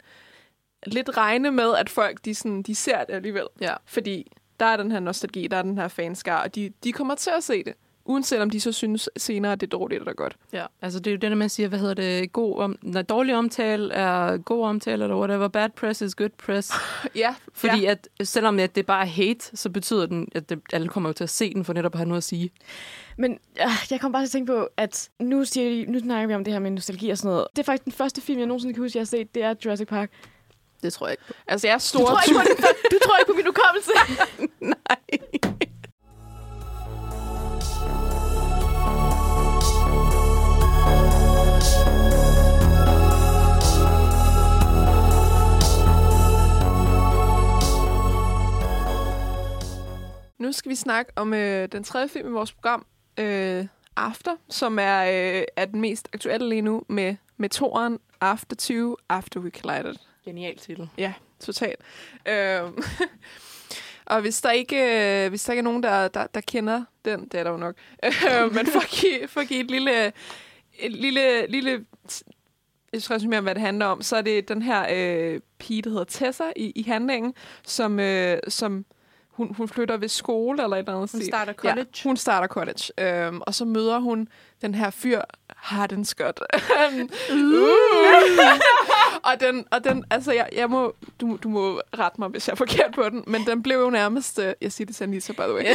lidt 0.86 1.16
regne 1.16 1.50
med, 1.50 1.74
at 1.74 1.90
folk 1.90 2.24
de, 2.24 2.34
sådan, 2.34 2.62
de 2.62 2.74
ser 2.74 3.04
det 3.04 3.14
alligevel. 3.14 3.46
Ja. 3.60 3.74
Fordi 3.86 4.32
der 4.60 4.66
er 4.66 4.76
den 4.76 4.92
her 4.92 5.00
nostalgi, 5.00 5.46
der 5.46 5.56
er 5.56 5.62
den 5.62 5.78
her 5.78 5.88
fanskar, 5.88 6.42
og 6.42 6.54
de, 6.54 6.72
de 6.84 6.92
kommer 6.92 7.14
til 7.14 7.30
at 7.36 7.44
se 7.44 7.64
det. 7.64 7.74
Uanset 8.08 8.40
om 8.40 8.50
de 8.50 8.60
så 8.60 8.72
synes 8.72 9.10
senere, 9.16 9.52
at 9.52 9.60
det 9.60 9.66
er 9.66 9.78
dårligt 9.78 10.00
eller 10.00 10.12
godt. 10.12 10.36
Ja, 10.52 10.66
altså 10.82 11.00
det 11.00 11.10
er 11.10 11.14
jo 11.14 11.18
det, 11.18 11.36
man 11.38 11.48
siger, 11.48 11.68
hvad 11.68 11.78
hedder 11.78 11.94
det, 11.94 12.32
god 12.32 12.58
om, 12.58 12.78
når 12.82 13.02
dårlig 13.02 13.36
omtale 13.36 13.94
er 13.94 14.36
god 14.36 14.64
omtale, 14.64 15.04
eller 15.04 15.16
whatever, 15.16 15.48
bad 15.48 15.68
press 15.68 16.02
is 16.02 16.14
good 16.14 16.30
press. 16.38 16.72
Ja, 17.14 17.34
Fordi 17.52 17.82
ja. 17.82 17.90
at 17.90 18.08
selvom 18.22 18.58
at 18.58 18.74
det 18.74 18.86
bare 18.86 19.02
er 19.02 19.06
hate, 19.06 19.56
så 19.56 19.70
betyder 19.70 20.06
den, 20.06 20.28
at 20.34 20.50
det, 20.50 20.60
alle 20.72 20.88
kommer 20.88 21.08
jo 21.08 21.12
til 21.12 21.24
at 21.24 21.30
se 21.30 21.54
den, 21.54 21.64
for 21.64 21.72
netop 21.72 21.94
at 21.94 21.98
have 21.98 22.08
noget 22.08 22.20
at 22.20 22.24
sige. 22.24 22.50
Men 23.16 23.38
øh, 23.60 23.70
jeg 23.90 24.00
kom 24.00 24.12
bare 24.12 24.22
til 24.22 24.26
at 24.26 24.30
tænke 24.30 24.52
på, 24.52 24.68
at 24.76 25.10
nu, 25.18 25.44
siger 25.44 25.70
de, 25.70 25.92
nu 25.92 25.98
snakker 25.98 26.26
vi 26.26 26.34
om 26.34 26.44
det 26.44 26.52
her 26.52 26.60
med 26.60 26.70
nostalgi 26.70 27.10
og 27.10 27.18
sådan 27.18 27.30
noget. 27.30 27.46
Det 27.56 27.58
er 27.58 27.64
faktisk 27.64 27.84
den 27.84 27.92
første 27.92 28.20
film, 28.20 28.38
jeg 28.38 28.46
nogensinde 28.46 28.74
kan 28.74 28.82
huske, 28.82 28.96
jeg 28.96 29.00
har 29.00 29.06
set. 29.06 29.34
Det 29.34 29.42
er 29.42 29.54
Jurassic 29.64 29.88
Park. 29.88 30.10
Det 30.86 30.92
tror 30.92 31.06
jeg 31.06 31.12
ikke 31.12 31.24
på. 31.26 31.32
Altså, 31.46 31.66
jeg 31.66 31.74
er 31.74 31.78
Du 31.78 31.84
stor... 31.84 32.06
tror 32.06 32.20
ikke 32.20 32.38
på, 32.38 32.44
den, 32.46 32.74
du 32.90 32.98
tror 33.04 33.16
ikke 33.18 33.32
på 33.32 33.36
min 33.36 33.46
hukommelse. 33.46 33.92
Nej. 34.74 35.02
Nu 50.38 50.52
skal 50.52 50.70
vi 50.70 50.74
snakke 50.74 51.12
om 51.16 51.34
øh, 51.34 51.68
den 51.72 51.84
tredje 51.84 52.08
film 52.08 52.28
i 52.28 52.32
vores 52.32 52.52
program, 52.52 52.86
øh, 53.18 53.66
After, 53.96 54.36
som 54.48 54.78
er, 54.78 55.04
øh, 55.04 55.44
er 55.56 55.64
den 55.64 55.80
mest 55.80 56.08
aktuelle 56.14 56.48
lige 56.48 56.62
nu 56.62 56.82
med, 56.88 57.16
med 57.36 57.48
toren 57.48 57.98
After 58.20 58.56
2, 58.56 58.96
After 59.08 59.40
We 59.40 59.50
Collided. 59.50 59.94
Genial 60.26 60.56
titel. 60.56 60.88
Ja, 60.98 61.12
totalt. 61.40 61.80
Øhm, 62.28 62.82
og 64.12 64.20
hvis 64.20 64.40
der 64.40 64.50
ikke, 64.50 64.76
øh, 65.24 65.28
hvis 65.28 65.42
der 65.44 65.52
ikke 65.52 65.60
er 65.60 65.64
nogen, 65.64 65.82
der, 65.82 66.08
der, 66.08 66.26
der 66.26 66.40
kender 66.40 66.84
den, 67.04 67.24
det 67.24 67.34
er 67.40 67.44
der 67.44 67.50
jo 67.50 67.56
nok, 67.56 67.74
øh, 68.04 68.54
men 68.56 68.66
for 68.66 68.80
at 68.80 68.88
give, 68.88 69.28
for 69.28 69.40
at 69.40 69.48
give 69.48 69.60
et 69.60 69.70
lille, 69.70 70.12
et 70.78 70.92
lille, 70.92 71.46
lille 71.46 71.84
et 72.92 73.10
resumé 73.10 73.36
om, 73.36 73.44
hvad 73.44 73.54
det 73.54 73.62
handler 73.62 73.86
om, 73.86 74.02
så 74.02 74.16
er 74.16 74.22
det 74.22 74.48
den 74.48 74.62
her 74.62 74.86
øh, 74.90 75.40
pige, 75.58 75.82
der 75.82 75.90
hedder 75.90 76.04
Tessa 76.04 76.44
i, 76.56 76.70
i 76.70 76.82
handlingen, 76.82 77.34
som, 77.66 78.00
øh, 78.00 78.38
som 78.48 78.84
hun, 79.36 79.54
hun 79.54 79.68
flytter 79.68 79.96
ved 79.96 80.08
skole 80.08 80.62
eller 80.62 80.76
et 80.76 80.80
eller 80.80 80.92
andet 80.94 81.12
Hun 81.12 81.20
sted. 81.20 81.30
starter 81.30 81.52
college. 81.52 81.86
Ja, 82.04 82.08
hun 82.08 82.16
starter 82.16 82.48
college. 82.48 83.00
Øhm, 83.00 83.40
og 83.40 83.54
så 83.54 83.64
møder 83.64 83.98
hun 83.98 84.28
den 84.62 84.74
her 84.74 84.90
fyr, 84.90 85.20
Harden 85.56 86.04
Scott. 86.04 86.40
uh. 87.30 87.70
Og 89.32 89.40
den, 89.40 89.64
og 89.70 89.84
den, 89.84 90.04
altså 90.10 90.32
jeg, 90.32 90.48
jeg 90.52 90.70
må, 90.70 90.94
du, 91.20 91.38
du 91.42 91.48
må 91.48 91.80
rette 91.98 92.20
mig, 92.20 92.28
hvis 92.28 92.48
jeg 92.48 92.52
er 92.52 92.56
forkert 92.56 92.92
på 92.94 93.08
den, 93.08 93.24
men 93.26 93.46
den 93.46 93.62
blev 93.62 93.76
jo 93.78 93.90
nærmest, 93.90 94.38
øh, 94.38 94.52
jeg 94.60 94.72
siger 94.72 94.86
det 94.86 94.96
til 94.96 95.04
Anita, 95.04 95.32
by 95.32 95.36
the 95.40 95.54
way. 95.54 95.62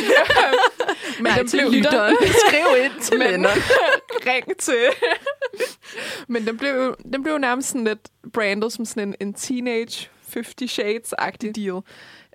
men 1.17 1.23
Nej, 1.23 1.37
den 1.37 1.49
blev 1.51 1.71
lytteren. 1.71 2.17
Skriv 2.47 2.83
ind 2.83 3.01
til 3.01 3.19
men, 3.19 3.45
ring 4.27 4.57
til. 4.57 4.83
Men 6.27 6.47
den 6.47 6.57
blev, 6.57 6.71
jo- 6.71 6.95
den 7.13 7.23
blev 7.23 7.33
jo 7.33 7.39
nærmest 7.39 7.67
sådan 7.67 7.83
lidt 7.83 8.09
brandet 8.33 8.73
som 8.73 8.85
sådan 8.85 9.07
en, 9.07 9.15
en 9.27 9.33
teenage 9.33 10.09
50 10.33 10.79
Shades-agtig 10.79 11.51
deal. 11.55 11.81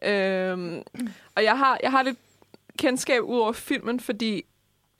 Øhm, 0.02 0.82
og 1.36 1.44
jeg 1.44 1.58
har, 1.58 1.78
jeg 1.82 1.90
har 1.90 2.02
lidt 2.02 2.18
kendskab 2.78 3.22
ud 3.22 3.38
over 3.38 3.52
filmen, 3.52 4.00
fordi 4.00 4.42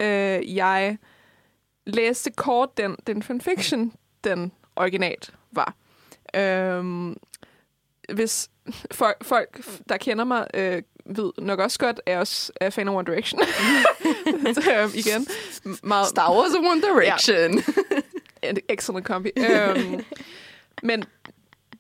øh, 0.01 0.57
jeg 0.57 0.99
læste 1.87 2.31
kort 2.31 2.77
den, 2.77 2.97
den 3.07 3.23
fanfiction, 3.23 3.93
den 4.25 4.53
originalt 4.77 5.33
var. 5.53 5.75
Øhm, 6.37 7.17
hvis 8.13 8.51
folk, 8.93 9.25
folk, 9.25 9.61
der 9.89 9.97
kender 9.97 10.25
mig, 10.25 10.47
øh, 10.55 10.83
ved 11.07 11.33
nok 11.39 11.59
også 11.59 11.79
godt, 11.79 12.01
at 12.07 12.13
jeg 12.13 12.21
også 12.21 12.53
er 12.61 12.71
fan 12.71 12.89
af 12.89 12.95
One 12.95 13.07
Direction. 13.07 13.41
Så, 14.55 14.73
øhm, 14.81 14.91
igen. 14.95 15.27
Meget, 15.83 16.07
Star 16.07 16.35
Wars 16.35 16.55
og 16.55 16.65
One 16.65 16.83
Direction. 16.83 17.63
en 18.43 18.59
excellent 18.69 19.07
kombi. 19.07 19.31
øhm, 19.37 20.05
men 20.83 21.05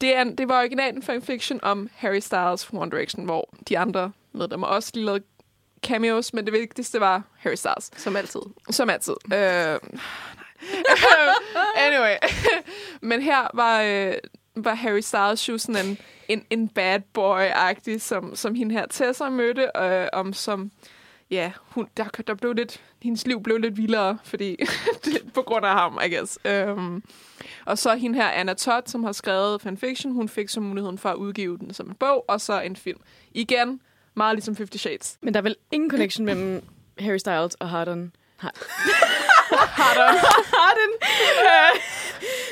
det, 0.01 0.17
er, 0.17 0.25
det 0.25 0.49
var 0.49 0.59
originalt 0.59 0.97
en 0.97 1.03
fanfiction 1.03 1.61
om 1.63 1.91
Harry 1.95 2.21
Styles 2.21 2.67
fra 2.67 2.79
One 2.79 2.91
Direction, 2.91 3.25
hvor 3.25 3.55
de 3.69 3.79
andre 3.79 4.13
medlemmer 4.33 4.67
også 4.67 4.91
lige 4.95 5.05
lavede 5.05 5.25
cameos, 5.87 6.33
men 6.33 6.45
det 6.45 6.53
vigtigste 6.53 7.01
var 7.01 7.23
Harry 7.39 7.55
Styles. 7.55 7.91
Som 7.97 8.17
altid. 8.17 8.41
Som 8.71 8.91
altid. 8.91 9.15
Øh, 9.35 9.79
anyway. 11.87 12.17
Men 13.01 13.23
her 13.23 13.49
var, 13.55 13.83
øh, 13.83 14.15
var 14.57 14.75
Harry 14.75 15.01
Styles 15.01 15.49
jo 15.49 15.59
sådan 15.59 15.87
en, 15.87 15.99
en, 16.29 16.45
en 16.51 16.69
bad 16.69 17.01
boy-agtig, 17.19 18.01
som, 18.01 18.37
som 18.37 18.55
hende 18.55 18.75
her 18.75 18.87
Tessa 18.87 19.29
mødte, 19.29 19.71
øh, 19.77 20.07
om 20.13 20.33
som, 20.33 20.71
ja, 21.31 21.53
hun, 21.59 21.89
der, 21.97 22.05
der 22.05 22.35
blev 22.35 22.53
lidt, 22.53 22.81
hendes 23.03 23.27
liv 23.27 23.43
blev 23.43 23.59
lidt 23.59 23.77
vildere, 23.77 24.19
fordi, 24.25 24.57
på 25.35 25.43
grund 25.43 25.67
af 25.67 25.73
ham, 25.73 25.99
I 26.07 26.15
guess. 26.15 26.39
Um, 26.69 27.03
og 27.67 27.79
så 27.79 27.95
hende 27.95 28.19
her, 28.19 28.29
Anna 28.29 28.55
Todd, 28.55 28.83
som 28.87 29.05
har 29.05 29.13
skrevet 29.13 29.63
fanfiction, 29.63 30.13
hun 30.13 30.29
fik 30.29 30.49
så 30.49 30.61
muligheden 30.61 30.99
for 30.99 31.09
at 31.09 31.17
udgive 31.17 31.59
den 31.59 31.75
som 31.75 31.89
en 31.89 31.95
bog, 31.95 32.25
og 32.29 32.41
så 32.41 32.61
en 32.61 32.77
film. 32.77 33.01
Igen, 33.35 33.81
meget 34.15 34.35
ligesom 34.35 34.57
Fifty 34.57 34.77
Shades. 34.77 35.19
Men 35.23 35.35
der 35.35 35.41
er 35.41 35.43
vel 35.43 35.57
ingen 35.73 35.91
connection 35.91 36.27
mellem 36.27 36.63
Harry 36.99 37.19
Styles 37.19 37.55
og 37.55 37.69
Harden? 37.69 38.13
Har- 38.37 38.53
Harden. 39.83 40.19
Harden! 40.55 40.91
Øh, 41.41 41.81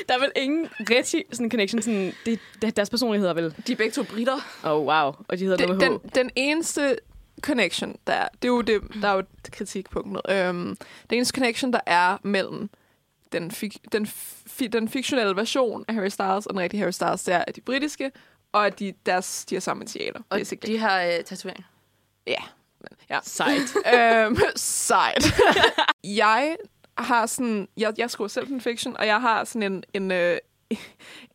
der 0.09 0.15
er 0.15 0.19
vel 0.19 0.31
ingen 0.35 0.67
rigtig 0.89 1.23
sådan 1.31 1.51
connection. 1.51 1.81
Sådan, 1.81 2.13
det, 2.25 2.39
det, 2.61 2.75
deres 2.77 2.89
personligheder 2.89 3.33
vel. 3.33 3.55
De 3.67 3.71
er 3.71 3.75
begge 3.75 3.91
to 3.91 4.03
britter. 4.03 4.37
Oh, 4.63 4.85
wow. 4.85 5.13
Og 5.27 5.39
de 5.39 5.43
hedder 5.43 5.57
den, 5.57 5.67
noget 5.67 5.91
med 5.91 5.99
H. 5.99 6.01
den, 6.03 6.11
den 6.15 6.29
eneste 6.35 6.97
connection, 7.41 7.95
der 8.07 8.13
er, 8.13 8.27
det 8.41 8.47
er 8.47 8.51
jo 8.51 8.61
det, 8.61 8.81
der 9.01 9.07
er 9.07 9.13
jo 9.13 9.19
et 9.19 9.51
kritikpunkt. 9.51 10.19
Øhm, 10.29 10.77
den 11.09 11.15
eneste 11.17 11.35
connection, 11.35 11.73
der 11.73 11.79
er 11.85 12.17
mellem 12.23 12.69
den, 13.31 13.51
fik, 13.51 13.77
den, 13.91 14.07
fi, 14.47 14.67
den 14.67 14.89
fiktionelle 14.89 15.35
version 15.35 15.85
af 15.87 15.93
Harry 15.93 16.09
Styles 16.09 16.45
og 16.45 16.53
den 16.53 16.59
rigtige 16.59 16.81
Harry 16.81 16.91
Styles, 16.91 17.23
det 17.23 17.33
er, 17.33 17.43
at 17.47 17.55
de 17.55 17.61
er 17.61 17.65
britiske, 17.65 18.11
og 18.51 18.65
at 18.65 18.79
de, 18.79 18.93
deres, 19.05 19.45
de 19.49 19.55
har 19.55 19.59
samme 19.59 19.81
initialer. 19.83 20.19
Og 20.29 20.37
basically. 20.37 20.73
de 20.73 20.79
har 20.79 21.01
øh, 21.03 21.23
tatovering. 21.23 21.65
Ja. 22.27 22.35
Ja. 23.09 23.19
Sejt. 23.23 23.75
øhm, 23.95 24.37
sejt. 24.55 25.25
jeg 26.03 26.57
har 26.97 27.25
sådan... 27.25 27.67
Jeg, 27.77 27.93
jeg 27.97 28.11
skriver 28.11 28.27
selv 28.27 28.61
fiction, 28.61 28.97
og 28.97 29.07
jeg 29.07 29.21
har 29.21 29.43
sådan 29.43 29.73
en... 29.73 29.83
en 29.93 30.11
øh, 30.11 30.37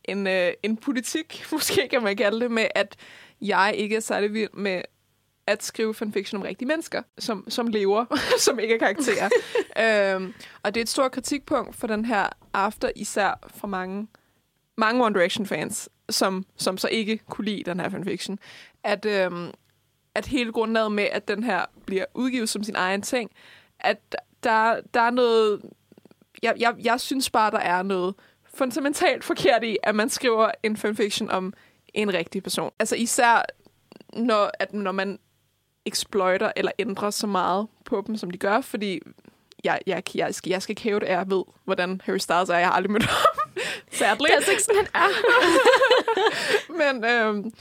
en, 0.05 0.27
øh, 0.27 0.53
en 0.63 0.77
politik, 0.77 1.45
måske 1.51 1.87
kan 1.91 2.03
man 2.03 2.17
kalde 2.17 2.39
det, 2.39 2.51
med, 2.51 2.67
at 2.75 2.95
jeg 3.41 3.73
ikke 3.77 3.95
er 3.95 3.99
særlig 3.99 4.33
vild 4.33 4.53
med 4.53 4.81
at 5.47 5.63
skrive 5.63 5.93
fanfiction 5.93 6.41
om 6.41 6.47
rigtige 6.47 6.67
mennesker, 6.67 7.01
som, 7.19 7.45
som 7.49 7.67
lever, 7.67 8.05
som 8.45 8.59
ikke 8.59 8.73
er 8.73 8.79
karakterer. 8.79 9.29
øhm, 10.15 10.33
og 10.63 10.73
det 10.73 10.79
er 10.79 10.83
et 10.83 10.89
stort 10.89 11.11
kritikpunkt 11.11 11.75
for 11.75 11.87
den 11.87 12.05
her 12.05 12.27
after, 12.53 12.91
især 12.95 13.39
for 13.55 13.67
mange, 13.67 14.07
mange 14.77 15.05
One 15.05 15.15
Direction-fans, 15.15 15.89
som, 16.09 16.45
som 16.57 16.77
så 16.77 16.87
ikke 16.87 17.17
kunne 17.17 17.45
lide 17.45 17.63
den 17.63 17.79
her 17.79 17.89
fanfiction, 17.89 18.39
at, 18.83 19.05
øhm, 19.05 19.51
at 20.15 20.25
hele 20.25 20.51
grundlaget 20.51 20.91
med, 20.91 21.03
at 21.03 21.27
den 21.27 21.43
her 21.43 21.65
bliver 21.85 22.05
udgivet 22.13 22.49
som 22.49 22.63
sin 22.63 22.75
egen 22.75 23.01
ting, 23.01 23.31
at 23.79 24.15
der, 24.43 24.81
der 24.93 25.01
er 25.01 25.11
noget... 25.11 25.61
Jeg, 26.43 26.53
jeg, 26.57 26.75
jeg 26.83 26.99
synes 26.99 27.29
bare, 27.29 27.51
der 27.51 27.59
er 27.59 27.83
noget 27.83 28.15
fundamentalt 28.53 29.23
forkert 29.23 29.63
i, 29.63 29.77
at 29.83 29.95
man 29.95 30.09
skriver 30.09 30.51
en 30.63 30.77
fanfiction 30.77 31.29
om 31.29 31.53
en 31.93 32.13
rigtig 32.13 32.43
person. 32.43 32.71
Altså 32.79 32.95
især, 32.95 33.45
når, 34.13 34.51
at 34.59 34.73
når 34.73 34.91
man 34.91 35.19
exploiter 35.85 36.51
eller 36.55 36.71
ændrer 36.79 37.09
så 37.09 37.27
meget 37.27 37.67
på 37.85 38.03
dem, 38.07 38.17
som 38.17 38.31
de 38.31 38.37
gør, 38.37 38.61
fordi 38.61 38.99
jeg, 39.63 39.79
jeg, 39.87 40.03
jeg, 40.15 40.35
skal, 40.35 40.49
jeg 40.49 40.61
skal 40.61 40.71
ikke 40.71 40.81
hæve 40.81 40.99
det, 40.99 41.05
at 41.05 41.17
jeg 41.17 41.29
ved, 41.29 41.43
hvordan 41.63 42.01
Harry 42.05 42.17
Styles 42.17 42.49
er. 42.49 42.57
Jeg 42.57 42.67
har 42.67 42.73
aldrig 42.73 42.91
mødt 42.91 43.03
ham. 43.03 43.17
Sadly. 43.91 44.23
Det 44.23 44.31
er 44.31 44.35
altså 44.35 44.51
ikke 44.51 44.63
sådan, 44.63 44.87
han 44.93 45.03
er. 45.03 45.09
men, 46.93 47.05
øhm, 47.05 47.53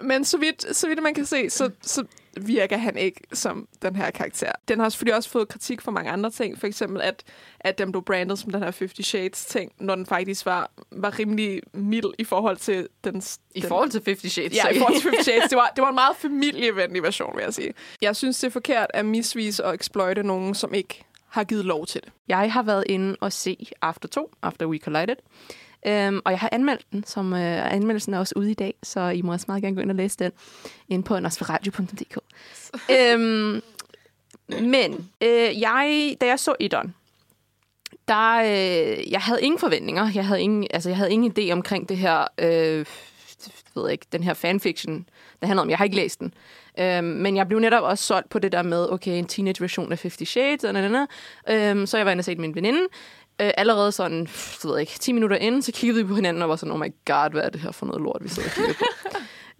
men 0.00 0.24
så 0.24 0.38
vidt, 0.38 0.76
så 0.76 0.88
vidt 0.88 1.02
man 1.02 1.14
kan 1.14 1.26
se, 1.26 1.50
så, 1.50 1.70
så 1.82 2.04
virker 2.36 2.76
han 2.76 2.96
ikke 2.96 3.20
som 3.32 3.68
den 3.82 3.96
her 3.96 4.10
karakter. 4.10 4.52
Den 4.68 4.80
har 4.80 4.88
selvfølgelig 4.88 5.16
også 5.16 5.30
fået 5.30 5.48
kritik 5.48 5.80
for 5.80 5.90
mange 5.90 6.10
andre 6.10 6.30
ting. 6.30 6.58
For 6.58 6.66
eksempel, 6.66 7.00
at, 7.00 7.22
at 7.60 7.78
den 7.78 7.92
blev 7.92 8.04
brandet 8.04 8.38
som 8.38 8.50
den 8.50 8.62
her 8.62 8.72
50 8.78 9.06
Shades 9.06 9.44
ting, 9.44 9.72
når 9.80 9.94
den 9.94 10.06
faktisk 10.06 10.46
var, 10.46 10.70
var 10.90 11.18
rimelig 11.18 11.62
mild 11.72 12.12
i 12.18 12.24
forhold 12.24 12.56
til 12.56 12.88
den... 13.04 13.22
I 13.54 13.60
den, 13.60 13.68
forhold 13.68 13.90
til 13.90 14.02
50 14.06 14.32
Shades. 14.32 14.56
Ja, 14.56 14.68
i 14.68 14.78
forhold 14.78 14.94
til 14.94 15.02
50 15.02 15.24
Shades. 15.24 15.44
Det 15.50 15.56
var, 15.56 15.72
det 15.76 15.82
var 15.82 15.88
en 15.88 15.94
meget 15.94 16.16
familievenlig 16.16 17.02
version, 17.02 17.36
vil 17.36 17.42
jeg 17.42 17.54
sige. 17.54 17.74
Jeg 18.02 18.16
synes, 18.16 18.38
det 18.38 18.46
er 18.46 18.50
forkert 18.50 18.86
at 18.94 19.06
misvise 19.06 19.64
og 19.64 19.74
exploite 19.74 20.22
nogen, 20.22 20.54
som 20.54 20.74
ikke 20.74 21.04
har 21.28 21.44
givet 21.44 21.64
lov 21.64 21.86
til 21.86 22.00
det. 22.00 22.12
Jeg 22.28 22.52
har 22.52 22.62
været 22.62 22.84
inde 22.86 23.16
og 23.20 23.32
se 23.32 23.66
After 23.82 24.08
2, 24.08 24.30
After 24.42 24.66
We 24.66 24.78
Collided. 24.78 25.16
Um, 25.86 26.22
og 26.24 26.32
jeg 26.32 26.38
har 26.40 26.48
anmeldt 26.52 26.86
den, 26.92 27.04
som 27.04 27.32
uh, 27.32 27.72
anmeldelsen 27.74 28.14
er 28.14 28.18
også 28.18 28.34
ude 28.36 28.50
i 28.50 28.54
dag, 28.54 28.74
så 28.82 29.00
I 29.00 29.22
må 29.22 29.32
også 29.32 29.44
meget 29.48 29.62
gerne 29.62 29.76
gå 29.76 29.82
ind 29.82 29.90
og 29.90 29.96
læse 29.96 30.18
den 30.18 30.32
inde 30.88 31.04
på 31.04 31.18
nosferadio.dk. 31.18 32.18
um, 33.16 33.62
men 34.76 35.10
øh, 35.20 35.60
jeg, 35.60 36.16
da 36.20 36.26
jeg 36.26 36.38
så 36.38 36.54
Idon, 36.60 36.94
der, 38.08 38.34
øh, 38.34 39.12
jeg 39.12 39.20
havde 39.20 39.42
ingen 39.42 39.58
forventninger. 39.58 40.10
Jeg 40.14 40.26
havde 40.26 40.40
ingen, 40.40 40.66
altså, 40.70 40.88
jeg 40.88 40.96
havde 40.96 41.12
ingen 41.12 41.32
idé 41.38 41.52
omkring 41.52 41.88
det 41.88 41.96
her, 41.96 42.26
øh, 42.38 42.86
ved 43.74 43.90
ikke, 43.90 44.06
den 44.12 44.22
her 44.22 44.34
fanfiction, 44.34 45.06
det 45.40 45.48
handler 45.48 45.62
om. 45.62 45.70
Jeg 45.70 45.78
har 45.78 45.84
ikke 45.84 45.96
læst 45.96 46.20
den. 46.20 46.34
Øhm, 46.78 47.04
men 47.04 47.36
jeg 47.36 47.48
blev 47.48 47.58
netop 47.60 47.82
også 47.82 48.04
solgt 48.04 48.28
på 48.28 48.38
det 48.38 48.52
der 48.52 48.62
med, 48.62 48.90
okay, 48.90 49.10
en 49.10 49.26
teenage-version 49.26 49.92
af 49.92 49.98
Fifty 49.98 50.24
Shades, 50.24 50.64
og 50.64 50.74
sådan 50.74 51.06
øhm, 51.48 51.86
Så 51.86 51.96
jeg 51.96 52.06
var 52.06 52.12
inde 52.12 52.20
og 52.20 52.24
set 52.24 52.38
min 52.38 52.54
veninde. 52.54 52.80
Øh, 53.40 53.50
allerede 53.56 53.92
sådan, 53.92 54.18
jeg 54.64 54.70
ved 54.70 54.78
ikke, 54.78 54.92
10 54.98 55.12
minutter 55.12 55.36
inden, 55.36 55.62
så 55.62 55.72
kiggede 55.72 56.02
vi 56.02 56.08
på 56.08 56.14
hinanden 56.14 56.42
og 56.42 56.48
var 56.48 56.56
sådan, 56.56 56.72
oh 56.72 56.80
my 56.80 56.92
god, 57.04 57.30
hvad 57.30 57.42
er 57.42 57.48
det 57.50 57.60
her 57.60 57.72
for 57.72 57.86
noget 57.86 58.02
lort, 58.02 58.18
vi 58.22 58.28
sidder 58.28 58.48
og 58.48 58.54
kigger 58.54 58.74
på. 58.74 58.84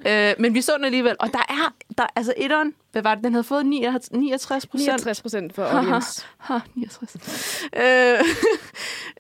øh, 0.09 0.35
men 0.39 0.55
vi 0.55 0.61
så 0.63 0.73
den 0.77 0.85
alligevel, 0.85 1.17
og 1.21 1.29
der 1.33 1.39
er, 1.49 1.75
der, 1.99 2.07
altså 2.17 2.35
etteren, 2.37 2.75
hvad 2.93 3.03
var 3.03 3.15
det, 3.15 3.25
den 3.25 3.33
havde 3.33 3.45
fået 3.45 3.67
69 3.67 4.67
procent. 4.67 4.87
69 4.87 5.23
procent 5.23 5.55
for 5.55 5.63
audience. 5.65 6.27
Ha, 6.39 6.59
69. 6.75 7.63
øh, 7.77 8.19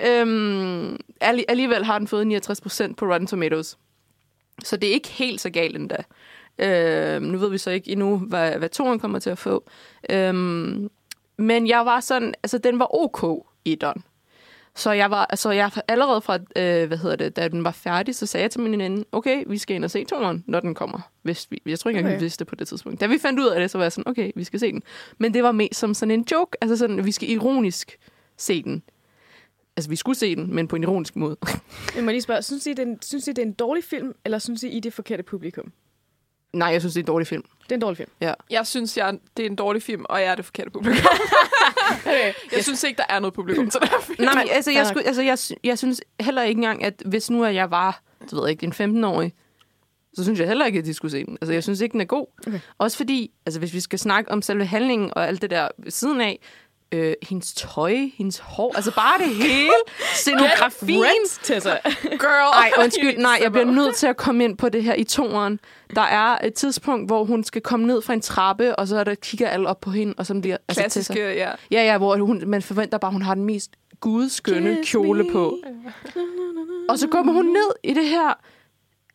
øhm, 0.20 0.96
alli- 1.20 1.44
alligevel 1.48 1.84
har 1.84 1.98
den 1.98 2.08
fået 2.08 2.26
69 2.26 2.60
procent 2.60 2.96
på 2.96 3.04
Rotten 3.06 3.26
Tomatoes. 3.26 3.78
Så 4.64 4.76
det 4.76 4.88
er 4.88 4.92
ikke 4.92 5.08
helt 5.08 5.40
så 5.40 5.50
galt 5.50 5.76
endda. 5.76 5.96
Øh, 6.58 7.22
nu 7.22 7.38
ved 7.38 7.50
vi 7.50 7.58
så 7.58 7.70
ikke 7.70 7.90
endnu, 7.90 8.18
hvad, 8.18 8.52
hvad 8.52 8.68
toren 8.68 8.98
kommer 8.98 9.18
til 9.18 9.30
at 9.30 9.38
få. 9.38 9.64
Øhm, 10.10 10.90
men 11.38 11.66
jeg 11.66 11.86
var 11.86 12.00
sådan, 12.00 12.34
altså 12.42 12.58
den 12.58 12.78
var 12.78 12.94
ok 12.94 13.46
den. 13.64 14.04
Så 14.76 14.92
jeg 14.92 15.10
var, 15.10 15.26
altså 15.30 15.50
jeg 15.50 15.70
allerede 15.88 16.20
fra, 16.20 16.34
øh, 16.34 16.86
hvad 16.86 16.98
hedder 16.98 17.16
det, 17.16 17.36
da 17.36 17.48
den 17.48 17.64
var 17.64 17.70
færdig, 17.70 18.14
så 18.14 18.26
sagde 18.26 18.42
jeg 18.42 18.50
til 18.50 18.60
min 18.60 18.72
veninde, 18.72 19.04
okay, 19.12 19.44
vi 19.46 19.58
skal 19.58 19.76
ind 19.76 19.84
og 19.84 19.90
se 19.90 20.04
toren, 20.04 20.44
når 20.46 20.60
den 20.60 20.74
kommer. 20.74 20.98
Hvis 21.22 21.46
vi, 21.50 21.62
jeg 21.66 21.78
tror 21.78 21.88
ikke 21.88 21.98
engang, 21.98 22.12
Okay. 22.12 22.18
vi 22.20 22.24
vidste 22.24 22.38
det 22.38 22.46
på 22.46 22.54
det 22.54 22.68
tidspunkt. 22.68 23.00
Da 23.00 23.06
vi 23.06 23.18
fandt 23.18 23.40
ud 23.40 23.46
af 23.46 23.60
det, 23.60 23.70
så 23.70 23.78
var 23.78 23.84
jeg 23.84 23.92
sådan, 23.92 24.10
okay, 24.10 24.30
vi 24.36 24.44
skal 24.44 24.60
se 24.60 24.72
den. 24.72 24.82
Men 25.18 25.34
det 25.34 25.42
var 25.42 25.52
mest 25.52 25.80
som 25.80 25.94
sådan 25.94 26.10
en 26.10 26.26
joke, 26.32 26.56
altså 26.60 26.76
sådan, 26.76 27.04
vi 27.04 27.12
skal 27.12 27.30
ironisk 27.30 27.98
se 28.36 28.62
den. 28.62 28.82
Altså, 29.76 29.90
vi 29.90 29.96
skulle 29.96 30.18
se 30.18 30.36
den, 30.36 30.54
men 30.54 30.68
på 30.68 30.76
en 30.76 30.82
ironisk 30.82 31.16
måde. 31.16 31.36
Jeg 31.96 32.04
må 32.04 32.10
lige 32.10 32.22
spørge, 32.22 32.42
synes 32.42 32.66
I, 32.66 32.70
det 32.70 32.78
er 32.78 32.82
en, 32.82 32.98
synes 33.02 33.26
I, 33.26 33.30
det 33.30 33.38
er 33.38 33.46
en 33.46 33.52
dårlig 33.52 33.84
film, 33.84 34.12
eller 34.24 34.38
synes 34.38 34.62
I, 34.62 34.68
I 34.68 34.76
er 34.76 34.80
det 34.80 34.92
forkerte 34.92 35.22
publikum? 35.22 35.72
Nej, 36.52 36.68
jeg 36.68 36.80
synes, 36.80 36.94
det 36.94 37.00
er 37.00 37.02
en 37.02 37.06
dårlig 37.06 37.26
film. 37.26 37.42
Det 37.62 37.70
er 37.72 37.74
en 37.74 37.80
dårlig 37.80 37.96
film. 37.96 38.10
Ja. 38.20 38.34
Jeg 38.50 38.66
synes, 38.66 38.96
jeg, 38.96 39.18
det 39.36 39.46
er 39.46 39.50
en 39.50 39.56
dårlig 39.56 39.82
film, 39.82 40.04
og 40.08 40.20
jeg 40.20 40.28
er 40.28 40.34
det 40.34 40.44
forkerte 40.44 40.70
publikum. 40.70 41.04
Okay. 42.06 42.32
Jeg 42.52 42.64
synes 42.64 42.84
ikke, 42.84 42.96
der 42.98 43.14
er 43.14 43.20
noget 43.20 43.34
publikum 43.34 43.70
til 43.70 43.80
den 43.80 43.88
her 43.88 44.00
film. 44.00 44.24
Nej, 44.24 44.34
men 44.34 44.48
altså, 44.52 44.70
jeg, 44.70 44.86
skulle, 44.86 45.06
altså 45.06 45.22
jeg, 45.22 45.38
jeg 45.64 45.78
synes 45.78 46.00
heller 46.20 46.42
ikke 46.42 46.58
engang, 46.58 46.84
at 46.84 47.02
hvis 47.06 47.30
nu 47.30 47.44
at 47.44 47.54
jeg 47.54 47.70
var, 47.70 48.02
du 48.30 48.40
ved 48.40 48.48
ikke, 48.48 48.66
en 48.66 48.98
15-årig, 48.98 49.32
så 50.14 50.24
synes 50.24 50.40
jeg 50.40 50.48
heller 50.48 50.66
ikke, 50.66 50.78
at 50.78 50.84
de 50.84 50.94
skulle 50.94 51.12
se 51.12 51.24
den. 51.24 51.38
Altså, 51.40 51.52
jeg 51.52 51.62
synes 51.62 51.80
ikke, 51.80 51.92
den 51.92 52.00
er 52.00 52.04
god. 52.04 52.26
Okay. 52.46 52.60
Også 52.78 52.96
fordi, 52.96 53.30
altså, 53.46 53.58
hvis 53.58 53.74
vi 53.74 53.80
skal 53.80 53.98
snakke 53.98 54.30
om 54.30 54.42
selve 54.42 54.66
handlingen 54.66 55.10
og 55.16 55.28
alt 55.28 55.42
det 55.42 55.50
der 55.50 55.68
ved 55.78 55.90
siden 55.90 56.20
af, 56.20 56.40
øh, 56.92 57.14
hendes 57.22 57.52
tøj, 57.54 57.96
hendes 58.16 58.38
hår, 58.38 58.72
altså 58.76 58.94
bare 58.94 59.18
det 59.18 59.34
hele, 59.34 59.70
scenografien. 60.14 61.00
Girl. 62.02 62.54
Ej, 62.62 62.72
undskyld, 62.78 63.18
nej, 63.18 63.38
jeg 63.42 63.52
bliver 63.52 63.64
nødt 63.64 63.94
til 63.96 64.06
at 64.06 64.16
komme 64.16 64.44
ind 64.44 64.56
på 64.56 64.68
det 64.68 64.82
her 64.82 64.94
i 64.94 65.04
toeren. 65.04 65.60
Der 65.94 66.02
er 66.02 66.38
et 66.46 66.54
tidspunkt, 66.54 67.08
hvor 67.08 67.24
hun 67.24 67.44
skal 67.44 67.62
komme 67.62 67.86
ned 67.86 68.02
fra 68.02 68.12
en 68.12 68.20
trappe, 68.20 68.76
og 68.76 68.88
så 68.88 68.96
er 68.96 69.04
der 69.04 69.14
kigger 69.14 69.48
alle 69.48 69.68
op 69.68 69.80
på 69.80 69.90
hende, 69.90 70.14
og 70.16 70.26
så 70.26 70.34
bliver... 70.40 70.56
Altså, 70.68 70.82
Klassiske, 70.82 71.14
Tessa- 71.14 71.36
ja. 71.38 71.50
Ja, 71.70 71.84
ja, 71.84 71.98
hvor 71.98 72.16
hun, 72.16 72.42
man 72.46 72.62
forventer 72.62 72.98
bare, 72.98 73.08
at 73.08 73.12
hun 73.12 73.22
har 73.22 73.34
den 73.34 73.44
mest 73.44 73.70
gudskønne 74.00 74.76
Kiss 74.76 74.90
kjole 74.90 75.22
me. 75.24 75.32
på. 75.32 75.58
Og 76.88 76.98
så 76.98 77.08
kommer 77.08 77.32
hun 77.32 77.44
ned 77.46 77.70
i 77.82 77.94
det 77.94 78.06
her... 78.06 78.38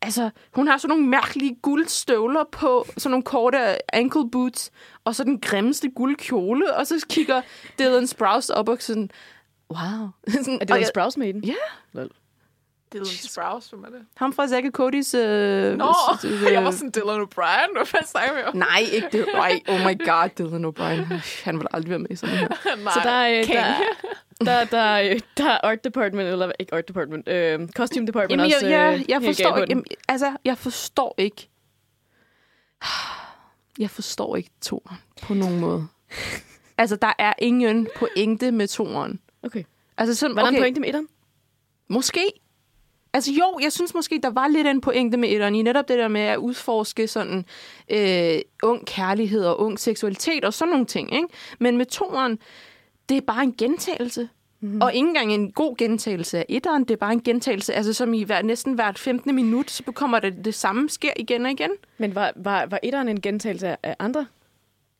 Altså, 0.02 0.30
hun 0.54 0.68
har 0.68 0.78
sådan 0.78 0.88
nogle 0.88 1.06
mærkelige 1.10 1.56
guldstøvler 1.62 2.44
på, 2.52 2.86
sådan 2.96 3.10
nogle 3.10 3.22
korte 3.24 3.94
ankle 3.94 4.30
boots, 4.30 4.70
og 5.04 5.14
så 5.14 5.24
den 5.24 5.40
grimmeste 5.40 5.90
guldkjole, 5.90 6.74
og 6.74 6.86
så 6.86 7.06
kigger 7.10 7.42
Dylan 7.78 8.06
Sprouse 8.06 8.54
op 8.54 8.68
og 8.68 8.76
sådan, 8.80 9.10
wow. 9.70 10.08
sådan, 10.44 10.58
Er 10.68 10.76
jeg- 10.76 10.86
Sprouse 10.86 11.18
Maiden? 11.18 11.44
Ja. 11.44 11.54
Lol. 11.92 12.10
Dylan 12.92 13.06
Sprouse, 13.06 13.70
hvem 13.70 13.84
er 13.84 13.88
det? 13.88 14.00
Ham 14.16 14.32
fra 14.32 14.48
Zack 14.48 14.66
og 14.66 14.84
Cody's... 14.86 15.16
Øh, 15.16 15.76
Nå, 15.76 15.94
øh, 16.46 16.52
jeg 16.52 16.64
var 16.64 16.70
sådan 16.70 16.92
Dylan 16.94 17.20
O'Brien. 17.20 17.72
Hvad 17.76 17.86
fanden 17.86 18.08
snakker 18.08 18.34
vi 18.34 18.40
om? 18.46 18.56
Nej, 18.56 18.78
ikke 18.92 19.08
det. 19.12 19.26
Oh 19.68 19.80
my 19.86 20.04
god, 20.06 20.28
Dylan 20.38 20.64
O'Brien. 20.64 21.14
Han 21.44 21.58
vil 21.58 21.66
aldrig 21.70 21.90
være 21.90 21.98
med 21.98 22.10
i 22.10 22.16
sådan 22.16 22.36
her. 22.36 22.48
Nej. 22.84 22.92
Så 22.92 23.00
der 23.04 23.10
er, 23.10 23.38
øh, 23.38 23.44
King. 23.44 23.58
der, 23.58 23.74
der, 24.40 24.64
der, 24.64 25.18
der 25.36 25.50
er 25.50 25.58
art 25.62 25.84
department, 25.84 26.28
eller 26.28 26.52
ikke 26.58 26.74
art 26.74 26.88
department, 26.88 27.28
øh, 27.28 27.68
costume 27.68 28.06
department 28.06 28.40
Jamen, 28.40 28.54
også. 28.54 28.66
jeg, 28.66 28.92
jeg, 28.92 29.00
øh, 29.00 29.04
jeg 29.08 29.20
helt 29.20 29.36
forstår 29.36 29.56
ikke. 29.56 29.70
Jamen, 29.70 29.84
altså, 30.08 30.36
jeg 30.44 30.58
forstår 30.58 31.14
ikke. 31.18 31.48
Jeg 33.78 33.90
forstår 33.90 34.36
ikke 34.36 34.50
toren 34.60 34.96
på 35.22 35.34
nogen 35.34 35.60
måde. 35.60 35.86
altså, 36.78 36.96
der 36.96 37.12
er 37.18 37.32
ingen 37.38 37.88
pointe 37.96 38.50
med 38.50 38.68
toren. 38.68 39.20
Okay. 39.42 39.64
Altså, 39.98 40.14
sådan, 40.14 40.36
Var 40.36 40.42
der 40.42 40.48
okay, 40.48 40.56
en 40.56 40.62
pointe 40.62 40.80
med 40.80 40.88
etteren? 40.88 41.08
Måske. 41.88 42.30
Altså 43.12 43.32
jo, 43.32 43.58
jeg 43.62 43.72
synes 43.72 43.94
måske, 43.94 44.20
der 44.22 44.30
var 44.30 44.48
lidt 44.48 44.66
en 44.66 44.80
pointe 44.80 45.16
med 45.16 45.28
etteren 45.28 45.54
i 45.54 45.62
netop 45.62 45.88
det 45.88 45.98
der 45.98 46.08
med 46.08 46.20
at 46.20 46.36
udforske 46.36 47.08
sådan 47.08 47.44
øh, 47.90 48.38
ung 48.62 48.86
kærlighed 48.86 49.44
og 49.44 49.60
ung 49.60 49.80
seksualitet 49.80 50.44
og 50.44 50.54
sådan 50.54 50.70
nogle 50.70 50.86
ting. 50.86 51.14
Ikke? 51.14 51.28
Men 51.58 51.76
med 51.76 51.86
toeren, 51.86 52.38
det 53.08 53.16
er 53.16 53.20
bare 53.20 53.42
en 53.42 53.54
gentagelse. 53.58 54.28
Mm-hmm. 54.60 54.80
Og 54.82 54.94
ikke 54.94 55.08
engang 55.08 55.32
en 55.34 55.52
god 55.52 55.76
gentagelse 55.76 56.38
af 56.38 56.46
etteren, 56.48 56.82
det 56.84 56.90
er 56.90 56.96
bare 56.96 57.12
en 57.12 57.22
gentagelse, 57.22 57.74
altså 57.74 57.92
som 57.92 58.14
i 58.14 58.22
hver, 58.22 58.42
næsten 58.42 58.74
hvert 58.74 58.98
15. 58.98 59.34
minut, 59.34 59.70
så 59.70 59.82
kommer 59.82 60.18
det, 60.18 60.44
det 60.44 60.54
samme 60.54 60.88
sker 60.88 61.10
igen 61.16 61.46
og 61.46 61.52
igen. 61.52 61.70
Men 61.98 62.14
var, 62.14 62.32
var, 62.36 62.66
var 62.66 62.78
etteren 62.82 63.08
en 63.08 63.20
gentagelse 63.20 63.86
af 63.86 63.96
andre 63.98 64.26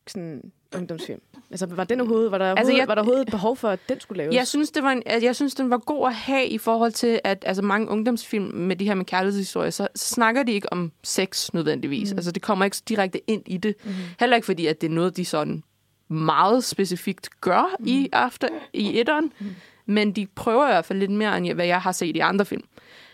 sådan, 0.07 0.51
ungdomsfilm? 0.75 1.21
Altså, 1.51 1.65
var, 1.65 1.83
den 1.83 1.99
overhovedet, 2.01 2.31
var, 2.31 2.37
der 2.37 2.55
Altså, 2.55 2.73
jeg- 2.73 2.87
var 2.87 2.95
der 2.95 3.01
overhovedet 3.01 3.27
behov 3.31 3.57
for, 3.57 3.69
at 3.69 3.79
den 3.89 3.99
skulle 3.99 4.17
laves? 4.17 4.35
Jeg 4.35 4.47
synes, 4.47 4.71
det 4.71 4.83
var 4.83 4.91
en, 4.91 5.03
jeg 5.21 5.35
synes, 5.35 5.55
den 5.55 5.69
var 5.69 5.77
god 5.77 6.07
at 6.07 6.13
have 6.15 6.47
i 6.47 6.57
forhold 6.57 6.91
til, 6.91 7.19
at 7.23 7.43
altså, 7.47 7.61
mange 7.61 7.87
ungdomsfilm 7.89 8.45
med 8.45 8.75
de 8.75 8.85
her 8.85 8.95
med 8.95 9.05
kærlighedshistorier, 9.05 9.69
så, 9.69 9.87
så 9.95 10.07
snakker 10.15 10.43
de 10.43 10.51
ikke 10.51 10.73
om 10.73 10.91
sex 11.03 11.53
nødvendigvis. 11.53 12.11
Mm. 12.13 12.17
Altså, 12.17 12.31
det 12.31 12.41
kommer 12.41 12.65
ikke 12.65 12.77
direkte 12.89 13.29
ind 13.29 13.43
i 13.45 13.57
det. 13.57 13.75
Mm. 13.83 13.91
Heller 14.19 14.35
ikke 14.35 14.45
fordi, 14.45 14.65
at 14.65 14.81
det 14.81 14.89
er 14.89 14.93
noget, 14.95 15.17
de 15.17 15.25
sådan 15.25 15.63
meget 16.09 16.63
specifikt 16.63 17.29
gør 17.41 17.75
mm. 17.79 17.87
i 17.87 18.09
after 18.13 18.47
i 18.73 18.99
etteren. 18.99 19.33
Mm. 19.39 19.55
Men 19.85 20.11
de 20.11 20.27
prøver 20.35 20.67
i 20.67 20.71
hvert 20.71 20.85
fald 20.85 20.99
lidt 20.99 21.11
mere, 21.11 21.37
end 21.37 21.53
hvad 21.53 21.65
jeg 21.65 21.81
har 21.81 21.91
set 21.91 22.15
i 22.15 22.19
andre 22.19 22.45
film. 22.45 22.63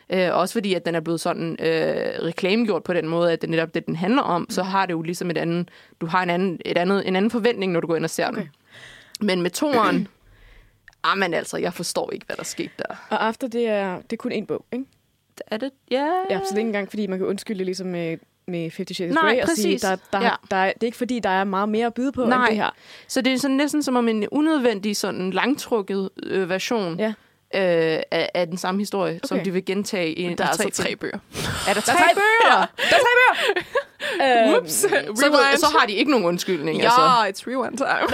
Øh, 0.10 0.36
også 0.36 0.54
fordi, 0.54 0.74
at 0.74 0.86
den 0.86 0.96
er 0.96 1.00
blevet 1.00 1.22
sådan 1.22 1.52
øh, 1.52 2.24
reklamegjort 2.24 2.84
på 2.84 2.94
den 2.94 3.08
måde, 3.08 3.32
at 3.32 3.42
det 3.42 3.50
netop 3.50 3.74
det, 3.74 3.86
den 3.86 3.96
handler 3.96 4.22
om, 4.22 4.42
mm. 4.42 4.50
så 4.50 4.64
har 4.64 4.86
det 4.86 4.94
jo 4.94 5.02
ligesom 5.02 5.30
et 5.30 5.38
andet, 5.38 5.70
du 6.02 6.06
har 6.06 6.24
en 6.24 6.30
anden, 6.30 6.60
et 6.66 6.78
andet, 6.78 7.08
en 7.08 7.16
anden 7.16 7.32
forventning, 7.32 7.72
når 7.72 7.80
du 7.80 7.88
går 7.88 7.96
ind 7.96 8.04
og 8.04 8.10
ser 8.10 8.28
okay. 8.28 8.42
Den. 8.42 9.28
Men 9.28 9.42
med 9.42 9.50
toeren, 9.50 10.08
ah, 11.04 11.18
men 11.18 11.34
altså, 11.34 11.58
jeg 11.58 11.74
forstår 11.74 12.12
ikke, 12.12 12.26
hvad 12.26 12.36
der 12.36 12.44
skete 12.44 12.72
der. 12.78 12.96
Og 13.10 13.28
After, 13.28 13.48
det 13.48 13.68
er, 13.68 13.96
det 13.96 14.14
er 14.14 14.18
kun 14.18 14.32
én 14.32 14.46
bog, 14.46 14.66
ikke? 14.72 14.86
Er 15.48 15.58
det? 15.58 15.72
Ja. 15.92 16.08
Ja, 16.30 16.40
så 16.40 16.46
det 16.50 16.54
er 16.54 16.58
ikke 16.58 16.68
engang, 16.68 16.90
fordi 16.90 17.08
man 17.08 17.20
kan 17.20 17.28
undskylde 17.28 17.64
ligesom 17.64 17.88
med, 17.88 18.18
med 18.48 18.72
Fifty 18.72 18.94
Shades 18.94 19.16
of 19.18 19.24
Nej, 19.24 19.34
Grey 19.36 19.42
og 19.42 19.48
sige, 19.50 19.68
præcis. 19.76 19.82
der, 19.82 19.96
der, 20.14 20.22
Ja. 20.26 20.30
der, 20.52 20.58
er, 20.58 20.74
det 20.74 20.84
er 20.84 20.86
ikke 20.88 20.98
fordi, 20.98 21.20
der 21.20 21.30
er 21.30 21.44
meget 21.44 21.70
mere 21.70 21.86
at 21.86 21.94
byde 21.94 22.12
på 22.12 22.26
Nej. 22.26 22.38
end 22.38 22.48
det 22.48 22.56
her. 22.56 22.70
Så 23.08 23.22
det 23.22 23.34
er 23.34 23.38
sådan 23.38 23.56
næsten 23.58 23.84
som 23.84 23.96
om 23.96 24.08
en 24.08 24.28
unødvendig, 24.32 24.98
sådan 24.98 25.32
langtrukket 25.32 26.10
øh, 26.24 26.50
version 26.50 27.00
Ja. 27.00 27.08
øh, 27.56 28.02
af, 28.12 28.30
af 28.34 28.48
den 28.48 28.58
samme 28.58 28.82
historie, 28.82 29.12
okay. 29.16 29.28
som 29.28 29.40
de 29.40 29.52
vil 29.54 29.66
gentage 29.66 30.14
i 30.14 30.34
Der 30.34 30.44
er 30.44 30.48
altså 30.48 30.62
film. 30.64 30.72
tre 30.72 30.96
bøger. 30.96 31.18
Er 31.70 31.74
der 31.74 31.82
tre, 31.82 31.94
tre 31.94 32.04
bøger? 32.16 32.52
Der 32.52 32.62
er 32.62 32.90
tre 32.90 32.98
bøger! 33.18 33.64
Øhm, 34.24 34.50
Whoops. 34.50 34.72
Så, 34.74 34.88
Rewind. 34.88 35.58
så 35.60 35.78
har 35.80 35.86
de 35.88 35.94
ikke 35.94 36.12
nogen 36.12 36.26
undskyldning. 36.26 36.78
Ja, 36.80 36.84
Altså. 36.86 37.02
it's 37.46 37.52
rewind 37.52 37.78
time. 37.78 37.90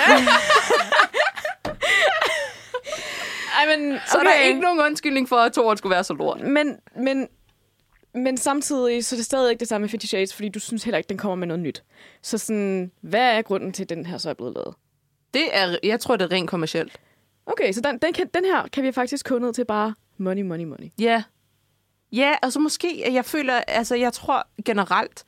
Ej, 3.60 3.78
men, 3.78 4.00
Så 4.08 4.18
okay. 4.18 4.28
er 4.28 4.32
der 4.34 4.40
ikke 4.48 4.60
nogen 4.60 4.80
undskyldning 4.80 5.30
for, 5.30 5.36
at 5.36 5.54
toeren 5.54 5.78
skulle 5.78 5.92
være 5.94 6.04
så 6.04 6.14
lort. 6.14 6.40
Men, 6.42 6.76
men, 6.96 7.28
men 8.14 8.38
samtidig, 8.38 9.05
så 9.05 9.16
er 9.16 9.18
det 9.18 9.26
stadig 9.26 9.49
ikke 9.49 9.59
det 9.59 9.68
samme 9.68 9.84
med 9.84 9.89
Fifty 9.89 10.05
Shades, 10.05 10.34
fordi 10.34 10.49
du 10.49 10.59
synes 10.59 10.84
heller 10.84 10.97
ikke, 10.97 11.09
den 11.09 11.18
kommer 11.18 11.36
med 11.36 11.47
noget 11.47 11.59
nyt. 11.59 11.84
Så 12.22 12.38
sådan, 12.38 12.91
hvad 13.01 13.38
er 13.38 13.41
grunden 13.41 13.72
til, 13.74 13.84
at 13.84 13.89
den 13.89 14.05
her 14.05 14.18
så 14.18 14.30
er 14.30 14.34
blevet 14.34 14.53
lavet? 14.53 14.76
Det 15.34 15.43
er, 15.51 15.78
jeg 15.84 15.99
tror, 15.99 16.16
det 16.16 16.26
er 16.26 16.32
rent 16.32 16.49
kommercielt. 16.49 16.99
Okay, 17.45 17.72
så 17.72 17.82
den, 17.82 17.97
den, 17.97 18.14
kan, 18.14 18.28
den 18.34 18.45
her 18.45 18.68
kan 18.68 18.84
vi 18.84 18.91
faktisk 18.91 19.28
gå 19.30 19.38
ned 19.39 19.53
til 19.53 19.66
bare 19.66 19.93
money, 20.18 20.41
money, 20.41 20.66
money. 20.66 20.88
Ja. 20.99 21.24
Ja, 22.12 22.36
og 22.43 22.51
så 22.51 22.59
måske, 22.59 23.14
jeg 23.14 23.26
føler, 23.26 23.53
altså 23.53 23.95
jeg 23.95 24.14
tror 24.14 24.47
generelt, 24.66 25.24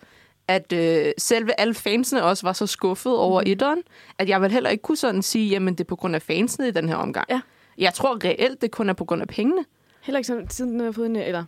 at 0.48 0.74
øh, 0.74 1.12
selve 1.18 1.60
alle 1.60 1.74
fansene 1.74 2.24
også 2.24 2.46
var 2.46 2.54
så 2.54 2.68
skuffet 2.68 3.18
over 3.18 3.42
mm. 3.42 3.52
etteren, 3.52 3.82
at 4.18 4.30
jeg 4.30 4.42
vil 4.42 4.52
heller 4.52 4.70
ikke 4.70 4.82
kunne 4.82 4.98
sådan 4.98 5.22
sige, 5.22 5.50
jamen 5.50 5.74
det 5.74 5.80
er 5.84 5.88
på 5.88 5.96
grund 5.96 6.16
af 6.16 6.22
fansene 6.22 6.68
i 6.68 6.72
den 6.72 6.90
her 6.90 6.96
omgang. 6.96 7.26
Ja. 7.30 7.42
Jeg 7.78 7.94
tror 7.94 8.24
reelt, 8.26 8.62
det 8.62 8.72
kun 8.72 8.90
er 8.90 8.94
på 8.94 9.06
grund 9.06 9.22
af 9.22 9.28
pengene. 9.28 9.66
Heller 10.02 10.20
ikke 10.20 10.28
selv- 10.28 10.50
siden 10.50 10.72
den 10.72 10.80
har 10.80 10.92
fået 10.92 11.06
en, 11.06 11.16
eller 11.16 11.46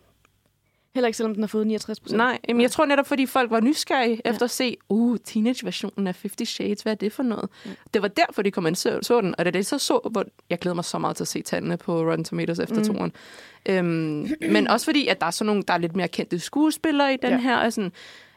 heller 0.95 1.07
ikke 1.07 1.17
selvom 1.17 1.33
den 1.33 1.43
har 1.43 1.47
fået 1.47 1.67
69 1.67 1.99
procent. 1.99 2.17
Nej, 2.17 2.39
jamen, 2.47 2.61
jeg 2.61 2.71
tror 2.71 2.85
netop, 2.85 3.07
fordi 3.07 3.25
folk 3.25 3.51
var 3.51 3.59
nysgerrige 3.59 4.21
ja. 4.25 4.29
efter 4.29 4.43
at 4.43 4.51
se, 4.51 4.77
uh, 4.89 5.17
teenage-versionen 5.25 6.07
af 6.07 6.15
Fifty 6.15 6.43
Shades, 6.43 6.81
hvad 6.81 6.91
er 6.93 6.95
det 6.97 7.11
for 7.13 7.23
noget? 7.23 7.49
Ja. 7.65 7.69
Det 7.93 8.01
var 8.01 8.07
derfor, 8.07 8.41
de 8.41 8.51
kom 8.51 8.67
ind 8.67 8.73
og 8.73 8.77
så, 8.77 8.99
så 9.01 9.21
den, 9.21 9.35
og 9.37 9.45
da 9.45 9.51
det 9.51 9.65
så 9.65 9.77
så, 9.77 10.09
hvor 10.11 10.25
jeg 10.49 10.59
glæder 10.59 10.75
mig 10.75 10.85
så 10.85 10.97
meget 10.97 11.15
til 11.17 11.23
at 11.23 11.27
se 11.27 11.41
tallene 11.41 11.77
på 11.77 11.99
Rotten 12.11 12.23
Tomatoes 12.25 12.59
efter 12.59 12.75
mm. 12.75 12.83
toren. 12.83 13.13
Øhm, 13.65 14.27
men 14.49 14.67
også 14.73 14.85
fordi, 14.85 15.07
at 15.07 15.21
der 15.21 15.27
er 15.27 15.31
sådan 15.31 15.45
nogle, 15.47 15.63
der 15.67 15.73
er 15.73 15.77
lidt 15.77 15.95
mere 15.95 16.07
kendte 16.07 16.39
skuespillere 16.39 17.13
i 17.13 17.17
den 17.21 17.29
Ja. 17.31 17.37
her, 17.37 17.57
og 17.57 17.73
sådan, 17.73 17.91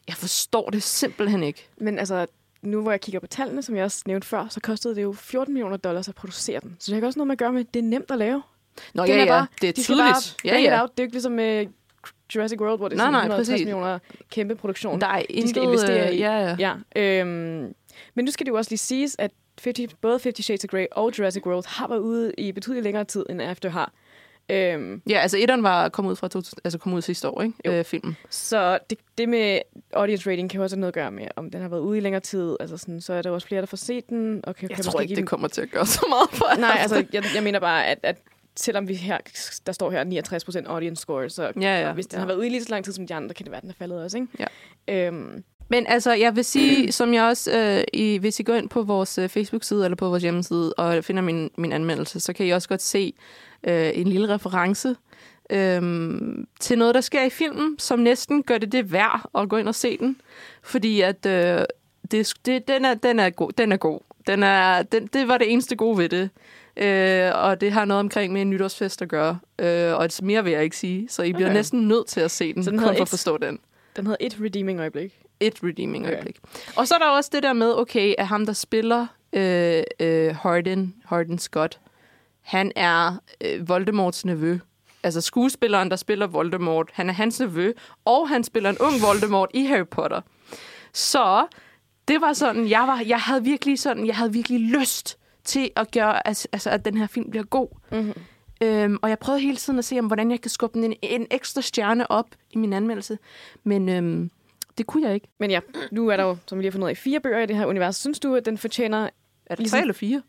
jeg 0.09 0.17
forstår 0.17 0.71
det 0.71 0.83
simpelthen 0.83 1.43
ikke. 1.43 1.69
Men 1.81 1.99
altså, 1.99 2.27
nu 2.63 2.83
hvor 2.83 2.91
jeg 2.91 3.01
kigger 3.01 3.21
på 3.21 3.27
tallene, 3.27 3.63
som 3.63 3.77
jeg 3.77 3.85
også 3.85 4.03
nævnte 4.07 4.27
før, 4.27 4.47
så 4.51 4.61
kostede 4.61 4.95
det 4.95 5.03
jo 5.03 5.13
14 5.13 5.55
millioner 5.55 5.77
dollars 5.77 6.09
at 6.09 6.15
producere 6.15 6.61
den. 6.61 6.77
Så 6.79 6.93
det 6.93 7.01
har 7.01 7.07
også 7.07 7.19
noget 7.19 7.27
med 7.27 7.33
at 7.35 7.39
gøre 7.39 7.53
med, 7.53 7.61
at 7.61 7.75
det 7.75 7.81
er 7.81 7.85
nemt 7.85 8.11
at 8.11 8.19
lave. 8.19 8.43
Nå 8.95 9.03
Den 9.03 9.11
ja, 9.11 9.17
er 9.17 9.21
ja, 9.25 9.27
bare- 9.27 9.47
det 9.61 9.69
er 9.69 9.73
de 9.73 9.83
tydeligt. 9.83 10.37
Bare 10.45 10.55
Ja, 10.55 10.59
ja. 10.61 10.83
out. 10.83 10.91
Det 10.91 10.99
er 11.01 11.03
jo 11.03 11.07
ikke 11.07 11.15
ligesom 11.15 11.33
med 11.33 11.67
Jurassic 12.35 12.61
World, 12.61 12.79
hvor 12.79 12.89
det 12.89 12.95
er 12.95 12.97
Nej, 12.99 13.05
sådan 13.05 13.13
nej, 13.13 13.21
150 13.21 13.49
præcis. 13.49 13.65
millioner 13.67 13.99
kæmpe 14.31 14.55
produktion. 14.57 15.01
Der 15.01 15.07
er 15.07 15.19
De 15.19 15.25
skal 15.29 15.37
intet, 15.39 15.63
investere 15.63 16.09
øh, 16.09 16.15
i. 16.15 16.19
Ja, 16.19 16.57
ja. 16.59 16.75
Ja, 16.97 17.21
øhm, 17.21 17.75
men 18.15 18.25
nu 18.25 18.31
skal 18.31 18.47
det 18.47 18.51
jo 18.53 18.57
også 18.57 18.71
lige 18.71 18.79
siges, 18.79 19.17
at 19.19 19.31
50, 19.65 19.95
både 19.95 20.13
50 20.23 20.45
Shades 20.45 20.65
of 20.65 20.71
Grey 20.71 20.87
og 20.93 21.13
Jurassic 21.19 21.47
World 21.47 21.65
har 21.69 21.89
været 21.89 22.01
ude 22.01 22.33
i 22.39 22.53
betydeligt 22.53 22.85
længere 22.85 23.05
tid, 23.05 23.27
end 23.31 23.43
After 23.43 23.69
har. 23.71 23.93
Øhm, 24.51 25.03
Ja, 25.11 25.19
altså 25.19 25.39
etteren 25.39 25.63
var 25.63 25.89
kommet 25.89 26.11
ud 26.11 26.17
fra 26.17 26.29
2000, 26.29 26.61
altså 26.65 26.79
kom 26.79 26.93
ud 26.93 27.03
sidste 27.03 27.29
år, 27.29 27.43
ikke? 27.43 27.55
Jo. 27.67 27.73
Øh, 27.73 27.85
filmen. 27.85 28.17
så 28.31 28.79
det, 28.91 28.99
det 29.19 29.29
med 29.29 29.59
audience 29.93 30.31
rating 30.31 30.51
kan 30.51 30.59
jo 30.59 30.63
også 30.63 30.77
have 30.77 30.81
noget 30.81 30.91
at 30.91 30.95
gøre 30.95 31.11
med, 31.11 31.29
om 31.37 31.51
den 31.51 31.61
har 31.63 31.69
været 31.69 31.81
ude 31.81 31.99
i 31.99 32.01
længere 32.01 32.21
tid. 32.21 32.57
Altså 32.61 32.77
sådan, 32.77 33.01
så 33.01 33.13
er 33.13 33.23
der 33.23 33.31
også 33.31 33.47
flere, 33.47 33.61
der 33.61 33.67
får 33.67 33.77
set 33.77 34.09
den. 34.09 34.41
Og 34.45 34.57
kan, 34.57 34.69
Jeg 34.69 34.77
kan 34.77 34.85
tror 34.85 35.01
ikke, 35.01 35.09
give 35.09 35.17
det 35.17 35.21
den- 35.23 35.27
kommer 35.27 35.49
til 35.49 35.61
at 35.61 35.71
gøre 35.71 35.87
så 35.87 36.07
meget 36.09 36.29
for 36.33 36.61
Nej, 36.61 36.77
altså, 36.81 37.05
jeg, 37.13 37.25
jeg 37.35 37.43
mener 37.43 37.61
bare, 37.61 37.87
at, 37.87 37.99
at 38.03 38.17
selvom 38.61 38.89
vi 38.89 38.95
her, 38.95 39.19
der 39.67 39.73
står 39.73 39.91
her 39.91 40.05
69% 40.65 40.67
audience 40.69 41.01
score, 41.01 41.31
så 41.31 41.53
Ja, 41.61 41.81
ja. 41.81 41.93
hvis 41.93 42.07
den 42.07 42.17
ja. 42.17 42.19
har 42.19 42.27
været 42.27 42.39
ude 42.39 42.49
lige 42.49 42.63
så 42.65 42.71
lang 42.71 42.85
tid 42.85 42.93
som 42.93 43.07
de 43.07 43.15
andre, 43.15 43.35
kan 43.35 43.45
det 43.45 43.53
være, 43.53 43.61
den 43.61 43.71
er 43.71 43.75
faldet 43.79 44.03
også, 44.03 44.17
ikke? 44.19 44.29
Ja. 44.89 45.07
Øhm, 45.07 45.45
Men 45.69 45.87
altså, 45.87 46.13
jeg 46.13 46.37
vil 46.37 46.45
sige, 46.45 46.93
som 46.93 47.15
jeg 47.15 47.25
også, 47.25 47.59
øh, 47.59 47.85
i, 47.93 48.19
hvis 48.19 48.41
I 48.41 48.43
går 48.43 48.55
ind 48.55 48.69
på 48.69 48.83
vores 48.83 49.19
øh, 49.19 49.29
Facebook-side 49.29 49.85
eller 49.85 49.97
på 49.97 50.09
vores 50.09 50.23
hjemmeside 50.23 50.75
og 50.75 51.05
finder 51.05 51.23
min, 51.23 51.51
min 51.57 51.73
anmeldelse, 51.73 52.21
så 52.21 52.33
kan 52.33 52.47
I 52.47 52.51
også 52.51 52.69
godt 52.69 52.83
se 52.83 53.13
øh, 53.65 53.91
en 53.95 54.07
lille 54.09 54.29
reference 54.35 54.97
øh, 55.51 55.83
til 56.61 56.79
noget, 56.79 56.95
der 56.95 57.01
sker 57.01 57.23
i 57.25 57.31
filmen, 57.31 57.79
som 57.79 57.99
næsten 57.99 58.43
gør 58.43 58.59
det 58.59 58.73
det 58.73 58.93
værd 58.93 59.31
at 59.39 59.49
gå 59.49 59.57
ind 59.57 59.69
og 59.69 59.75
se 59.75 59.99
den. 59.99 60.21
Fordi 60.63 61.01
at 61.01 61.27
øh, 61.27 61.65
det, 62.11 62.35
det, 62.45 62.69
den, 62.69 62.85
er, 62.85 62.95
den, 62.95 63.19
er 63.19 63.31
god, 63.31 63.53
den 63.53 63.73
er 63.73 63.77
god. 63.77 64.01
Den 64.27 64.43
er, 64.43 64.83
den, 64.83 65.07
det 65.07 65.29
var 65.29 65.39
det 65.39 65.53
eneste 65.53 65.77
gode 65.77 65.99
ved 65.99 66.09
det. 66.09 66.31
Øh, 66.79 67.31
og 67.35 67.61
det 67.61 67.73
har 67.73 67.85
noget 67.85 68.01
omkring 68.01 68.33
med 68.33 68.43
en 68.43 68.51
nytårsfest 68.51 69.03
at 69.03 69.09
gøre. 69.09 69.39
Øh, 69.59 69.95
og 69.95 70.05
et 70.05 70.21
mere 70.23 70.45
vil 70.45 70.53
jeg 70.53 70.65
ikke 70.65 70.77
sige. 70.77 71.09
Så 71.09 71.23
I 71.23 71.33
bliver 71.33 71.49
Okay. 71.49 71.57
næsten 71.57 71.89
nødt 71.89 72.07
til 72.07 72.21
at 72.21 72.31
se 72.31 72.55
den, 72.55 72.65
Så 72.65 72.71
den 72.71 72.79
kun 72.79 72.95
for 72.97 73.03
at 73.03 73.09
forstå 73.09 73.39
den 73.39 73.59
den 73.97 74.07
hedder 74.07 74.27
et 74.27 74.37
redeeming 74.45 74.81
øjeblik. 74.81 75.19
et 75.41 75.55
redeeming 75.63 76.05
Okay. 76.05 76.15
øjeblik. 76.15 76.37
Og 76.77 76.89
så 76.89 76.95
er 76.95 76.99
der 76.99 77.07
også 77.07 77.31
det 77.33 77.43
der 77.43 77.53
med, 77.53 77.75
okay, 77.79 78.15
at 78.19 78.27
ham, 78.27 78.47
der 78.47 78.53
spiller 78.53 79.07
øh, 79.33 79.83
øh, 80.01 80.37
Harden, 80.37 80.95
Harden 81.07 81.39
Scott, 81.39 81.79
han 82.41 82.73
er 82.77 83.17
øh, 83.45 83.69
Voldemorts 83.69 84.25
nevø. 84.25 84.59
Altså 85.03 85.21
skuespilleren, 85.21 85.91
der 85.91 85.97
spiller 85.97 86.27
Voldemort, 86.27 86.91
han 86.93 87.09
er 87.09 87.13
hans 87.13 87.41
nevø, 87.41 87.73
og 88.05 88.29
han 88.29 88.45
spiller 88.45 88.71
en 88.71 88.79
ung 88.79 89.03
Voldemort 89.03 89.51
i 89.55 89.65
Harry 89.65 89.87
Potter. 89.91 90.21
Så 90.93 91.47
det 92.09 92.21
var 92.21 92.33
sådan, 92.33 92.69
jeg, 92.69 92.81
var, 92.81 93.03
jeg 93.07 93.21
havde 93.21 93.45
virkelig 93.45 93.79
sådan, 93.79 94.07
jeg 94.07 94.17
havde 94.17 94.33
virkelig 94.33 94.61
lyst 94.61 95.18
til 95.49 95.71
at 95.77 95.91
gøre, 95.91 96.27
altså, 96.29 96.71
at 96.71 96.85
den 96.85 96.97
her 96.97 97.07
film 97.07 97.31
bliver 97.31 97.45
god. 97.45 97.69
Mm-hmm. 97.93 98.15
Øhm, 98.63 98.99
og 99.03 99.09
jeg 99.09 99.19
prøvede 99.19 99.43
hele 99.43 99.57
tiden 99.57 99.79
at 99.79 99.85
se, 99.85 99.99
om, 99.99 100.07
hvordan 100.07 100.31
jeg 100.31 100.41
kan 100.41 100.51
skubbe 100.51 100.81
den 100.81 100.85
en, 100.93 100.97
en 101.03 101.27
ekstra 101.31 101.61
stjerne 101.63 102.11
op 102.11 102.27
i 102.51 102.59
min 102.59 102.73
anmeldelse. 102.73 103.19
Men 103.65 103.89
øhm, 103.89 104.31
det 104.79 104.87
kunne 104.87 105.07
jeg 105.07 105.15
ikke. 105.15 105.29
Men 105.39 105.51
ja, 105.51 105.61
nu 105.91 106.09
er 106.09 106.17
der 106.17 106.25
jo, 106.25 106.37
som 106.47 106.59
vi 106.59 106.63
lige 106.63 106.69
har 106.71 106.73
fundet 106.73 106.85
ud 106.87 106.91
af, 106.91 106.97
fire 106.97 107.21
bøger 107.21 107.39
i 107.39 107.47
det 107.47 107.57
her 107.57 107.67
univers. 107.67 107.97
Synes 107.97 108.21
du, 108.21 108.35
at 108.35 108.45
den 108.45 108.59
fortjener... 108.59 108.99
Er 109.47 109.55
det 109.55 109.59
Ligesom- 109.59 109.77
tre 109.77 109.81
eller 109.81 109.95
fire? 109.95 110.23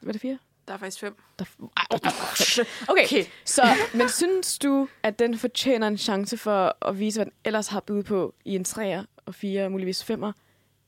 Hvad 0.00 0.08
er 0.08 0.12
det 0.12 0.20
fire? 0.20 0.38
Der 0.68 0.74
er 0.74 0.78
faktisk 0.78 1.00
fem. 1.00 1.16
Der, 1.38 1.44
okay. 1.90 2.64
okay. 2.88 3.24
Så, 3.44 3.62
men 3.94 4.08
synes 4.08 4.58
du, 4.58 4.88
at 5.02 5.18
den 5.18 5.38
fortjener 5.38 5.86
en 5.88 5.98
chance 5.98 6.36
for 6.36 6.86
at 6.88 6.98
vise, 6.98 7.18
hvad 7.18 7.24
den 7.26 7.32
ellers 7.44 7.68
har 7.68 7.80
bydet 7.80 8.04
på 8.06 8.34
i 8.44 8.54
en 8.54 8.64
3'er 8.68 9.04
og 9.26 9.34
4 9.34 9.70
muligvis 9.70 10.10
5'er, 10.10 10.32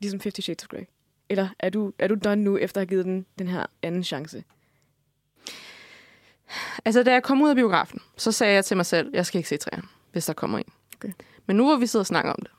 ligesom 0.01 0.21
50 0.21 0.45
Shades 0.45 0.65
of 0.65 0.69
Grey? 0.69 0.85
Eller 1.31 1.49
er 1.59 1.71
du, 1.71 1.93
er 1.99 2.09
du 2.09 2.15
done 2.25 2.43
nu, 2.43 2.57
efter 2.59 2.81
at 2.81 2.83
have 2.83 2.89
givet 2.91 3.05
den 3.05 3.27
den 3.39 3.49
her 3.49 3.67
anden 3.83 4.05
chance? 4.05 4.45
Altså, 6.85 7.03
da 7.03 7.13
jeg 7.13 7.23
kom 7.23 7.43
ud 7.43 7.49
af 7.49 7.57
biografen, 7.57 8.01
så 8.17 8.33
sagde 8.33 8.55
jeg 8.55 8.65
til 8.65 8.77
mig 8.77 8.87
selv, 8.87 9.11
jeg 9.13 9.27
skal 9.27 9.39
ikke 9.39 9.49
se 9.49 9.57
træerne, 9.57 9.83
hvis 10.13 10.27
der 10.27 10.33
kommer 10.33 10.59
en. 10.59 10.65
Okay. 10.97 11.13
Men 11.47 11.57
nu 11.57 11.65
hvor 11.65 11.77
vi 11.77 11.87
sidder 11.87 12.03
og 12.03 12.07
snakker 12.07 12.31
om 12.33 12.39
det, 12.43 12.51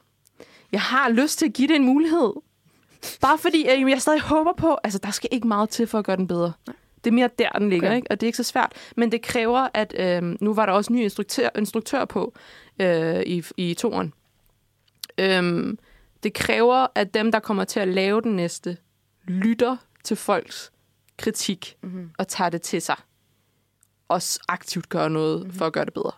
jeg 0.71 0.81
har 0.81 1.09
lyst 1.09 1.39
til 1.39 1.45
at 1.45 1.53
give 1.53 1.67
det 1.67 1.75
en 1.75 1.83
mulighed. 1.85 2.33
Bare 3.21 3.37
fordi 3.37 3.67
øh, 3.71 3.89
jeg 3.89 4.01
stadig 4.01 4.21
håber 4.21 4.53
på, 4.53 4.77
altså 4.83 4.99
der 4.99 5.11
skal 5.11 5.29
ikke 5.31 5.47
meget 5.47 5.69
til 5.69 5.87
for 5.87 5.99
at 5.99 6.05
gøre 6.05 6.17
den 6.17 6.27
bedre. 6.27 6.53
Nej. 6.67 6.75
Det 7.03 7.09
er 7.09 7.13
mere 7.13 7.29
der, 7.39 7.49
den 7.49 7.69
ligger, 7.69 7.87
Okay. 7.87 7.95
ikke? 7.95 8.11
og 8.11 8.21
det 8.21 8.25
er 8.25 8.27
ikke 8.27 8.37
så 8.37 8.43
svært. 8.43 8.73
Men 8.95 9.11
det 9.11 9.21
kræver, 9.21 9.67
at 9.73 9.95
øh, 9.97 10.35
nu 10.41 10.53
var 10.53 10.65
der 10.65 10.73
også 10.73 10.93
ny 10.93 11.03
instruktør, 11.03 11.49
instruktør 11.57 12.05
på 12.05 12.33
øh, 12.79 13.21
i, 13.21 13.43
i 13.57 13.73
toren. 13.73 14.13
Øhm, 15.17 15.79
det 16.23 16.33
kræver, 16.33 16.87
at 16.95 17.13
dem, 17.13 17.31
der 17.31 17.39
kommer 17.39 17.63
til 17.63 17.79
at 17.79 17.87
lave 17.87 18.21
den 18.21 18.35
næste, 18.35 18.77
lytter 19.27 19.77
til 20.03 20.17
folks 20.17 20.71
kritik 21.17 21.77
Mm-hmm. 21.81 22.09
og 22.17 22.27
tager 22.27 22.49
det 22.49 22.61
til 22.61 22.81
sig. 22.81 22.95
Og 24.07 24.21
aktivt 24.47 24.89
gør 24.89 25.07
noget 25.07 25.39
mm-hmm. 25.39 25.57
for 25.57 25.65
at 25.65 25.73
gøre 25.73 25.85
det 25.85 25.93
bedre. 25.93 26.11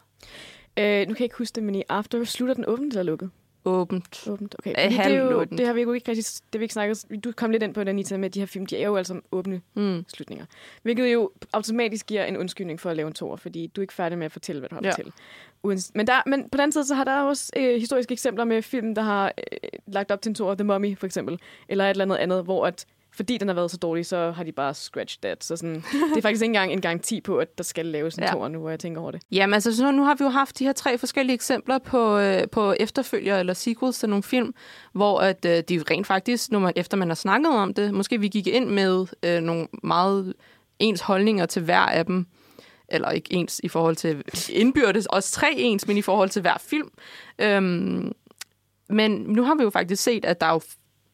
Øh, 0.78 1.00
nu 1.00 1.14
kan 1.14 1.20
jeg 1.20 1.22
ikke 1.22 1.38
huske 1.38 1.56
det, 1.56 1.64
men 1.64 1.76
i 1.76 1.84
After 1.90 2.24
slutter 2.24 2.56
den 2.56 2.66
åbent 2.68 2.94
eller 2.94 3.04
lukket? 3.04 3.32
Åbent. 3.66 4.28
Åbent, 4.28 4.56
okay. 4.60 4.74
Fordi 4.76 4.96
det, 4.96 5.00
er 5.06 5.10
jo, 5.10 5.24
halvåbent. 5.26 5.58
det 5.58 5.66
har 5.68 5.74
vi 5.74 5.82
jo 5.82 5.94
ikke 5.94 6.12
rigtig, 6.12 6.26
det 6.26 6.44
har 6.54 6.58
vi 6.60 6.64
ikke 6.64 6.74
snakket, 6.74 7.06
du 7.24 7.32
kom 7.32 7.52
lidt 7.52 7.64
ind 7.64 7.74
på 7.74 7.84
det, 7.84 7.90
Anita, 7.90 8.18
med 8.18 8.30
de 8.30 8.40
her 8.40 8.46
film, 8.46 8.66
de 8.66 8.78
er 8.78 8.88
jo 8.88 8.96
altså 8.96 9.22
åbne 9.32 9.62
Mm. 9.74 10.06
slutninger. 10.08 10.46
Hvilket 10.84 11.14
jo 11.14 11.32
automatisk 11.54 12.06
giver 12.06 12.24
en 12.26 12.38
undskyldning 12.38 12.80
for 12.80 12.90
at 12.90 12.96
lave 12.98 13.08
en 13.08 13.14
toer, 13.14 13.36
fordi 13.36 13.68
du 13.68 13.82
er 13.82 13.84
ikke 13.84 13.94
færdig 13.94 14.18
med 14.18 14.26
at 14.26 14.32
fortælle, 14.32 14.60
hvad 14.60 14.70
du 14.70 14.76
har 14.76 14.82
Ja. 14.84 14.90
fortælle. 14.92 15.12
Uans- 15.68 15.92
Men, 15.96 16.08
der, 16.08 16.22
men 16.30 16.44
på 16.44 16.50
den 16.52 16.60
anden 16.60 16.72
side, 16.72 16.86
så 16.86 16.96
har 16.96 17.04
der 17.04 17.22
også 17.22 17.52
øh, 17.58 17.80
historiske 17.80 18.12
eksempler 18.12 18.46
med 18.46 18.62
film, 18.62 18.96
der 18.96 19.02
har 19.02 19.26
øh, 19.38 19.70
lagt 19.88 20.12
op 20.12 20.22
til 20.22 20.30
en 20.30 20.36
toer, 20.36 20.56
The 20.56 20.64
Mummy 20.64 20.98
for 20.98 21.06
eksempel, 21.06 21.40
eller 21.70 21.86
et 21.86 21.90
eller 21.90 22.06
andet 22.06 22.16
andet, 22.18 22.44
hvor 22.44 22.66
at, 22.66 22.86
fordi 23.16 23.38
den 23.38 23.48
har 23.48 23.56
været 23.56 23.72
så 23.72 23.78
dårlig, 23.78 24.06
så 24.06 24.32
har 24.32 24.44
de 24.44 24.52
bare 24.52 24.74
scratched 24.74 25.22
that. 25.22 25.44
Så 25.44 25.56
sådan, 25.56 25.76
det 25.76 26.18
er 26.18 26.22
faktisk 26.22 26.42
ikke 26.42 26.46
engang 26.46 26.72
en 26.74 26.82
garanti 26.82 27.22
på, 27.22 27.38
at 27.38 27.58
der 27.58 27.64
skal 27.64 27.86
laves 27.86 28.16
en 28.16 28.24
Ja. 28.24 28.32
toer 28.32 28.48
nu, 28.48 28.60
hvor 28.60 28.70
jeg 28.70 28.80
tænker 28.80 29.02
over 29.02 29.12
det. 29.12 29.22
Jamen, 29.32 29.54
altså, 29.54 29.76
så 29.76 29.92
nu 29.92 30.04
har 30.04 30.16
vi 30.16 30.24
jo 30.24 30.30
haft 30.30 30.60
de 30.60 30.64
her 30.66 30.74
tre 30.74 30.98
forskellige 30.98 31.34
eksempler 31.34 31.78
på, 31.80 32.18
øh, 32.18 32.44
på 32.52 32.72
efterfølger 32.80 33.40
eller 33.40 33.54
sequels 33.54 34.00
til 34.00 34.10
nogle 34.10 34.24
film, 34.24 34.54
hvor 34.94 35.20
at, 35.20 35.46
øh, 35.46 35.64
de 35.70 35.84
rent 35.92 36.08
faktisk, 36.08 36.52
når 36.52 36.60
man, 36.60 36.74
efter 36.76 36.98
man 36.98 37.08
har 37.08 37.16
snakket 37.16 37.52
om 37.52 37.74
det, 37.74 37.94
måske 37.94 38.20
vi 38.20 38.28
gik 38.28 38.48
ind 38.48 38.70
med 38.70 39.06
øh, 39.24 39.42
nogle 39.42 39.68
meget 39.84 40.34
ens 40.80 41.02
holdninger 41.02 41.46
til 41.46 41.62
hver 41.62 41.80
af 41.80 42.06
dem, 42.06 42.26
eller 42.90 43.10
ikke 43.12 43.34
ens 43.34 43.62
i 43.64 43.68
forhold 43.68 43.96
til 43.96 44.24
indbyrdes, 44.50 45.06
også 45.06 45.32
tre 45.32 45.54
ens, 45.58 45.88
men 45.88 45.98
i 45.98 46.02
forhold 46.02 46.30
til 46.30 46.42
hver 46.42 46.58
film. 46.60 46.90
Øhm, 47.40 48.12
men 48.90 49.12
nu 49.12 49.44
har 49.44 49.56
vi 49.56 49.64
jo 49.64 49.70
faktisk 49.70 50.04
set, 50.04 50.26
at 50.26 50.42
der 50.42 50.48
er 50.48 50.54
jo 50.54 50.62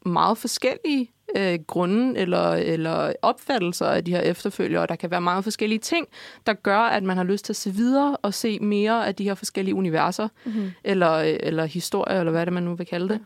meget 0.06 0.38
forskellige 0.38 1.12
øh, 1.36 1.60
grunde 1.68 2.20
eller, 2.20 2.52
eller 2.52 3.14
opfattelser 3.22 3.86
af 3.86 4.06
de 4.06 4.12
her 4.12 4.22
efterfølgere, 4.22 4.82
og 4.82 4.90
der 4.90 4.96
kan 4.96 5.12
være 5.12 5.22
meget 5.22 5.44
forskellige 5.44 5.80
ting, 5.80 6.08
der 6.46 6.54
gør, 6.54 6.80
at 6.80 7.04
man 7.04 7.18
har 7.18 7.24
lyst 7.24 7.46
til 7.46 7.54
at 7.54 7.58
se 7.58 7.72
videre 7.74 8.18
og 8.22 8.34
se 8.34 8.60
mere 8.60 9.08
af 9.08 9.16
de 9.16 9.24
her 9.24 9.36
forskellige 9.36 9.76
universer, 9.76 10.28
Mm-hmm. 10.46 10.72
eller, 10.84 11.18
eller 11.20 11.66
historier, 11.66 12.20
eller 12.20 12.32
hvad 12.32 12.46
det 12.46 12.54
man 12.54 12.64
nu 12.64 12.76
vil 12.76 12.86
kalde 12.86 13.10
det. 13.10 13.20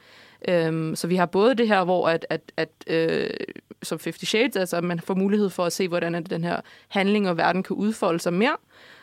Ja. 0.48 0.68
Øhm, 0.68 0.96
så 0.96 1.08
vi 1.08 1.16
har 1.16 1.26
både 1.26 1.56
det 1.56 1.68
her, 1.68 1.84
hvor 1.84 2.08
at, 2.10 2.26
at, 2.30 2.42
at 2.58 2.70
øh, 2.88 3.30
som 3.84 4.00
50 4.04 4.28
Shades, 4.30 4.56
altså 4.56 4.78
at 4.78 4.84
man 4.84 5.00
får 5.00 5.16
mulighed 5.16 5.50
for 5.50 5.66
at 5.66 5.74
se, 5.74 5.88
hvordan 5.88 6.16
at 6.16 6.30
den 6.30 6.44
her 6.44 6.62
handling 6.88 7.30
og 7.30 7.38
verden 7.38 7.64
kan 7.64 7.76
udfolde 7.76 8.20
sig 8.20 8.34
mere. 8.34 8.58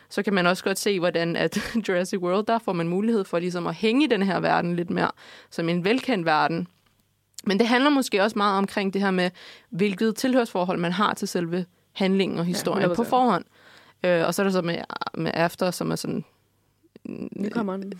Så 0.09 0.23
kan 0.23 0.33
man 0.33 0.47
også 0.47 0.63
godt 0.63 0.79
se, 0.79 0.99
hvordan 0.99 1.35
at 1.35 1.57
Jurassic 1.87 2.19
World, 2.19 2.45
der 2.45 2.59
får 2.59 2.73
man 2.73 2.87
mulighed 2.87 3.23
for 3.23 3.39
ligesom 3.39 3.67
at 3.67 3.75
hænge 3.75 4.03
i 4.05 4.07
den 4.07 4.23
her 4.23 4.39
verden 4.39 4.75
lidt 4.75 4.89
mere, 4.89 5.11
som 5.49 5.69
en 5.69 5.85
velkendt 5.85 6.25
verden. 6.25 6.67
Men 7.45 7.59
det 7.59 7.67
handler 7.67 7.89
måske 7.89 8.23
også 8.23 8.37
meget 8.37 8.57
omkring 8.57 8.93
det 8.93 9.01
her 9.01 9.11
med, 9.11 9.29
hvilket 9.69 10.15
tilhørsforhold 10.15 10.79
man 10.79 10.91
har 10.91 11.13
til 11.13 11.27
selve 11.27 11.65
handlingen 11.91 12.39
og 12.39 12.45
historien 12.45 12.89
ja, 12.89 12.95
på 12.95 13.01
100%. 13.01 13.09
forhånd. 13.09 13.45
Øh, 14.03 14.27
og 14.27 14.33
så 14.33 14.41
er 14.41 14.43
der 14.43 14.51
så 14.51 14.61
med, 14.61 14.77
med 15.17 15.31
After, 15.33 15.71
som 15.71 15.91
er 15.91 15.95
sådan... 15.95 16.25
Nykommeren. 17.35 17.93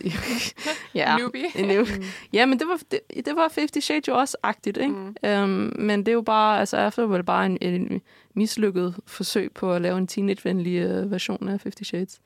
ja, 0.94 1.16
Newbie. 1.16 1.66
new. 1.66 1.84
ja, 2.32 2.46
men 2.46 2.58
det 2.58 2.68
var, 2.68 2.80
det, 2.90 3.00
det 3.26 3.36
var 3.36 3.52
50 3.56 3.84
Shades 3.84 4.08
jo 4.08 4.18
også 4.18 4.36
agtigt, 4.42 4.76
ikke? 4.76 4.94
Mm. 4.94 5.16
Mm. 5.22 5.28
Øhm, 5.28 5.72
men 5.78 6.00
det 6.00 6.08
er 6.08 6.12
jo 6.12 6.22
bare, 6.22 6.60
altså 6.60 6.76
After 6.76 7.06
var 7.06 7.22
bare 7.22 7.46
en, 7.46 7.58
en 7.60 8.00
mislykket 8.34 8.94
forsøg 9.06 9.52
på 9.52 9.72
at 9.72 9.82
lave 9.82 9.98
en 9.98 10.06
teenage-venlig 10.06 10.76
øh, 10.76 11.10
version 11.10 11.48
af 11.48 11.60
50 11.62 11.86
Shades. 11.86 12.20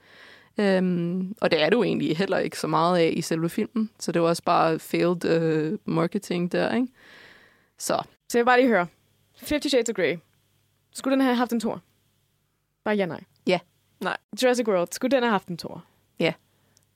Øhm, 0.59 1.34
og 1.40 1.50
det 1.50 1.62
er 1.62 1.70
det 1.70 1.76
jo 1.76 1.82
egentlig 1.82 2.16
heller 2.16 2.38
ikke 2.38 2.59
så 2.59 2.66
meget 2.66 2.98
af 2.98 3.12
i 3.16 3.22
selve 3.22 3.48
filmen, 3.48 3.90
så 4.00 4.12
det 4.12 4.22
var 4.22 4.28
også 4.28 4.42
bare 4.42 4.78
failed 4.78 5.24
øh, 5.24 5.78
marketing 5.84 6.52
der, 6.52 6.74
ikke? 6.74 6.88
Så 7.78 8.02
Så 8.28 8.38
jeg 8.38 8.42
vil 8.42 8.46
bare 8.46 8.59
lige 8.61 8.68
høre. 8.68 8.86
50 9.38 9.70
Shades 9.70 9.88
of 9.88 9.94
Grey. 9.94 10.16
Skulle 10.94 11.12
den 11.12 11.20
have 11.24 11.36
haft 11.36 11.52
en 11.52 11.61
tor? 11.61 11.80
Bare 12.84 12.94
ja, 12.94 13.07
nej. 13.07 13.20
Ja. 13.46 13.59
Nej. 14.00 14.16
Jurassic 14.42 14.68
World. 14.68 14.88
Skulle 14.92 15.11
den 15.11 15.22
have 15.22 15.30
haft 15.30 15.48
en 15.48 15.57
tor? 15.57 15.84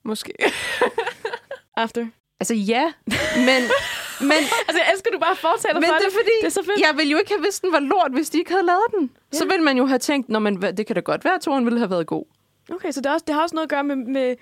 Måske. 0.05 0.33
After? 1.77 2.07
Altså 2.41 2.55
ja, 2.55 2.93
men, 3.37 3.63
men, 4.21 4.33
Altså, 4.69 4.79
jeg 4.83 4.89
elsker, 4.93 5.11
du 5.13 5.19
bare 5.19 5.37
fortæller 5.37 5.81
men 5.81 5.89
for 5.89 5.95
det 5.95 6.07
er 6.07 6.11
fordi, 6.11 6.31
Det 6.41 6.47
er 6.47 6.51
så 6.51 6.63
fedt. 6.65 6.81
jeg 6.81 6.93
ville 6.97 7.11
jo 7.13 7.19
ikke 7.19 7.31
have 7.31 7.43
vidst, 7.43 7.63
den 7.63 7.73
var 7.73 7.81
lort, 7.81 8.13
hvis 8.13 8.31
de 8.31 8.39
ikke 8.39 8.51
havde 8.51 8.67
lavet 8.67 8.85
den. 8.99 9.11
Så 9.33 9.45
Ja. 9.45 9.49
ville 9.49 9.65
man 9.65 9.77
jo 9.77 9.87
have 9.87 9.99
tænkt, 9.99 10.29
Nå, 10.29 10.39
men, 10.39 10.63
det 10.63 10.87
kan 10.87 10.95
da 10.95 11.01
godt 11.01 11.25
være, 11.25 11.35
at 11.35 11.41
toren 11.41 11.65
ville 11.65 11.79
have 11.79 11.91
været 11.91 12.07
god. 12.07 12.25
Okay, 12.75 12.93
så 12.93 13.01
det, 13.01 13.13
også, 13.13 13.25
det 13.27 13.35
har 13.35 13.43
også 13.43 13.55
noget 13.55 13.67
at 13.67 13.71
gøre 13.71 13.85
med, 13.85 13.97
med 13.97 14.37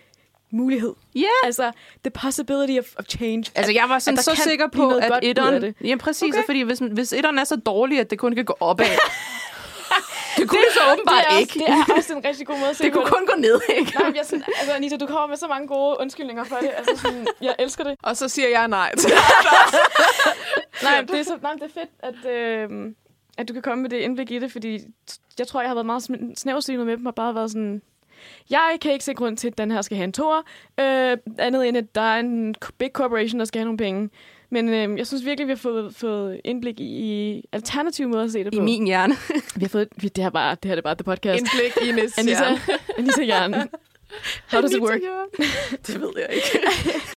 mulighed. 0.51 0.95
Ja. 1.14 1.27
Altså, 1.45 1.72
the 2.05 2.11
possibility 2.11 2.79
of, 2.79 2.85
of 2.99 3.05
change. 3.09 3.45
Altså, 3.55 3.72
jeg 3.72 3.85
var 3.89 3.99
sådan 3.99 4.16
der 4.16 4.22
så 4.22 4.31
kan 4.35 4.43
sikker 4.45 4.66
på, 4.68 4.91
at 4.91 5.12
etteren... 5.22 5.62
det. 5.62 5.74
Ja, 5.85 5.97
præcis, 5.97 6.35
Okay. 6.35 6.45
fordi 6.47 6.61
hvis, 6.62 6.79
hvis 6.79 7.12
etteren 7.12 7.39
er 7.39 7.45
så 7.45 7.57
dårlig, 7.57 8.01
at 8.01 8.11
det 8.11 8.18
kun 8.18 8.35
kan 8.35 8.45
gå 8.45 8.57
opad. 8.61 8.87
det 10.37 10.49
kunne 10.49 10.59
det, 10.61 10.66
så 10.74 10.81
åbenbart 10.93 11.24
det 11.29 11.35
er 11.35 11.39
ikke. 11.39 11.53
Også, 11.55 11.85
det 11.87 11.93
er 11.93 11.97
også 11.97 12.12
en 12.16 12.24
rigtig 12.24 12.47
god 12.47 12.59
måde 12.59 12.70
at 12.70 12.77
se 12.77 12.85
det 12.85 12.93
kunne 12.93 13.07
kun 13.07 13.27
gå 13.27 13.33
ned, 13.39 13.61
ikke? 13.79 13.93
Nej, 13.99 14.12
jeg 14.16 14.24
sådan, 14.24 14.45
altså 14.59 14.72
Anita, 14.74 14.97
du 14.97 15.07
kommer 15.07 15.27
med 15.27 15.37
så 15.37 15.47
mange 15.49 15.68
gode 15.68 15.97
undskyldninger 16.01 16.45
for 16.45 16.57
det. 16.57 16.70
Altså 16.77 17.03
sådan, 17.03 17.27
jeg 17.41 17.55
elsker 17.59 17.85
det. 17.85 17.97
Og 18.03 18.16
så 18.16 18.29
siger 18.29 18.49
jeg 18.49 18.68
nej 18.68 18.93
Nej, 20.83 21.01
det 21.01 21.18
er, 21.20 21.22
så, 21.22 21.39
nej, 21.43 21.53
det 21.53 21.62
er 21.62 21.81
fedt, 21.81 21.91
at, 21.99 22.31
øh, 22.33 22.93
at 23.39 23.49
du 23.49 23.53
kan 23.53 23.62
komme 23.62 23.83
med 23.83 23.91
det 23.91 23.97
indblik 23.97 24.31
i 24.31 24.39
det, 24.39 24.53
fordi 24.53 24.81
jeg 25.39 25.47
tror, 25.49 25.61
jeg 25.61 25.70
har 25.70 25.74
været 25.74 25.87
meget 25.87 26.03
sn- 26.11 26.35
snæversynet 26.37 26.87
med 26.87 26.97
dem, 26.97 27.07
og 27.07 27.14
bare 27.14 27.35
været 27.35 27.51
sådan, 27.51 27.83
jeg 28.51 28.79
kan 28.81 28.93
ikke 28.93 29.05
se 29.05 29.14
grund 29.14 29.37
til, 29.37 29.49
at 29.49 29.59
den 29.59 29.70
her 29.70 29.83
skal 29.83 29.97
have 29.97 30.05
en 30.05 30.12
tor, 30.12 30.37
øh, 30.81 31.16
andet 31.39 31.68
end, 31.68 31.77
at 31.77 31.95
der 31.95 32.01
er 32.01 32.20
en 32.20 32.55
big 32.79 32.91
corporation, 32.93 33.39
der 33.39 33.45
skal 33.45 33.59
have 33.59 33.64
nogle 33.64 33.79
penge. 33.79 34.11
Men 34.51 34.68
øh, 34.68 34.99
jeg 34.99 35.07
synes 35.07 35.24
virkelig, 35.24 35.47
vi 35.47 35.53
har 35.53 35.57
fået, 35.57 35.95
fået 35.95 36.41
indblik 36.45 36.81
i, 36.81 36.85
i 36.85 37.45
alternative 37.53 38.09
måder 38.09 38.24
at 38.24 38.33
se 38.33 38.45
det 38.45 38.53
på. 38.53 38.59
I 38.59 38.62
min 38.62 38.87
hjerne. 38.87 39.14
Vi 39.57 39.61
har 39.61 39.68
fået, 39.68 39.89
vi, 39.97 40.09
det, 40.09 40.24
her 40.24 40.31
bare, 40.31 40.57
det 40.62 40.68
her 40.68 40.77
er 40.77 40.81
bare 40.81 40.95
The 40.95 41.05
Podcast. 41.05 41.41
indblik 41.41 41.89
i 41.89 41.93
Nis 41.93 42.18
Anita, 42.18 42.39
hjerne. 42.39 42.61
Anita 42.99 43.27
Jern. 43.27 43.55
How 44.51 44.61
does 44.61 44.72
it 44.72 44.81
work? 44.81 45.01
det 45.87 46.01
ved 46.01 46.12
jeg 46.16 46.29
ikke. 46.33 47.16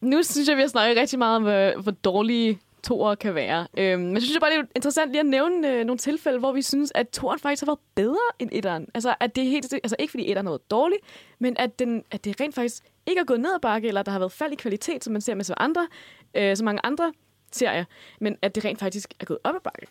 Nu 0.00 0.22
synes 0.22 0.48
jeg, 0.48 0.56
vi 0.56 0.60
har 0.62 0.68
snakket 0.68 0.96
rigtig 0.96 1.18
meget 1.18 1.36
om, 1.36 1.42
hvor, 1.42 1.82
hvor 1.82 1.92
dårlige 1.92 2.60
toer 2.84 3.14
kan 3.14 3.34
være. 3.34 3.66
Øhm, 3.78 4.00
men 4.00 4.14
jeg 4.14 4.22
synes 4.22 4.34
jeg 4.34 4.40
bare, 4.40 4.50
det 4.50 4.58
er 4.58 4.64
interessant 4.76 5.10
lige 5.10 5.20
at 5.20 5.26
nævne 5.26 5.68
øh, 5.68 5.84
nogle 5.84 5.98
tilfælde, 5.98 6.38
hvor 6.38 6.52
vi 6.52 6.62
synes, 6.62 6.92
at 6.94 7.08
toeren 7.08 7.38
faktisk 7.38 7.62
har 7.62 7.66
været 7.66 7.78
bedre 7.94 8.16
end 8.38 8.50
etteren. 8.52 8.88
Altså, 8.94 9.14
at 9.20 9.36
det 9.36 9.44
er 9.44 9.48
helt, 9.48 9.72
altså 9.72 9.96
ikke 9.98 10.10
fordi 10.10 10.30
etteren 10.30 10.46
har 10.46 10.52
været 10.52 10.70
dårlig, 10.70 10.98
men 11.38 11.56
at, 11.58 11.78
den, 11.78 12.04
at 12.10 12.24
det 12.24 12.40
rent 12.40 12.54
faktisk 12.54 12.82
ikke 13.06 13.20
er 13.20 13.24
gået 13.24 13.40
ned 13.40 13.54
ad 13.54 13.60
bakke, 13.60 13.88
eller 13.88 14.02
der 14.02 14.12
har 14.12 14.18
været 14.18 14.32
fald 14.32 14.52
i 14.52 14.56
kvalitet, 14.56 15.04
som 15.04 15.12
man 15.12 15.22
ser 15.22 15.34
med 15.34 15.44
så, 15.44 15.54
andre, 15.56 15.88
øh, 16.34 16.56
så 16.56 16.64
mange 16.64 16.80
andre 16.84 17.12
serier, 17.52 17.84
men 18.20 18.36
at 18.42 18.54
det 18.54 18.64
rent 18.64 18.78
faktisk 18.78 19.14
er 19.20 19.24
gået 19.24 19.38
op 19.44 19.54
ad 19.54 19.60
bakke. 19.60 19.86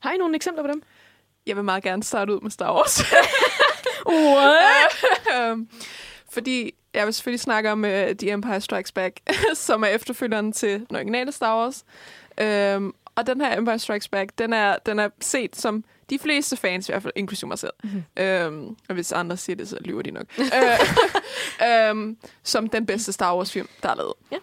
Har 0.00 0.12
I 0.12 0.16
nogle 0.16 0.36
eksempler 0.36 0.62
på 0.62 0.68
dem? 0.68 0.82
Jeg 1.46 1.56
vil 1.56 1.64
meget 1.64 1.82
gerne 1.82 2.02
starte 2.02 2.34
ud 2.34 2.40
med 2.40 2.50
Star 2.50 2.74
Wars. 2.74 3.00
What? 4.06 5.04
Øhm, 5.36 5.68
Fordi 6.30 6.74
jeg 6.94 7.06
vil 7.06 7.14
selvfølgelig 7.14 7.40
snakke 7.40 7.72
om 7.72 7.84
uh, 7.84 7.90
The 7.90 8.30
Empire 8.30 8.60
Strikes 8.60 8.92
Back, 8.92 9.20
som 9.54 9.82
er 9.82 9.86
efterfølgeren 9.86 10.52
til 10.52 10.86
den 10.88 10.96
originale 10.96 11.32
Star 11.32 11.58
Wars. 11.58 11.84
Øhm, 12.40 12.92
og 13.14 13.26
den 13.26 13.40
her 13.40 13.58
Empire 13.58 13.78
Strikes 13.78 14.08
Back, 14.08 14.30
den 14.38 14.52
er, 14.52 14.76
den 14.86 14.98
er 14.98 15.08
set 15.20 15.56
som 15.56 15.84
de 16.10 16.18
fleste 16.18 16.56
fans, 16.56 16.88
i 16.88 16.92
hvert 16.92 17.02
fald 17.02 17.12
inklusive 17.16 17.48
mig 17.48 17.58
selv. 17.58 17.72
Mhm. 17.84 18.04
Øhm, 18.16 18.76
og 18.88 18.94
hvis 18.94 19.12
andre 19.12 19.36
siger 19.36 19.56
det, 19.56 19.68
så 19.68 19.76
lyver 19.80 20.02
de 20.02 20.10
nok. 20.10 20.26
øh, 20.38 21.90
øhm, 21.90 22.16
som 22.42 22.68
den 22.68 22.86
bedste 22.86 23.12
Star 23.12 23.36
Wars-film, 23.36 23.68
der 23.82 23.88
er 23.88 23.94
lavet. 23.94 24.14
Ja. 24.32 24.38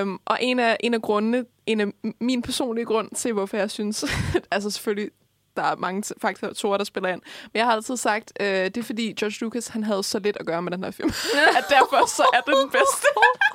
Øhm, 0.00 0.18
og 0.24 0.38
en 0.40 0.58
af, 0.58 0.76
en 0.80 0.94
af 0.94 1.02
grundene, 1.02 1.44
en 1.66 1.80
af 1.80 1.86
min 2.20 2.42
personlige 2.42 2.84
grund 2.84 3.10
til, 3.14 3.32
hvorfor 3.32 3.56
jeg 3.56 3.70
synes, 3.70 4.04
altså 4.50 4.70
selvfølgelig 4.70 5.10
der 5.56 5.62
er 5.62 5.76
mange 5.76 6.14
faktorer, 6.20 6.76
der 6.76 6.84
spiller 6.84 7.08
ind. 7.08 7.20
Men 7.52 7.58
jeg 7.58 7.64
har 7.64 7.72
altid 7.72 7.96
sagt, 7.96 8.32
øh, 8.40 8.46
det 8.46 8.76
er 8.76 8.82
fordi 8.82 9.12
George 9.12 9.36
Lucas, 9.40 9.68
han 9.68 9.84
havde 9.84 10.02
så 10.02 10.18
lidt 10.18 10.36
at 10.40 10.46
gøre 10.46 10.62
med 10.62 10.72
den 10.72 10.84
her 10.84 10.90
film. 10.90 11.08
at 11.58 11.64
derfor 11.68 12.06
så 12.06 12.22
er 12.34 12.40
det 12.40 12.54
den 12.62 12.70
bedste. 12.70 13.06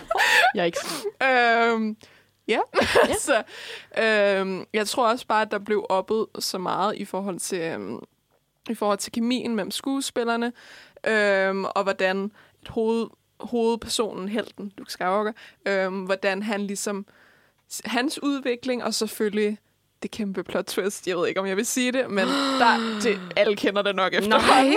Jeg 0.55 0.61
er 0.61 0.65
ikke 0.65 0.79
øhm, 1.23 1.97
ja, 2.47 2.59
så 3.27 3.43
øhm, 4.03 4.65
jeg 4.73 4.87
tror 4.87 5.07
også 5.11 5.27
bare, 5.27 5.41
at 5.41 5.51
der 5.51 5.59
blev 5.59 5.85
oppet 5.89 6.25
så 6.39 6.57
meget 6.57 6.95
i 6.95 7.05
forhold 7.05 7.39
til, 7.39 7.61
øhm, 7.61 7.99
i 8.69 8.73
forhold 8.73 8.97
til 8.97 9.11
kemien 9.11 9.55
mellem 9.55 9.71
skuespillerne, 9.71 10.53
øhm, 11.07 11.65
og 11.65 11.83
hvordan 11.83 12.31
et 12.61 12.67
hoved, 12.67 13.07
hovedpersonen, 13.39 14.29
helten, 14.29 14.73
Luke 14.77 14.91
Skywalker, 14.91 15.33
øhm, 15.65 16.03
hvordan 16.03 16.43
han 16.43 16.61
ligesom, 16.61 17.05
hans 17.85 18.23
udvikling, 18.23 18.83
og 18.83 18.93
selvfølgelig 18.93 19.57
det 20.03 20.11
kæmpe 20.11 20.43
plot 20.43 20.65
twist. 20.65 21.07
Jeg 21.07 21.17
ved 21.17 21.27
ikke, 21.27 21.39
om 21.39 21.47
jeg 21.47 21.57
vil 21.57 21.65
sige 21.65 21.91
det, 21.91 22.09
men 22.09 22.27
der, 22.61 22.99
det, 23.03 23.19
alle 23.35 23.55
kender 23.55 23.81
det 23.81 23.95
nok 23.95 24.13
efter. 24.13 24.29
Nej. 24.29 24.75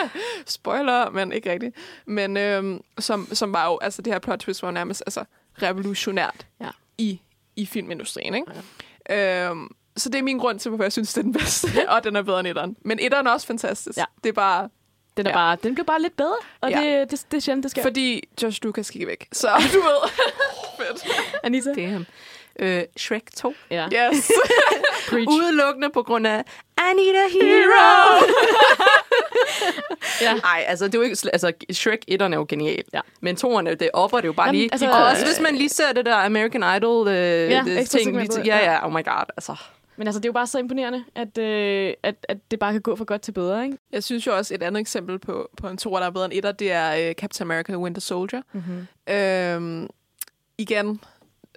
Spoiler, 0.46 1.10
men 1.10 1.32
ikke 1.32 1.52
rigtigt. 1.52 1.76
Men 2.06 2.36
øhm, 2.36 2.80
som, 2.98 3.28
som 3.34 3.52
var 3.52 3.66
jo, 3.66 3.78
altså 3.82 4.02
det 4.02 4.12
her 4.12 4.20
plot 4.20 4.38
twist 4.38 4.62
var 4.62 4.68
jo 4.68 4.72
nærmest 4.72 5.02
altså, 5.06 5.24
revolutionært 5.62 6.46
Ja. 6.60 6.68
i, 6.98 7.20
i 7.56 7.66
filmindustrien, 7.66 8.34
ikke? 8.34 8.46
Ja. 9.08 9.48
Øhm, 9.50 9.68
så 9.96 10.08
det 10.08 10.18
er 10.18 10.22
min 10.22 10.38
grund 10.38 10.58
til, 10.60 10.68
hvorfor 10.68 10.84
jeg 10.84 10.92
synes, 10.92 11.12
det 11.12 11.18
er 11.18 11.22
den 11.22 11.32
bedste, 11.32 11.68
og 11.88 12.04
den 12.04 12.16
er 12.16 12.22
bedre 12.22 12.40
end 12.40 12.48
etteren. 12.48 12.76
Men 12.84 12.98
etteren 13.00 13.26
er 13.26 13.30
også 13.30 13.46
fantastisk. 13.46 13.98
Ja. 13.98 14.04
Det 14.24 14.28
er 14.28 14.32
bare, 14.32 14.68
Den, 15.16 15.26
er 15.26 15.30
Ja. 15.30 15.36
bare, 15.36 15.56
den 15.62 15.74
blev 15.74 15.86
bare 15.86 16.02
lidt 16.02 16.16
bedre, 16.16 16.36
og 16.60 16.70
Ja. 16.70 16.80
det, 17.00 17.10
det, 17.10 17.24
det 17.30 17.36
er 17.36 17.40
sjældent, 17.40 17.62
det 17.62 17.70
sker. 17.70 17.82
fordi 17.82 18.22
Josh 18.42 18.60
Lucas 18.62 18.90
gik 18.90 19.06
væk. 19.06 19.28
Så 19.32 19.48
du 19.74 19.78
ved. 19.78 20.10
Fedt. 20.78 21.06
Anita? 21.42 21.74
Damn. 21.74 22.06
Øh, 22.58 22.82
Shrek 22.96 23.22
2. 23.36 23.54
Ja. 23.70 23.88
Yes. 23.92 24.30
Udelukkende 25.12 25.90
på 25.90 26.02
grund 26.02 26.26
af 26.26 26.44
I 26.78 26.94
need 26.96 27.14
a 27.14 27.28
hero. 27.32 28.24
Ja. 30.20 30.34
Nej, 30.34 30.64
altså, 30.66 30.86
det 30.86 30.94
er 30.94 30.98
jo 30.98 31.02
ikke, 31.02 31.16
altså, 31.32 31.52
Shrek 31.72 31.98
1'eren 32.10 32.22
er 32.22 32.36
jo 32.36 32.46
genial. 32.48 32.82
Ja. 32.94 33.00
Men 33.20 33.36
2'erne, 33.36 33.74
det 33.74 33.90
opper 33.92 34.20
det 34.20 34.26
jo 34.26 34.32
bare 34.32 34.46
Jamen, 34.46 34.60
lige. 34.60 34.68
altså, 34.72 34.90
og 34.90 35.04
også 35.04 35.22
øh, 35.22 35.28
hvis 35.28 35.40
man 35.40 35.54
lige 35.56 35.68
ser 35.68 35.92
det 35.92 36.06
der 36.06 36.16
American 36.16 36.76
Idol 36.76 37.08
øh, 37.08 37.14
ja, 37.14 37.62
det, 37.66 37.90
ting. 37.90 38.16
Lige, 38.16 38.42
ja, 38.44 38.72
ja. 38.72 38.86
oh 38.86 38.92
my 38.92 39.04
god. 39.04 39.24
Altså. 39.36 39.56
Men 39.96 40.06
altså, 40.06 40.20
det 40.20 40.24
er 40.24 40.28
jo 40.28 40.32
bare 40.32 40.46
så 40.46 40.58
imponerende, 40.58 41.04
at, 41.14 41.38
øh, 41.38 41.94
at, 42.02 42.14
at 42.28 42.36
det 42.50 42.58
bare 42.58 42.72
kan 42.72 42.80
gå 42.80 42.96
fra 42.96 43.04
godt 43.04 43.22
til 43.22 43.32
bedre, 43.32 43.64
ikke? 43.64 43.78
Jeg 43.92 44.04
synes 44.04 44.26
jo 44.26 44.36
også, 44.36 44.54
et 44.54 44.62
andet 44.62 44.80
eksempel 44.80 45.18
på, 45.18 45.50
på 45.56 45.68
en 45.68 45.76
toer, 45.76 45.98
der 45.98 46.06
er 46.06 46.10
bedre 46.10 46.24
end 46.24 46.34
etter, 46.34 46.52
det 46.52 46.72
er 46.72 47.08
øh, 47.08 47.14
Captain 47.14 47.50
America 47.50 47.76
Winter 47.76 48.00
Soldier. 48.00 48.42
Mm-hmm. 48.52 49.14
Øhm, 49.14 49.88
igen, 50.58 51.00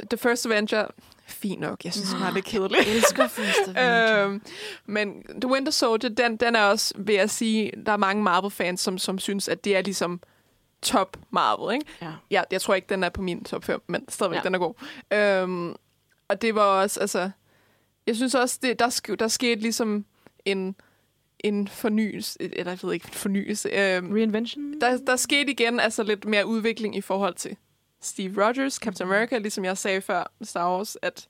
The 0.10 0.18
First 0.18 0.46
Avenger, 0.46 0.88
fint 1.28 1.60
nok. 1.62 1.86
Jeg 1.86 1.94
synes, 1.94 2.10
den 2.10 2.20
var 2.20 2.32
lidt 2.32 2.46
kedelig. 2.46 2.78
Jeg 2.78 2.96
elsker 2.96 3.28
First 3.28 3.70
øhm, 4.28 4.42
men 4.86 5.24
The 5.42 5.48
Winter 5.52 5.72
Soldier, 5.72 6.10
den, 6.10 6.38
den 6.38 6.56
er 6.56 6.62
også, 6.64 6.94
vil 6.98 7.16
jeg 7.16 7.30
sige, 7.30 7.72
der 7.86 7.92
er 7.92 7.98
mange 7.98 8.24
Marvel-fans, 8.24 8.82
som, 8.82 8.98
som 8.98 9.20
synes, 9.20 9.48
at 9.48 9.64
det 9.64 9.76
er 9.78 9.82
ligesom 9.82 10.22
top 10.82 11.18
Marvel, 11.32 11.74
ikke? 11.74 11.86
Ja. 12.02 12.12
Ja, 12.32 12.42
jeg 12.52 12.62
tror 12.62 12.74
ikke, 12.76 12.90
den 12.90 13.04
er 13.04 13.10
på 13.10 13.22
min 13.22 13.44
top 13.44 13.64
5, 13.64 13.82
men 13.88 14.06
stadigvæk, 14.10 14.38
Ja. 14.38 14.44
den 14.44 14.56
er 14.56 14.60
god. 14.60 14.74
Øhm, 15.14 15.76
og 16.28 16.42
det 16.42 16.56
var 16.56 16.62
også, 16.82 17.00
altså... 17.00 17.30
Jeg 18.08 18.16
synes 18.16 18.36
også, 18.36 18.60
det, 18.62 18.80
der, 18.80 18.90
sk- 18.90 19.16
der 19.16 19.28
skete 19.28 19.62
ligesom 19.62 20.06
en, 20.46 20.76
en 21.40 21.68
fornyelse, 21.68 22.38
eller 22.42 22.72
jeg 22.72 22.80
ved 22.84 22.94
ikke, 22.94 23.08
fornyelse. 23.08 23.70
Øhm, 23.70 24.12
Reinvention? 24.12 24.82
der, 24.82 24.98
der 24.98 25.16
skete 25.16 25.52
igen 25.52 25.80
altså 25.80 26.04
lidt 26.04 26.26
mere 26.26 26.46
udvikling 26.48 26.96
i 26.96 27.02
forhold 27.02 27.34
til 27.36 27.58
Steve 28.04 28.46
Rogers, 28.46 28.74
Captain 28.74 29.10
America, 29.10 29.38
ligesom 29.38 29.66
jeg 29.66 29.78
sagde 29.78 30.02
før 30.02 30.32
med 30.40 30.48
Star 30.48 30.76
Wars, 30.76 30.98
at, 31.02 31.28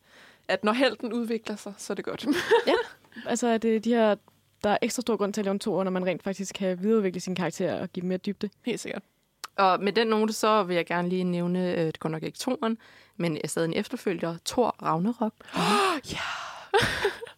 at 0.48 0.64
når 0.64 0.72
helten 0.72 1.14
udvikler 1.14 1.56
sig, 1.56 1.74
så 1.78 1.94
er 1.94 1.96
det 1.96 2.06
godt. 2.06 2.28
Altså, 3.26 3.48
at 3.48 3.62
det, 3.62 3.84
de 3.84 3.90
her, 3.90 4.16
der 4.64 4.70
er 4.70 4.78
ekstra 4.82 5.02
stor 5.02 5.18
grund 5.18 5.34
til 5.34 5.42
at 5.42 5.46
lave 5.46 5.52
en 5.52 5.60
toer, 5.60 5.84
når 5.84 5.92
man 5.92 6.06
rent 6.06 6.24
faktisk 6.24 6.56
kan 6.56 6.84
videreudvikle 6.84 7.22
sin 7.22 7.36
karakter 7.36 7.82
og 7.82 7.90
give 7.90 8.02
dem 8.02 8.08
mere 8.08 8.18
dybde. 8.18 8.50
Helt 8.66 8.80
sikkert. 8.80 9.04
Og 9.58 9.84
med 9.84 9.94
den 9.94 10.08
note, 10.08 10.34
så 10.34 10.64
vil 10.64 10.76
jeg 10.76 10.86
gerne 10.86 11.10
lige 11.10 11.24
nævne, 11.24 11.72
øh, 11.72 11.86
det 11.86 12.00
går 12.00 12.10
nok 12.10 12.24
ikke 12.24 12.38
toren, 12.38 12.78
men 13.18 13.38
jeg 13.44 13.50
stadig 13.50 13.68
en 13.68 13.74
efterfølger, 13.74 14.38
Thor 14.46 14.76
Ragnarok. 14.84 15.34
ja. 16.14 16.18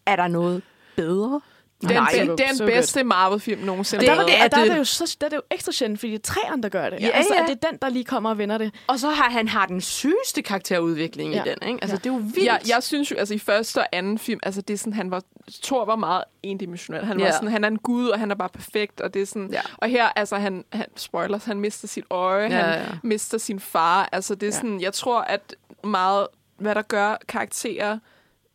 Er 0.06 0.16
der 0.16 0.28
noget 0.28 0.62
bedre? 0.96 1.40
Den, 1.80 1.90
Nej. 1.90 2.10
den, 2.14 2.26
So 2.26 2.34
den 2.36 2.58
good. 2.58 2.66
bedste 2.68 3.04
Marvel-film 3.04 3.60
nogensinde. 3.60 4.02
Og 4.02 4.06
der, 4.06 4.14
var 4.14 4.22
Det 4.22 4.28
det, 4.32 4.38
er 4.40 4.44
er 4.44 4.48
der, 4.48 4.56
det. 4.56 4.66
er 4.66 4.72
det 4.72 4.78
jo 4.78 4.84
så, 4.84 5.16
der 5.20 5.26
er 5.26 5.30
det 5.30 5.36
jo 5.36 5.42
ekstra 5.50 5.72
sjældent, 5.72 6.00
fordi 6.00 6.12
det 6.12 6.18
er 6.18 6.22
træerne, 6.22 6.62
der 6.62 6.68
gør 6.68 6.90
det. 6.90 7.00
Ja, 7.00 7.08
altså, 7.08 7.34
ja. 7.34 7.42
at 7.42 7.48
det 7.48 7.64
er 7.64 7.70
den, 7.70 7.78
der 7.82 7.88
lige 7.88 8.04
kommer 8.04 8.30
og 8.30 8.38
vender 8.38 8.58
det. 8.58 8.74
Og 8.86 8.98
så 8.98 9.08
har 9.10 9.30
han 9.30 9.48
har 9.48 9.66
den 9.66 9.80
sygeste 9.80 10.42
karakterudvikling 10.42 11.32
Ja. 11.32 11.44
i 11.44 11.48
den, 11.48 11.68
ikke? 11.68 11.78
Altså, 11.82 11.94
Ja. 11.94 11.98
det 11.98 12.06
er 12.06 12.14
jo 12.14 12.20
vildt. 12.24 12.44
jeg, 12.46 12.60
jeg 12.68 12.82
synes 12.82 13.10
jo, 13.10 13.16
altså 13.16 13.34
i 13.34 13.38
første 13.38 13.78
og 13.78 13.86
anden 13.92 14.18
film, 14.18 14.40
altså 14.42 14.60
det 14.60 14.74
er 14.74 14.78
sådan, 14.78 14.92
han 14.92 15.10
var, 15.10 15.22
Thor 15.62 15.84
var 15.84 15.96
meget 15.96 16.24
endimensionel. 16.42 17.04
Han, 17.04 17.18
var 17.20 17.26
Ja. 17.26 17.32
sådan, 17.32 17.48
han 17.50 17.64
er 17.64 17.68
en 17.68 17.78
gud, 17.78 18.08
og 18.08 18.18
han 18.18 18.30
er 18.30 18.34
bare 18.34 18.48
perfekt, 18.48 19.00
og 19.00 19.14
det 19.14 19.22
er 19.22 19.26
sådan, 19.26 19.48
Ja. 19.52 19.60
og 19.76 19.88
her, 19.88 20.06
altså 20.16 20.36
han, 20.36 20.64
han 20.72 20.86
spoilers, 20.96 21.44
han 21.44 21.60
mister 21.60 21.88
sit 21.88 22.04
øje, 22.10 22.42
Ja, 22.50 22.56
han 22.56 22.80
ja. 22.80 22.86
mister 23.02 23.38
sin 23.38 23.60
far, 23.60 24.08
altså 24.12 24.34
det 24.34 24.42
er 24.42 24.46
Ja. 24.46 24.50
sådan, 24.52 24.80
jeg 24.80 24.92
tror, 24.92 25.20
at 25.20 25.54
meget, 25.84 26.26
hvad 26.58 26.74
der 26.74 26.82
gør 26.82 27.16
karakterer 27.28 27.98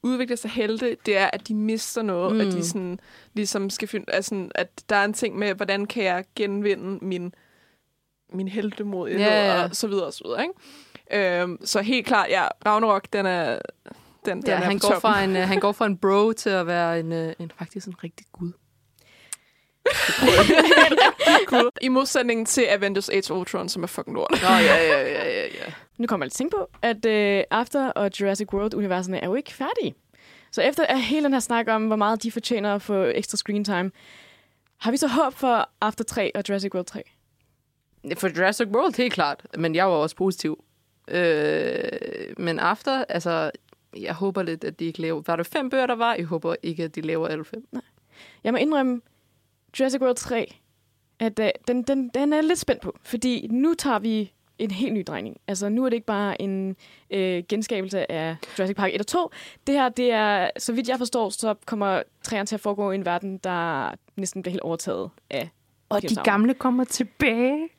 udvikler 0.03 0.37
sig 0.37 0.51
helte, 0.51 0.97
det 1.05 1.17
er, 1.17 1.29
at 1.33 1.47
de 1.47 1.55
mister 1.55 2.01
noget, 2.01 2.31
mm. 2.31 2.41
Mm. 2.41 2.47
at 2.47 2.53
de 2.53 2.67
sådan, 2.67 2.99
ligesom 3.33 3.69
skal 3.69 3.87
finde, 3.87 4.13
altså, 4.13 4.49
at 4.55 4.69
der 4.89 4.95
er 4.95 5.05
en 5.05 5.13
ting 5.13 5.37
med, 5.37 5.53
hvordan 5.53 5.85
kan 5.85 6.03
jeg 6.03 6.23
genvinde 6.35 7.05
min, 7.05 7.33
min 8.33 8.47
heltemod, 8.47 9.09
Ja, 9.09 9.55
ja. 9.55 9.63
og 9.63 9.75
så 9.75 9.87
videre, 9.87 10.05
og 10.05 10.13
så 10.13 10.23
videre, 10.25 10.41
ikke? 10.41 11.41
Øhm, 11.41 11.57
så 11.65 11.81
helt 11.81 12.07
klart, 12.07 12.29
ja, 12.29 12.47
Ragnarok, 12.65 13.05
den 13.13 13.25
er, 13.25 13.59
den, 14.25 14.37
den 14.37 14.47
Ja, 14.47 14.53
er 14.53 14.57
han, 14.57 14.79
går 14.79 14.99
fra 14.99 15.23
en, 15.23 15.35
øh, 15.35 15.47
han 15.47 15.59
går 15.59 15.71
fra 15.71 15.85
en 15.85 15.97
bro 15.97 16.33
til 16.33 16.49
at 16.49 16.67
være 16.67 16.99
en, 16.99 17.11
øh, 17.11 17.33
en 17.39 17.51
faktisk 17.57 17.87
en 17.87 17.95
rigtig 18.03 18.25
gud. 18.31 18.51
Gud. 21.47 21.71
I 21.81 21.87
modsætning 21.87 22.47
til 22.47 22.61
Avengers 22.61 23.09
Age 23.09 23.33
of 23.33 23.39
Ultron, 23.39 23.69
som 23.69 23.83
er 23.83 23.87
fucking 23.87 24.15
lort. 24.15 24.31
Nå, 24.31 24.47
ja, 24.47 24.57
ja, 24.57 25.01
ja, 25.01 25.29
ja, 25.29 25.45
ja. 25.45 25.73
Nu 26.01 26.07
kommer 26.07 26.25
jeg 26.25 26.27
at 26.27 26.33
tænke 26.33 26.55
på, 26.57 26.69
at 26.81 27.05
øh, 27.05 27.43
After 27.51 27.89
og 27.89 28.11
Jurassic 28.19 28.53
World-universerne 28.53 29.17
er 29.17 29.25
jo 29.27 29.35
ikke 29.35 29.53
færdige. 29.53 29.95
Så 30.51 30.61
efter 30.61 30.85
at 30.85 31.01
hele 31.01 31.23
den 31.23 31.33
her 31.33 31.39
snak 31.39 31.67
om, 31.67 31.87
hvor 31.87 31.95
meget 31.95 32.23
de 32.23 32.31
fortjener 32.31 32.75
at 32.75 32.81
få 32.81 33.03
ekstra 33.03 33.37
screen 33.37 33.63
time, 33.63 33.91
har 34.77 34.91
vi 34.91 34.97
så 34.97 35.07
håb 35.07 35.33
for 35.33 35.69
After 35.81 36.03
3 36.03 36.31
og 36.35 36.43
Jurassic 36.49 36.73
World 36.73 36.85
3? 36.85 37.03
For 38.17 38.37
Jurassic 38.37 38.67
World, 38.67 38.97
helt 38.97 39.13
klart. 39.13 39.47
Men 39.57 39.75
jeg 39.75 39.85
var 39.85 39.93
også 39.93 40.15
positiv. 40.15 40.63
Øh, 41.07 41.83
men 42.37 42.59
After, 42.59 43.05
altså, 43.09 43.51
jeg 43.97 44.13
håber 44.13 44.43
lidt, 44.43 44.63
at 44.63 44.79
de 44.79 44.85
ikke 44.85 45.01
laver... 45.01 45.21
Var 45.27 45.35
det 45.35 45.47
fem 45.47 45.69
bøger, 45.69 45.85
der 45.85 45.95
var? 45.95 46.13
Jeg 46.13 46.25
håber 46.25 46.55
ikke, 46.63 46.83
at 46.83 46.95
de 46.95 47.01
laver 47.01 47.27
alle 47.27 47.45
fem. 47.45 47.67
Jeg 48.43 48.53
må 48.53 48.57
indrømme, 48.57 49.01
Jurassic 49.79 50.01
World 50.01 50.15
3, 50.15 50.55
at 51.19 51.39
uh, 51.39 51.45
den, 51.67 51.83
den, 51.83 52.09
den 52.09 52.33
er 52.33 52.41
lidt 52.41 52.59
spændt 52.59 52.81
på, 52.81 52.97
fordi 53.03 53.47
nu 53.51 53.73
tager 53.73 53.99
vi 53.99 54.33
en 54.63 54.71
helt 54.71 54.93
ny 54.93 55.03
drejning. 55.07 55.37
Altså, 55.47 55.69
nu 55.69 55.85
er 55.85 55.89
det 55.89 55.93
ikke 55.95 56.05
bare 56.07 56.41
en 56.41 56.75
øh, 57.11 57.43
genskabelse 57.49 58.11
af 58.11 58.35
Jurassic 58.59 58.75
Park 58.77 58.91
1 58.93 58.99
og 59.01 59.07
2. 59.07 59.31
Det 59.67 59.75
her, 59.75 59.89
det 59.89 60.11
er, 60.11 60.49
så 60.57 60.73
vidt 60.73 60.89
jeg 60.89 60.97
forstår, 60.97 61.29
så 61.29 61.55
kommer 61.65 62.01
træerne 62.23 62.45
til 62.45 62.55
at 62.55 62.61
foregå 62.61 62.91
i 62.91 62.95
en 62.95 63.05
verden, 63.05 63.37
der 63.37 63.91
næsten 64.17 64.41
bliver 64.41 64.51
helt 64.51 64.61
overtaget 64.61 65.09
af 65.29 65.49
Og 65.89 66.01
de 66.01 66.15
gamle 66.23 66.53
kommer 66.53 66.83
tilbage. 66.83 67.69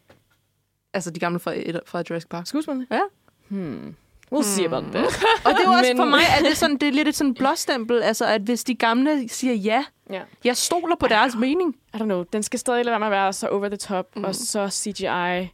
Altså, 0.94 1.10
de 1.10 1.20
gamle 1.20 1.38
fra, 1.38 1.52
et- 1.56 1.80
fra 1.86 2.02
Jurassic 2.10 2.28
Park. 2.28 2.46
skuespillerne. 2.46 2.86
Ja. 2.90 3.00
Hmm. 3.48 3.94
We'll 4.34 4.42
see 4.42 4.66
about 4.66 4.84
that. 4.84 5.04
Og 5.46 5.52
det 5.52 5.64
er 5.66 5.68
også 5.68 5.84
Men- 5.90 5.96
for 5.96 6.04
mig, 6.04 6.20
at 6.38 6.44
det 6.44 6.50
er, 6.50 6.54
sådan, 6.54 6.76
det 6.76 6.88
er 6.88 6.92
lidt 6.92 7.08
et 7.08 7.14
sådan 7.14 7.34
blåstempel, 7.34 8.02
altså 8.02 8.26
at 8.26 8.40
hvis 8.40 8.64
de 8.64 8.74
gamle 8.74 9.28
siger 9.28 9.54
ja, 9.54 9.84
Ja. 10.10 10.22
jeg 10.44 10.56
stoler 10.56 10.96
på 10.96 11.06
deres 11.06 11.36
mening. 11.36 11.76
I 11.94 11.96
don't 11.96 12.04
know. 12.04 12.22
Den 12.32 12.42
skal 12.42 12.58
stadig 12.58 12.84
lade 12.84 12.92
være 12.92 12.98
med 12.98 13.06
at 13.06 13.10
være 13.10 13.32
så 13.32 13.48
over 13.48 13.68
the 13.68 13.76
top, 13.76 14.16
mm. 14.16 14.24
og 14.24 14.34
så 14.34 14.68
CGI 14.68 15.48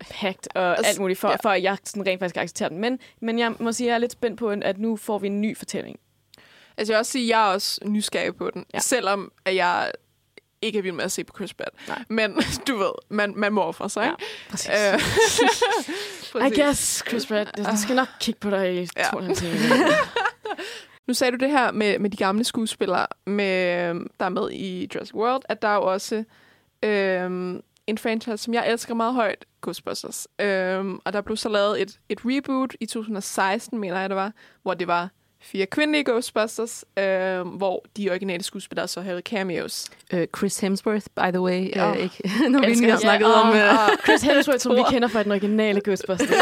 packed 0.00 0.56
og 0.56 0.86
alt 0.86 0.98
muligt, 0.98 1.18
for, 1.20 1.28
ja. 1.28 1.32
ja. 1.32 1.36
for 1.42 1.50
at 1.50 1.62
jeg 1.62 1.76
sådan 1.84 2.06
rent 2.06 2.20
faktisk 2.20 2.34
kan 2.34 2.42
acceptere 2.42 2.68
den. 2.68 2.78
Men, 2.78 2.98
men 3.20 3.38
jeg 3.38 3.52
må 3.58 3.72
sige, 3.72 3.86
at 3.86 3.88
jeg 3.88 3.94
er 3.94 3.98
lidt 3.98 4.12
spændt 4.12 4.38
på, 4.38 4.48
at 4.48 4.78
nu 4.78 4.96
får 4.96 5.18
vi 5.18 5.26
en 5.26 5.40
ny 5.40 5.56
fortælling. 5.56 5.98
Altså 6.76 6.92
jeg 6.92 6.96
vil 6.96 6.98
også 7.00 7.12
sige, 7.12 7.24
at 7.24 7.28
jeg 7.28 7.48
er 7.48 7.52
også 7.52 7.80
nysgerrig 7.84 8.36
på 8.36 8.50
den. 8.50 8.60
Ja. 8.60 8.76
Ja. 8.76 8.80
Selvom 8.80 9.32
at 9.44 9.54
jeg 9.54 9.92
ikke 10.62 10.78
er 10.78 10.82
vild 10.82 10.94
med 10.94 11.04
at 11.04 11.12
se 11.12 11.24
på 11.24 11.32
Chris 11.36 11.54
Pratt. 11.54 11.88
Nej. 11.88 12.04
Men 12.08 12.34
du 12.68 12.76
ved, 12.76 12.92
man, 13.08 13.32
man 13.36 13.52
må 13.52 13.72
for 13.72 13.88
sig, 13.88 14.04
ikke? 14.04 14.16
Præcis. 14.50 14.70
Øh, 16.34 16.46
I 16.46 16.60
guess, 16.60 17.02
Chris 17.08 17.26
Pratt. 17.26 17.50
Jeg 17.58 17.78
skal 17.78 17.96
nok 17.96 18.08
kigge 18.20 18.40
på 18.40 18.50
dig 18.50 18.74
i 18.74 18.78
Ja. 18.78 18.84
ja. 18.96 19.34
to. 19.34 19.44
Nu 21.06 21.14
sagde 21.14 21.32
du 21.32 21.36
det 21.36 21.50
her 21.50 21.72
med, 21.72 21.98
med 21.98 22.10
de 22.10 22.16
gamle 22.16 22.44
skuespillere, 22.44 23.06
med, 23.26 23.84
der 24.20 24.24
er 24.24 24.28
med 24.28 24.50
i 24.50 24.88
Jurassic 24.94 25.14
World, 25.14 25.42
at 25.48 25.62
der 25.62 25.68
er 25.68 25.74
jo 25.74 25.82
også 25.82 26.24
øhm, 26.82 27.62
en 27.86 27.98
franchise, 27.98 28.36
som 28.38 28.54
jeg 28.54 28.68
elsker 28.70 28.94
meget 28.94 29.14
højt, 29.14 29.44
Ghostbusters. 29.62 30.26
Øhm, 30.38 30.98
og 31.04 31.12
der 31.12 31.20
blev 31.20 31.36
så 31.36 31.48
lavet 31.48 31.82
et, 31.82 31.98
et 32.08 32.18
reboot 32.24 32.74
i 32.80 32.86
2016, 32.86 33.78
mener 33.78 34.00
jeg 34.00 34.08
det 34.08 34.16
var, 34.16 34.32
hvor 34.62 34.74
det 34.74 34.86
var 34.88 35.08
fire 35.42 35.66
kvindelige 35.66 36.04
Ghostbusters, 36.04 36.84
øhm, 36.98 37.48
hvor 37.48 37.84
de 37.96 38.10
originale 38.10 38.42
skuespillere 38.44 38.88
så 38.88 39.00
havde 39.00 39.20
cameos. 39.20 39.90
Uh, 40.12 40.20
Chris 40.36 40.58
Hemsworth, 40.60 41.06
by 41.16 41.30
the 41.30 41.40
way. 41.40 41.70
Ja. 41.76 41.90
Uh, 41.90 41.96
ikke, 41.98 42.28
når 42.50 42.60
vi 42.60 42.66
lige 42.74 42.90
har 42.90 42.98
snakket 42.98 43.26
Ja, 43.26 43.32
om... 43.40 43.48
og- 43.48 43.54
Uh, 43.54 43.98
Chris 44.04 44.22
Hemsworth, 44.22 44.58
som 44.60 44.76
vi 44.76 44.82
kender 44.90 45.08
fra 45.08 45.22
den 45.22 45.30
originale 45.32 45.80
Ghostbusters. 45.84 46.30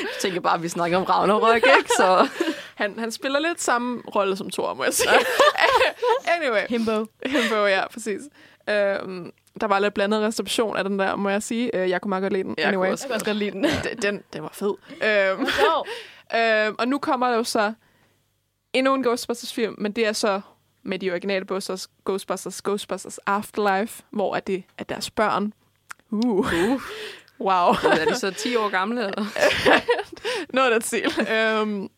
jeg 0.00 0.08
tænker 0.20 0.40
bare, 0.40 0.54
at 0.54 0.62
vi 0.62 0.68
snakker 0.68 0.96
om 0.98 1.02
Ragnarok, 1.04 1.56
ikke? 1.56 1.90
Så 1.96 2.28
Han, 2.74 2.98
han 2.98 3.12
spiller 3.12 3.38
lidt 3.38 3.60
samme 3.62 4.02
rolle 4.14 4.36
som 4.36 4.50
Thor, 4.50 4.74
må 4.74 4.84
jeg 4.84 4.94
sige. 4.94 5.08
anyway. 6.26 6.66
Himbo. 6.68 7.06
Himbo, 7.26 7.66
ja, 7.66 7.88
præcis. 7.88 8.20
Øhm, 8.70 9.30
der 9.60 9.66
var 9.66 9.78
lidt 9.78 9.94
blandet 9.94 10.20
reception 10.22 10.76
af 10.76 10.84
den 10.84 10.98
der, 10.98 11.16
må 11.16 11.28
jeg 11.28 11.42
sige. 11.42 11.76
Øh, 11.76 11.90
jeg 11.90 12.00
kunne 12.00 12.08
meget 12.08 12.22
godt 12.22 12.32
lide 12.32 12.42
den. 12.44 12.54
Jeg 12.58 12.64
kunne 12.64 12.68
anyway. 12.68 12.92
også 12.92 13.04
Jeg 13.04 13.08
kan 13.08 13.14
også 13.14 13.26
godt 13.26 13.36
lide 13.36 13.50
den. 13.50 13.64
den, 13.84 14.02
den, 14.02 14.22
den 14.32 14.42
var 14.42 14.50
fed. 14.52 14.74
Øhm, 15.04 15.46
øhm, 16.68 16.74
og 16.78 16.88
nu 16.88 16.98
kommer 16.98 17.28
der 17.28 17.36
jo 17.36 17.44
så 17.44 17.72
endnu 18.72 18.94
en 18.94 19.02
Ghostbusters-film, 19.02 19.74
men 19.78 19.92
det 19.92 20.06
er 20.06 20.12
så 20.12 20.40
med 20.82 20.98
de 20.98 21.10
originale 21.10 21.44
Ghostbusters, 21.46 21.88
Ghostbusters, 22.04 22.62
Ghostbusters 22.62 23.18
Afterlife, 23.18 24.02
hvor 24.10 24.36
er 24.36 24.40
det 24.40 24.64
er 24.78 24.84
deres 24.84 25.10
børn. 25.10 25.52
Uh. 26.10 26.38
Uh. 26.38 26.80
Wow. 27.40 27.72
Er 27.84 28.04
de 28.08 28.14
så 28.14 28.30
10 28.30 28.56
år 28.56 28.68
gamle? 28.68 29.00
Eller? 29.00 29.24
Noget 30.52 30.72
af 30.72 30.82
stil. 30.82 31.12
øhm, 31.32 31.88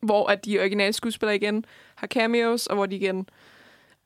hvor 0.00 0.26
at 0.26 0.44
de 0.44 0.58
originale 0.58 0.92
skuespillere 0.92 1.36
igen 1.36 1.64
har 1.94 2.06
cameos, 2.06 2.66
og 2.66 2.74
hvor 2.76 2.86
de 2.86 2.96
igen 2.96 3.28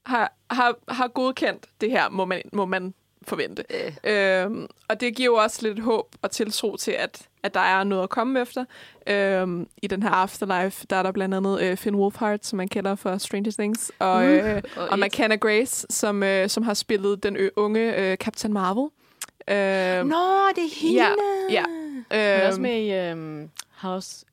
har, 0.06 0.32
har, 0.50 0.74
har 0.88 1.08
godkendt 1.08 1.66
det 1.80 1.90
her, 1.90 2.08
må 2.08 2.24
man, 2.24 2.42
må 2.52 2.66
man 2.66 2.94
forvente. 3.24 3.64
Øh. 3.70 3.96
Øhm, 4.44 4.66
og 4.88 5.00
det 5.00 5.16
giver 5.16 5.26
jo 5.26 5.34
også 5.34 5.68
lidt 5.68 5.80
håb 5.80 6.16
og 6.22 6.30
tiltro 6.30 6.76
til, 6.76 6.90
at, 6.90 7.28
at 7.42 7.54
der 7.54 7.60
er 7.60 7.84
noget 7.84 8.02
at 8.02 8.08
komme 8.08 8.40
efter. 8.40 8.64
Øhm, 9.06 9.68
I 9.82 9.86
den 9.86 10.02
her 10.02 10.10
Afterlife, 10.10 10.86
der 10.90 10.96
er 10.96 11.02
der 11.02 11.12
blandt 11.12 11.34
andet 11.34 11.62
øh, 11.62 11.76
Finn 11.76 11.96
Wolfhard, 11.96 12.38
som 12.42 12.56
man 12.56 12.68
kender 12.68 12.94
fra 12.94 13.18
Stranger 13.18 13.52
Things, 13.52 13.92
og, 13.98 14.26
øh, 14.26 14.62
og 14.76 14.88
og 14.88 14.98
It. 14.98 15.04
McKenna 15.04 15.36
Grace, 15.36 15.86
som, 15.90 16.22
øh, 16.22 16.48
som 16.48 16.62
har 16.62 16.74
spillet 16.74 17.22
den 17.22 17.50
unge 17.56 17.96
øh, 17.96 18.16
Captain 18.16 18.52
Marvel. 18.52 18.90
Øhm, 19.48 20.06
Nå, 20.08 20.48
det 20.56 20.64
er 20.64 20.80
hende. 20.80 21.02
Ja, 21.02 21.08
ja. 21.50 21.64
Hun 21.64 22.04
er 22.10 22.46
også 22.46 22.56
øhm, 22.56 22.62
med 22.62 22.82
i 22.82 23.12
um, 23.12 23.50
House 23.70 24.26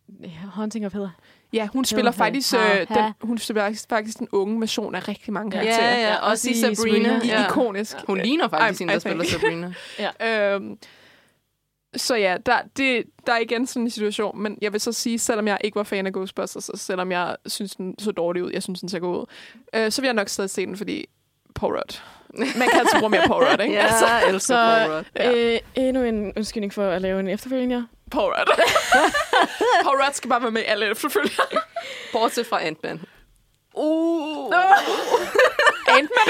Haunting 0.53 0.85
of 0.85 0.93
Hill. 0.93 1.07
Ja, 1.53 1.67
hun 1.73 1.85
spiller 1.85 2.11
faktisk, 2.11 2.53
øh, 2.53 2.87
den, 2.87 3.13
hun 3.21 3.37
spiller 3.37 3.85
faktisk, 3.89 4.19
den 4.19 4.27
unge 4.31 4.59
version 4.61 4.95
af 4.95 5.07
rigtig 5.07 5.33
mange 5.33 5.57
Ja. 5.57 5.63
karakterer. 5.63 5.91
Ja, 5.95 6.01
ja, 6.01 6.07
Ja, 6.13 6.29
også 6.31 6.49
i 6.49 6.51
i 6.51 6.55
Sabrina. 6.75 7.21
Ja. 7.25 7.45
Ikonisk. 7.45 7.97
Hun 8.07 8.17
ligner 8.17 8.47
faktisk 8.47 8.81
I- 8.81 8.83
hende, 8.83 8.91
der 8.91 8.97
I 8.97 9.01
spiller 9.01 9.25
Sabrina. 9.25 9.73
Øhm, 10.55 10.77
så 11.95 12.15
ja, 12.15 12.37
der, 12.45 12.57
det, 12.77 13.03
der 13.27 13.33
er 13.33 13.39
igen 13.39 13.67
sådan 13.67 13.81
en 13.83 13.89
situation, 13.89 14.41
men 14.41 14.57
jeg 14.61 14.73
vil 14.73 14.81
så 14.81 14.91
sige, 14.91 15.19
selvom 15.19 15.47
jeg 15.47 15.57
ikke 15.63 15.75
var 15.75 15.83
fan 15.83 16.05
af 16.07 16.13
Ghostbusters, 16.13 16.69
og 16.69 16.79
selvom 16.79 17.11
jeg 17.11 17.35
synes, 17.45 17.75
den 17.75 17.95
så 17.99 18.11
dårlig 18.11 18.43
ud, 18.43 18.51
jeg 18.51 18.63
synes, 18.63 18.79
den 18.79 18.89
ser 18.89 18.99
god 18.99 19.17
ud, 19.17 19.25
øh, 19.75 19.91
så 19.91 20.01
vil 20.01 20.07
jeg 20.07 20.13
nok 20.13 20.29
stadig 20.29 20.49
se 20.49 20.65
den, 20.65 20.77
fordi 20.77 21.05
Paul 21.55 21.73
Rudd. 21.75 22.01
Man 22.37 22.69
kan 22.71 22.79
altså 22.79 22.95
bruge 22.99 23.09
mere 23.09 23.27
Paul 23.27 23.43
Rudd, 23.43 23.61
ikke? 23.61 23.73
Ja, 23.79 23.81
Altså, 23.85 24.05
jeg 24.07 24.23
elsker 24.29 24.39
Så 24.39 24.53
Paul 24.85 24.91
Rudd. 24.95 25.05
Ja. 25.15 25.53
øh, 25.53 25.59
endnu 25.75 26.03
en 26.03 26.33
undskyldning 26.37 26.73
for 26.73 26.89
at 26.89 27.01
lave 27.01 27.19
en 27.19 27.27
efterfølgende. 27.27 27.87
Paul 28.09 28.31
Rudd. 28.33 28.47
Paul 29.83 29.95
Rudd 30.01 30.13
skal 30.13 30.29
bare 30.29 30.41
være 30.41 30.51
med 30.51 30.61
i 30.61 30.65
alle 30.65 30.91
efterfølgende. 30.91 31.35
Bortset 32.11 32.47
fra 32.47 32.63
Ant-Man. 32.63 33.01
Uh. 33.73 34.53
Ant-Man 35.87 36.27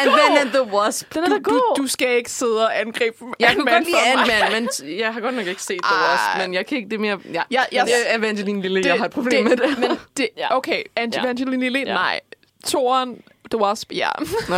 Ant-Man 0.00 0.38
and 0.40 0.50
the 0.50 0.62
Wasp. 0.62 1.14
Den 1.14 1.24
er 1.24 1.28
Du, 1.38 1.42
god. 1.42 1.76
du 1.76 1.86
skal 1.86 2.16
ikke 2.16 2.30
sidde 2.30 2.64
og 2.66 2.80
angribe 2.80 3.16
Jeg 3.40 3.54
kunne 3.56 3.70
Ant-Man 3.70 3.74
godt 3.74 4.26
lide. 4.26 4.36
Ant-Man, 4.42 4.68
men 4.88 4.96
jeg 4.98 5.14
har 5.14 5.20
godt 5.20 5.34
nok 5.34 5.46
ikke 5.46 5.62
set 5.62 5.80
The. 5.84 5.94
Wasp, 6.10 6.38
men 6.38 6.54
jeg 6.54 6.66
kan 6.66 6.78
ikke 6.78 6.90
det 6.90 7.00
mere... 7.00 7.18
Ja, 7.32 7.42
Ja, 7.50 7.62
jeg- 7.72 7.86
det 7.86 7.94
er 8.12 8.18
Evangeline 8.18 8.62
Lilly, 8.62 8.84
jeg 8.86 8.98
har 8.98 9.04
et 9.04 9.10
problem 9.12 9.44
med 9.44 9.56
det. 9.56 9.78
Men 9.78 9.98
det, 10.16 10.28
Ja. 10.36 10.56
okay, 10.56 10.82
Angelina 10.96 11.56
Lilly, 11.56 11.78
Ja. 11.86 11.94
nej. 11.94 12.20
Toren, 12.66 13.22
The 13.50 13.58
Wasp, 13.60 13.92
ja. 13.92 14.08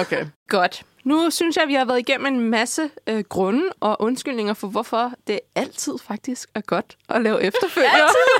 Okay. 0.00 0.24
Godt. 0.48 0.82
Nu 1.04 1.30
synes 1.30 1.56
jeg, 1.56 1.62
at 1.62 1.68
vi 1.68 1.74
har 1.74 1.84
været 1.84 1.98
igennem 1.98 2.26
en 2.26 2.40
masse 2.40 2.90
øh, 3.06 3.24
grunde 3.28 3.64
og 3.80 4.02
undskyldninger 4.02 4.54
for, 4.54 4.66
hvorfor 4.68 5.12
det 5.26 5.40
altid 5.54 5.92
faktisk 6.06 6.48
er 6.54 6.60
godt 6.60 6.96
at 7.08 7.22
lave 7.22 7.42
efterfølger. 7.42 7.90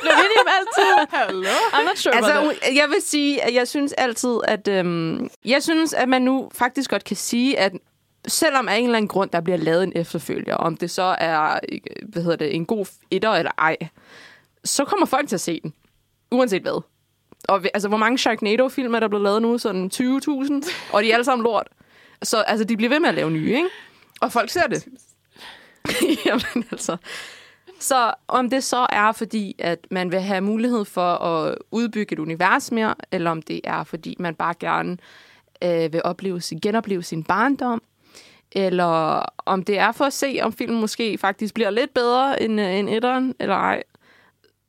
Bliver 0.00 0.14
vi 0.22 0.38
om 0.40 0.46
altid? 0.58 1.16
Hallo? 1.18 1.48
I'm 1.72 1.82
not 1.88 1.98
sure 1.98 2.14
Altså, 2.14 2.54
jeg 2.74 2.88
vil 2.88 3.02
sige, 3.02 3.42
at 3.44 3.54
jeg 3.54 3.68
synes 3.68 3.92
altid, 3.92 4.38
at 4.44 4.68
øhm, 4.68 5.30
jeg 5.44 5.62
synes, 5.62 5.92
at 5.92 6.08
man 6.08 6.22
nu 6.22 6.48
faktisk 6.54 6.90
godt 6.90 7.04
kan 7.04 7.16
sige, 7.16 7.58
at 7.58 7.72
selvom 8.28 8.68
af 8.68 8.76
en 8.76 8.84
eller 8.84 8.96
anden 8.96 9.08
grund, 9.08 9.30
der 9.30 9.40
bliver 9.40 9.56
lavet 9.56 9.82
en 9.82 9.92
efterfølger, 9.94 10.54
om 10.56 10.76
det 10.76 10.90
så 10.90 11.16
er 11.18 11.58
hvad 12.08 12.22
hedder 12.22 12.36
det, 12.36 12.54
en 12.54 12.66
god 12.66 12.86
etter 13.10 13.30
eller 13.30 13.52
ej, 13.58 13.76
så 14.64 14.84
kommer 14.84 15.06
folk 15.06 15.28
til 15.28 15.36
at 15.36 15.40
se 15.40 15.60
den. 15.60 15.74
Uanset 16.32 16.62
hvad. 16.62 16.82
Og 17.48 17.62
vi- 17.62 17.68
altså, 17.74 17.88
hvor 17.88 17.98
mange 17.98 18.18
Sharknado-film 18.18 18.94
er 18.94 19.00
der 19.00 19.08
blevet 19.08 19.24
lavet 19.24 19.42
nu? 19.42 19.58
Sådan 19.58 19.90
20.000? 19.94 20.70
Og 20.92 21.02
de 21.02 21.10
er 21.10 21.14
alle 21.14 21.24
sammen 21.24 21.44
lort. 21.44 21.68
Så 22.24 22.36
altså, 22.36 22.64
de 22.64 22.76
bliver 22.76 22.90
ved 22.90 23.00
med 23.00 23.08
at 23.08 23.14
lave 23.14 23.30
nye, 23.30 23.56
ikke? 23.56 23.68
Og 24.20 24.32
folk 24.32 24.50
ser 24.50 24.66
det. 24.66 24.88
Jamen 26.26 26.64
altså. 26.72 26.96
Så 27.80 28.14
om 28.28 28.50
det 28.50 28.64
så 28.64 28.86
er 28.90 29.12
fordi, 29.12 29.56
at 29.58 29.86
man 29.90 30.12
vil 30.12 30.20
have 30.20 30.40
mulighed 30.40 30.84
for 30.84 31.14
at 31.14 31.58
udbygge 31.70 32.12
et 32.12 32.18
univers 32.18 32.72
mere, 32.72 32.94
eller 33.12 33.30
om 33.30 33.42
det 33.42 33.60
er 33.64 33.84
fordi, 33.84 34.16
man 34.18 34.34
bare 34.34 34.54
gerne 34.60 34.96
øh, 35.62 35.92
vil 35.92 36.00
opleve 36.04 36.40
sin, 36.40 36.58
genopleve 36.60 37.02
sin 37.02 37.24
barndom, 37.24 37.82
eller 38.52 39.24
om 39.38 39.62
det 39.62 39.78
er 39.78 39.92
for 39.92 40.04
at 40.04 40.12
se, 40.12 40.38
om 40.42 40.52
filmen 40.52 40.80
måske 40.80 41.18
faktisk 41.18 41.54
bliver 41.54 41.70
lidt 41.70 41.94
bedre 41.94 42.42
end, 42.42 42.60
øh, 42.60 42.74
end 42.74 42.88
etteren, 42.90 43.34
eller 43.40 43.54
ej, 43.54 43.82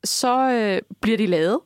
så 0.04 0.50
øh, 0.50 0.82
bliver 1.02 1.18
de 1.18 1.28
lavet, 1.28 1.60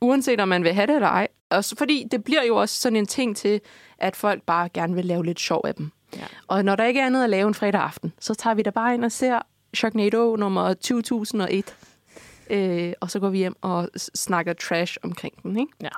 uanset 0.00 0.40
om 0.40 0.48
man 0.48 0.64
vil 0.64 0.72
have 0.72 0.86
det 0.86 0.94
eller 0.94 1.08
ej. 1.08 1.28
Og 1.50 1.64
så, 1.64 1.76
fordi 1.76 2.06
det 2.10 2.24
bliver 2.24 2.42
jo 2.42 2.56
også 2.56 2.80
sådan 2.80 2.96
en 2.96 3.06
ting 3.06 3.36
til, 3.36 3.60
at 3.98 4.16
folk 4.16 4.42
bare 4.42 4.68
gerne 4.68 4.94
vil 4.94 5.04
lave 5.04 5.24
lidt 5.24 5.40
sjov 5.40 5.60
af 5.64 5.74
dem. 5.74 5.90
Ja. 6.16 6.24
Og 6.46 6.64
når 6.64 6.76
der 6.76 6.84
ikke 6.84 7.00
er 7.00 7.06
andet 7.06 7.24
at 7.24 7.30
lave 7.30 7.48
en 7.48 7.54
fredag 7.54 7.80
aften, 7.80 8.12
så 8.20 8.34
tager 8.34 8.54
vi 8.54 8.62
da 8.62 8.70
bare 8.70 8.94
ind 8.94 9.04
og 9.04 9.12
ser 9.12 9.38
Sharknado 9.74 10.36
nummer 10.36 10.74
2001. 10.74 11.76
Øh, 12.50 12.92
og 13.00 13.10
så 13.10 13.20
går 13.20 13.28
vi 13.28 13.38
hjem 13.38 13.56
og 13.60 13.88
snakker 14.14 14.52
trash 14.52 14.96
omkring 15.02 15.42
den. 15.42 15.58
Ikke? 15.58 15.72
Ja. 15.82 15.88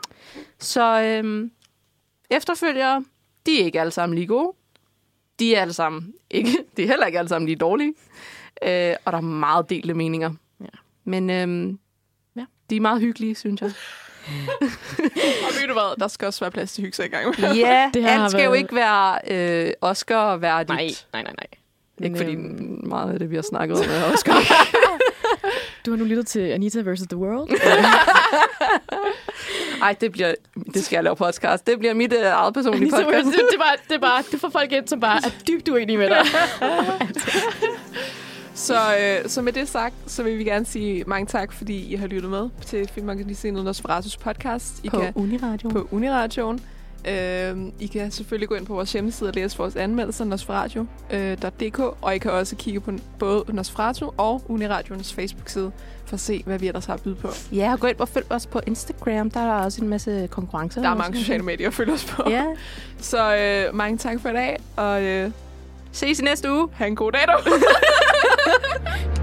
Så 0.59 1.03
øhm, 1.03 1.51
efterfølgere, 2.30 3.05
de 3.46 3.61
er 3.61 3.64
ikke 3.64 3.80
alle 3.80 3.92
sammen 3.92 4.14
lige 4.14 4.26
gode. 4.26 4.53
De 5.38 5.55
er 5.55 5.61
alle 5.61 5.72
sammen 5.72 6.14
ikke, 6.30 6.51
de 6.76 6.82
er 6.82 6.86
heller 6.86 7.07
ikke 7.07 7.18
alle 7.18 7.28
sammen 7.28 7.46
lige 7.46 7.57
dårlige. 7.57 7.94
Øh, 8.62 8.94
og 9.05 9.12
der 9.12 9.18
er 9.18 9.20
meget 9.20 9.70
delte 9.70 9.94
meninger. 9.94 10.30
Ja. 10.61 10.66
Men 11.05 11.30
Ja. 11.30 11.46
De 12.70 12.76
er 12.76 12.80
meget 12.80 13.00
hyggelige, 13.00 13.34
synes 13.34 13.60
jeg. 13.60 13.70
Og 15.46 15.50
ved 15.60 15.66
du 15.68 15.72
hvad, 15.72 16.00
der 16.00 16.08
skal 16.08 16.26
også 16.26 16.40
være 16.40 16.50
plads 16.50 16.72
til 16.72 16.84
hygge 16.84 17.04
i 17.04 17.08
gang 17.08 17.34
med. 17.40 17.54
Ja, 17.54 17.90
Det 17.94 18.06
alt 18.08 18.30
skal 18.30 18.44
jo 18.44 18.50
været- 18.50 18.58
ikke 18.62 18.74
være 18.74 19.18
øh, 19.66 19.72
Oscar-værdigt. 19.80 20.68
Nej, 20.68 20.90
nej, 21.12 21.22
nej, 21.22 21.32
nej. 21.38 21.46
Ikke 22.06 22.16
fordi 22.16 22.32
øhm, 22.32 22.80
meget 22.88 23.12
af 23.12 23.18
det, 23.18 23.30
vi 23.30 23.34
har 23.34 23.42
snakket 23.42 23.78
om, 23.78 23.84
er 23.90 24.04
Oscar. 24.12 24.34
Du 25.86 25.90
har 25.90 25.98
nu 25.98 26.04
lyttet 26.04 26.26
til 26.26 26.40
Anita 26.40 26.80
vs. 26.80 27.00
The 27.10 27.16
World. 27.16 27.50
Ej, 29.82 29.94
det 30.00 30.12
bliver... 30.12 30.34
Det 30.74 30.84
skal 30.84 30.96
jeg 30.96 31.04
lave 31.04 31.16
podcast. 31.16 31.66
Det 31.66 31.78
bliver 31.78 31.94
mit 31.94 32.12
øh, 32.12 32.22
eget 32.22 32.54
personlige 32.54 32.82
Anita 32.82 33.04
podcast. 33.04 33.26
det, 33.26 33.34
det, 33.34 33.54
er 33.54 33.58
bare, 33.58 33.76
det 33.88 33.94
er 33.94 33.98
bare, 33.98 34.22
det 34.32 34.40
får 34.40 34.48
folk 34.48 34.72
ind, 34.72 34.88
som 34.88 35.00
bare 35.00 35.16
er 35.16 35.30
dybt 35.48 35.68
uenige 35.68 35.98
med 35.98 36.08
dig. 36.10 36.18
Så, 38.61 38.96
øh, 39.00 39.28
så 39.28 39.42
med 39.42 39.52
det 39.52 39.68
sagt, 39.68 39.94
så 40.06 40.22
vil 40.22 40.38
vi 40.38 40.44
gerne 40.44 40.64
sige 40.64 41.04
mange 41.06 41.26
tak, 41.26 41.52
fordi 41.52 41.92
I 41.92 41.94
har 41.94 42.06
lyttet 42.06 42.30
med 42.30 42.48
til 42.66 42.88
Filmmagasinet 42.94 43.64
Nosferatus 43.64 44.16
podcast. 44.16 44.80
I 44.84 44.88
på 44.88 44.98
kan 44.98 45.12
Uniradio. 45.14 45.68
på 45.68 45.88
Uniradioen. 45.90 46.61
Øh, 47.08 47.56
I 47.80 47.86
kan 47.86 48.11
selvfølgelig 48.11 48.48
gå 48.48 48.54
ind 48.54 48.66
på 48.66 48.74
vores 48.74 48.92
hjemmeside 48.92 49.30
og 49.30 49.34
læse 49.34 49.58
vores 49.58 49.76
anmeldelser, 49.76 50.24
nosferadio.dk, 50.24 51.78
og 51.78 52.14
I 52.14 52.18
kan 52.18 52.30
også 52.32 52.56
kigge 52.56 52.80
på 52.80 52.92
både 53.18 53.44
Nosferatu 53.48 54.11
og 54.16 54.42
Uniradions 54.48 55.14
Facebook-side 55.14 55.72
for 56.06 56.14
at 56.14 56.20
se, 56.20 56.42
hvad 56.46 56.58
vi 56.58 56.68
ellers 56.68 56.86
har 56.86 56.94
at 56.94 57.02
byde 57.02 57.14
på. 57.14 57.28
Ja, 57.52 57.72
og 57.72 57.80
gå 57.80 57.86
ind 57.86 57.96
og 57.98 58.08
følg 58.08 58.26
os 58.30 58.46
på 58.46 58.61
Instagram. 58.66 59.30
Der 59.30 59.40
er 59.40 59.46
der 59.46 59.64
også 59.64 59.82
en 59.82 59.88
masse 59.88 60.28
konkurrencer. 60.30 60.82
Der 60.82 60.88
er 60.88 60.94
mange 60.94 61.18
sociale 61.18 61.42
medier 61.42 61.68
at 61.68 61.74
følge 61.74 61.92
os 61.92 62.04
på. 62.04 62.30
Ja. 62.30 62.44
Så 62.98 63.36
øh, 63.36 63.74
mange 63.76 63.98
tak 63.98 64.20
for 64.20 64.28
i 64.28 64.32
dag, 64.32 64.58
og 64.76 65.02
øh, 65.02 65.30
Ses 65.93 66.20
i 66.20 66.22
næste 66.22 66.53
uge. 66.53 66.68
Ha' 66.74 66.86
en 66.86 66.97
god 66.97 67.12
dag, 67.12 67.24
dog. 67.28 67.41